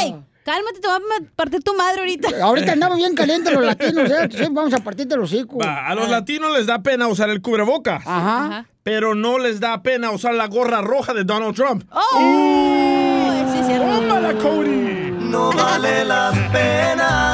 [0.01, 0.15] ¡Ey!
[0.47, 2.29] Cálmate, te voy a partir tu madre ahorita.
[2.41, 4.29] Ahorita andamos bien calientes los latinos, ¿eh?
[4.31, 5.29] Sí, vamos a partirte los.
[5.33, 8.01] Va, a los latinos les da pena usar el cubrebocas.
[8.07, 8.65] Ajá.
[8.81, 11.83] Pero no les da pena usar la gorra roja de Donald Trump.
[11.91, 13.43] ¡Oh!
[13.51, 15.11] Sí, sí, ¡Tómala, Cody!
[15.19, 17.26] No vale la pena.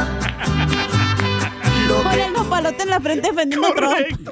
[2.53, 4.30] Nopalote en la frente defendiendo a Trump.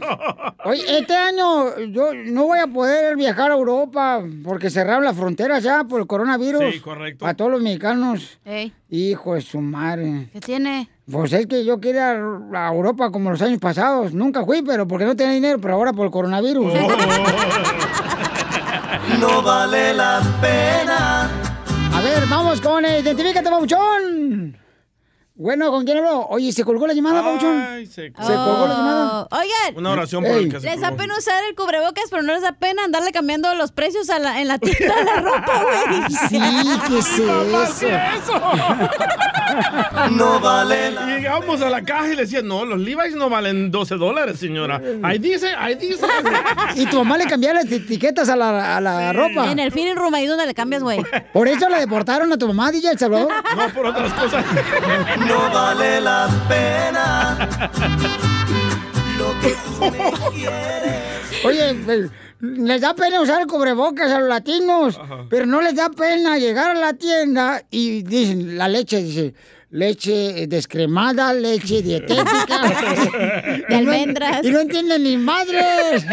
[0.65, 5.63] Oye, este año yo no voy a poder viajar a Europa porque cerraron las fronteras
[5.63, 6.73] ya por el coronavirus.
[6.73, 7.25] Sí, correcto.
[7.25, 8.39] A todos los mexicanos.
[8.45, 10.29] Ey, Hijo de su madre.
[10.33, 10.87] ¿qué tiene?
[11.09, 14.13] Pues es que yo quería ir a Europa como los años pasados.
[14.13, 16.73] Nunca fui, pero porque no tenía dinero, pero ahora por el coronavirus.
[19.19, 21.29] No vale la pena.
[21.93, 24.55] A ver, vamos con eh, Identifícate, Pabuchón.
[25.41, 26.27] Bueno, ¿con quién hablo?
[26.29, 27.59] Oye, ¿se colgó la llamada, Pabuchón?
[27.59, 28.03] Ay, se...
[28.03, 29.21] ¿Se colgó la llamada?
[29.23, 29.75] Oh, Oigan.
[29.75, 30.43] Una oración por Ey.
[30.43, 31.01] el que se Les da colgó.
[31.01, 34.39] pena usar el cubrebocas, pero no les da pena andarle cambiando los precios a la-
[34.39, 36.01] en la tienda de la ropa, güey.
[36.29, 36.39] Sí,
[36.87, 37.19] ¿qué es
[38.23, 38.39] eso?
[40.11, 43.71] No vale Y llegamos a la caja y le decían, no, los Levi's no valen
[43.71, 44.79] 12 dólares, señora.
[45.01, 46.05] Ahí dice, ahí dice.
[46.75, 49.51] Y tu mamá le cambió las etiquetas a la, a la ropa.
[49.51, 51.01] En el feeling room ahí donde le cambias, güey.
[51.33, 53.31] Por eso la deportaron a tu mamá, DJ El Salvador.
[53.57, 54.45] No, por otras cosas.
[55.31, 57.49] No vale la pena.
[59.17, 59.29] Lo
[61.47, 64.99] Oye, pues, les da pena usar cubrebocas a los latinos,
[65.29, 69.33] pero no les da pena llegar a la tienda y dicen, la leche, dice,
[69.71, 72.29] leche descremada, leche dietética.
[73.69, 74.43] De almendras.
[74.43, 76.05] Y no entienden ni madres.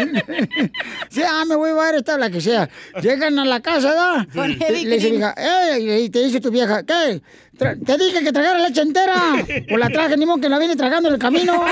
[1.09, 2.69] sí, ah, me voy a ver esta, la que sea.
[3.01, 4.27] Llegan a la casa, ¿da?
[4.33, 5.99] Con Y heavy Le dice, ¡eh!
[6.03, 7.21] Y te dice tu vieja, ¿qué?
[7.57, 9.33] Tra- Te dije que tragara leche entera.
[9.45, 11.65] Pues la traje, ni modo que la viene tragando en el camino.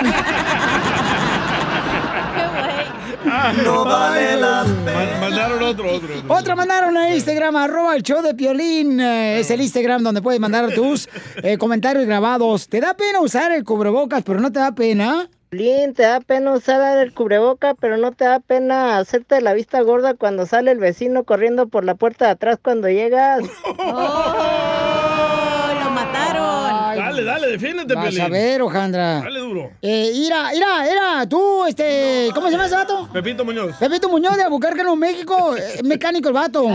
[3.63, 6.09] No vale la Man- mandaron otro, otro.
[6.27, 6.55] otro.
[6.55, 8.99] Mandaron a Instagram, arroba el show de Piolín.
[8.99, 11.09] Eh, es el Instagram donde puedes mandar tus
[11.43, 12.67] eh, comentarios grabados.
[12.69, 15.29] ¿Te da pena usar el cubrebocas, pero no te da pena?
[15.49, 19.81] Piolín, te da pena usar el cubreboca, pero no te da pena hacerte la vista
[19.81, 23.41] gorda cuando sale el vecino corriendo por la puerta de atrás cuando llegas.
[23.79, 25.73] ¡Oh!
[25.83, 26.67] ¡Lo mataron!
[26.97, 28.21] Dale, dale, defiéndete, Vas Piolín.
[28.21, 29.19] a ver, Ojandra.
[29.21, 29.71] Dale duro.
[29.81, 33.09] Eh, ira, ira, ira, tú, este, ¿cómo se llama ese vato?
[33.11, 33.75] Pepito Muñoz.
[33.77, 36.67] Pepito Muñoz de Albuquerque, Nuevo México, eh, mecánico el vato.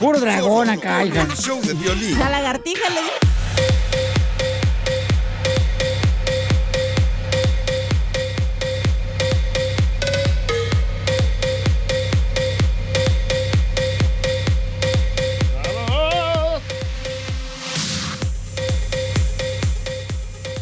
[0.00, 1.26] Puro dragón acá, hija.
[1.36, 2.18] Show de violín.
[2.18, 3.00] La lagartija le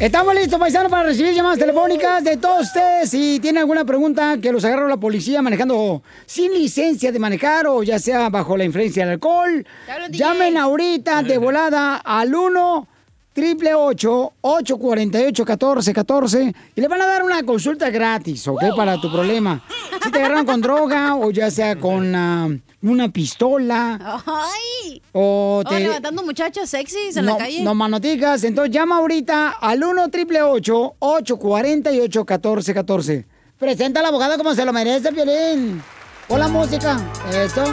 [0.01, 3.07] Estamos listos, paisanos, para recibir llamadas telefónicas de todos ustedes.
[3.07, 7.83] Si tienen alguna pregunta que los agarró la policía manejando sin licencia de manejar o
[7.83, 9.63] ya sea bajo la influencia del alcohol,
[10.09, 12.87] llamen ahorita de volada al 1
[13.33, 18.75] triple 848 1414 y le van a dar una consulta gratis, ¿ok?
[18.75, 19.63] Para tu problema.
[20.03, 22.49] Si te agarraron con droga o ya sea con ah,
[22.81, 25.01] una pistola ¡Ay!
[25.11, 25.79] o te...
[25.79, 27.63] levantando muchachas sexys en no, la calle.
[27.63, 28.43] No manoticas.
[28.43, 33.25] Entonces llama ahorita al 1 triple 848 1414
[33.61, 35.83] Presenta a la abogada como se lo merece, Piolín.
[36.29, 36.97] Hola, música.
[37.31, 37.63] Esto.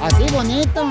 [0.00, 0.82] Así bonito.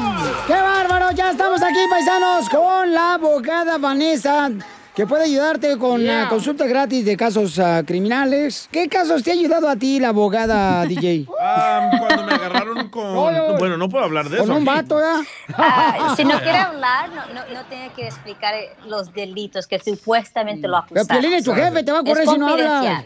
[0.46, 1.12] ¡Qué bárbaro!
[1.16, 4.52] Ya estamos aquí, paisanos, con la abogada Vanessa,
[4.96, 8.70] que puede ayudarte con la consulta gratis de casos ah, criminales.
[8.72, 11.26] ¿Qué casos te ha ayudado a ti la abogada, DJ?
[11.38, 13.14] Ah, cuando me agarraron con...
[13.58, 14.46] Bueno, no puedo hablar de eso.
[14.48, 14.78] Con un aquí.
[14.82, 15.22] vato, ¿ya?
[15.58, 19.80] Ah, si no quiere hablar, no, no, no tiene que explicar eh, los delitos que
[19.80, 21.22] supuestamente lo Pero acusaron.
[21.22, 23.04] Piolín es tu jefe, te va a correr si no hablas.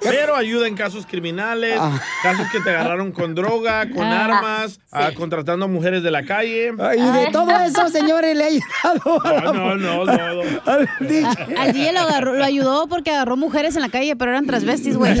[0.00, 2.00] Pero ayuda en casos criminales, Ah.
[2.22, 6.24] casos que te agarraron con droga, con Ah, armas, ah, contratando a mujeres de la
[6.24, 6.72] calle.
[6.96, 9.24] Y de todo eso, señores, le ha ayudado.
[9.26, 10.42] a la- No, no, no, no.
[10.66, 11.26] al DJ.
[11.58, 14.96] Al DJ lo, agarró- lo ayudó porque agarró mujeres en la calle, pero eran transvestis,
[14.96, 15.12] güey.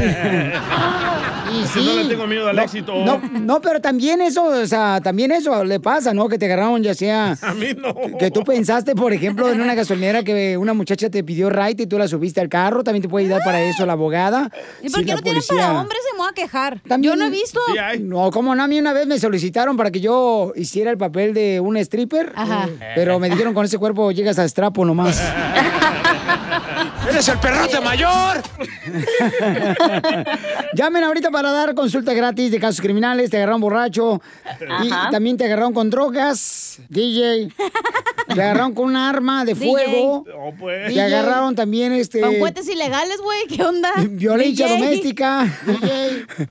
[1.48, 2.92] Y Que no le tengo miedo al éxito.
[3.04, 6.28] No, no, pero también eso, o sea, también eso le pasa, ¿no?
[6.28, 7.36] Que te agarraron ya sea...
[7.40, 7.94] A mí no.
[8.18, 11.86] Que tú pensaste, por ejemplo, en una gasolinera que una muchacha te pidió ride y
[11.86, 14.50] tú la subiste al carro, también te puede ayudar para eso la abogada.
[14.82, 15.98] ¿Y por Si qué la no tienen policía- para hombres?
[16.10, 16.80] Se me va a quejar.
[16.88, 17.60] También- Yo no he visto.
[18.00, 21.32] No, como no, a mí una vez me solicitaron para que yo hiciera el papel
[21.32, 22.68] de un stripper, Ajá.
[22.96, 25.22] pero me dijeron con ese cuerpo llegas a estrapo nomás.
[27.08, 28.42] ¡Eres el perrote mayor!
[30.74, 34.20] Llamen ahorita para dar consulta gratis de casos criminales, te agarraron borracho
[34.82, 37.52] y también te agarraron con drogas, DJ.
[38.26, 39.70] Te agarraron con un arma de DJ.
[39.70, 40.24] fuego.
[40.36, 40.92] Oh, pues.
[40.92, 43.46] Te agarraron también este Con cohetes ilegales, güey.
[43.46, 43.92] ¿Qué onda?
[44.10, 44.78] violencia DJ.
[44.80, 45.46] doméstica,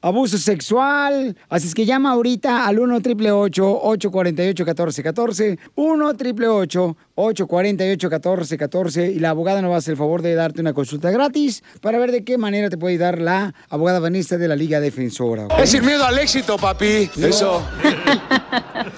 [0.01, 1.35] abuso sexual.
[1.49, 9.19] Así es que llama ahorita al 1 888 848 1414 1 888 848 1414 y
[9.19, 12.11] la abogada nos va a hacer el favor de darte una consulta gratis para ver
[12.11, 15.47] de qué manera te puede dar la abogada Vanessa de la Liga Defensora.
[15.57, 17.09] Es sin miedo al éxito, papi.
[17.17, 17.61] Eso.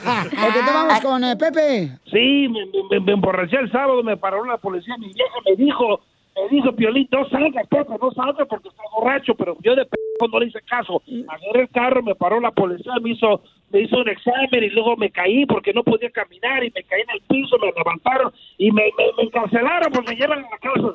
[0.08, 1.92] Ok, te vamos con eh, Pepe.
[2.12, 6.02] Sí, me, me- me emborraché el sábado, me paró la policía, mi vieja me dijo,
[6.36, 9.98] me dijo, Piolín, no salgas, Pepe, no salgas porque estás borracho, pero yo de p
[10.32, 11.02] no le hice caso.
[11.28, 13.42] Agarré el carro, me paró la policía, me hizo
[13.72, 17.02] me hizo un examen y luego me caí porque no podía caminar y me caí
[17.02, 20.58] en el piso, me levantaron y me, me, me encarcelaron, pues me llevan a la
[20.58, 20.92] cárcel.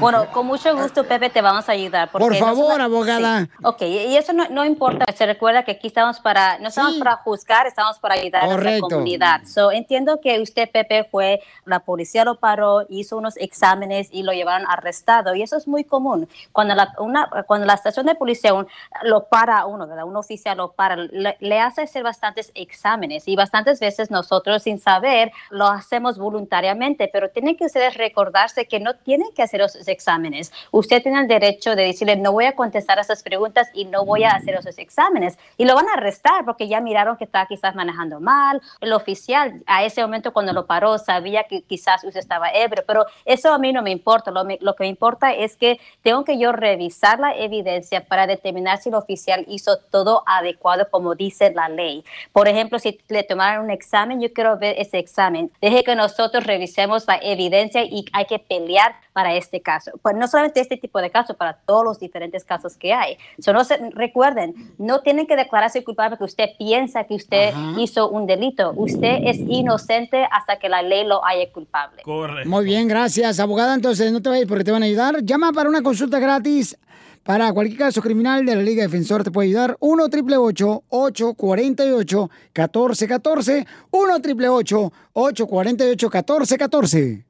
[0.00, 2.10] Bueno, con mucho gusto, Pepe, te vamos a ayudar.
[2.10, 3.42] Por no favor, solo- abogada.
[3.44, 3.50] Sí.
[3.62, 5.04] Ok, y eso no, no importa.
[5.14, 8.64] Se recuerda que aquí estamos para, no estamos para juzgar, estamos para ayudar a nuestra
[8.64, 8.88] Correcto.
[8.88, 9.42] comunidad.
[9.44, 14.32] So, entiendo que usted, Pepe, fue, la policía lo paró, hizo unos exámenes y lo
[14.32, 15.34] llevaron arrestado.
[15.34, 16.28] Y eso es muy común.
[16.52, 18.66] Cuando la, una, cuando la estación de policía un-
[19.02, 20.04] lo para a uno, ¿verdad?
[20.04, 24.78] Un oficial lo para, le, le hace hacer bastantes exámenes y bastantes veces nosotros sin
[24.80, 29.89] saber lo hacemos voluntariamente, pero tienen que ustedes recordarse que no tienen que hacer esos
[29.90, 30.52] exámenes.
[30.70, 34.04] Usted tiene el derecho de decirle, no voy a contestar a esas preguntas y no
[34.04, 35.38] voy a hacer esos exámenes.
[35.56, 38.60] Y lo van a arrestar porque ya miraron que estaba quizás manejando mal.
[38.80, 43.06] El oficial a ese momento cuando lo paró sabía que quizás usted estaba ebrio, pero
[43.24, 44.30] eso a mí no me importa.
[44.30, 48.78] Lo, lo que me importa es que tengo que yo revisar la evidencia para determinar
[48.78, 52.04] si el oficial hizo todo adecuado como dice la ley.
[52.32, 55.50] Por ejemplo, si le tomaron un examen, yo quiero ver ese examen.
[55.60, 59.69] Deje que nosotros revisemos la evidencia y hay que pelear para este caso.
[60.02, 63.16] Pues no solamente este tipo de casos, para todos los diferentes casos que hay.
[63.38, 67.80] So, no se, recuerden, no tienen que declararse culpable porque usted piensa que usted Ajá.
[67.80, 68.72] hizo un delito.
[68.76, 72.02] Usted es inocente hasta que la ley lo haya culpable.
[72.44, 73.74] Muy bien, gracias, abogada.
[73.74, 75.22] Entonces, no te vayas porque te van a ayudar.
[75.22, 76.76] Llama para una consulta gratis.
[77.22, 79.76] Para cualquier caso criminal de la Liga Defensor te puede ayudar.
[79.80, 87.29] 1 triple 848 1414 1 triple 848 1414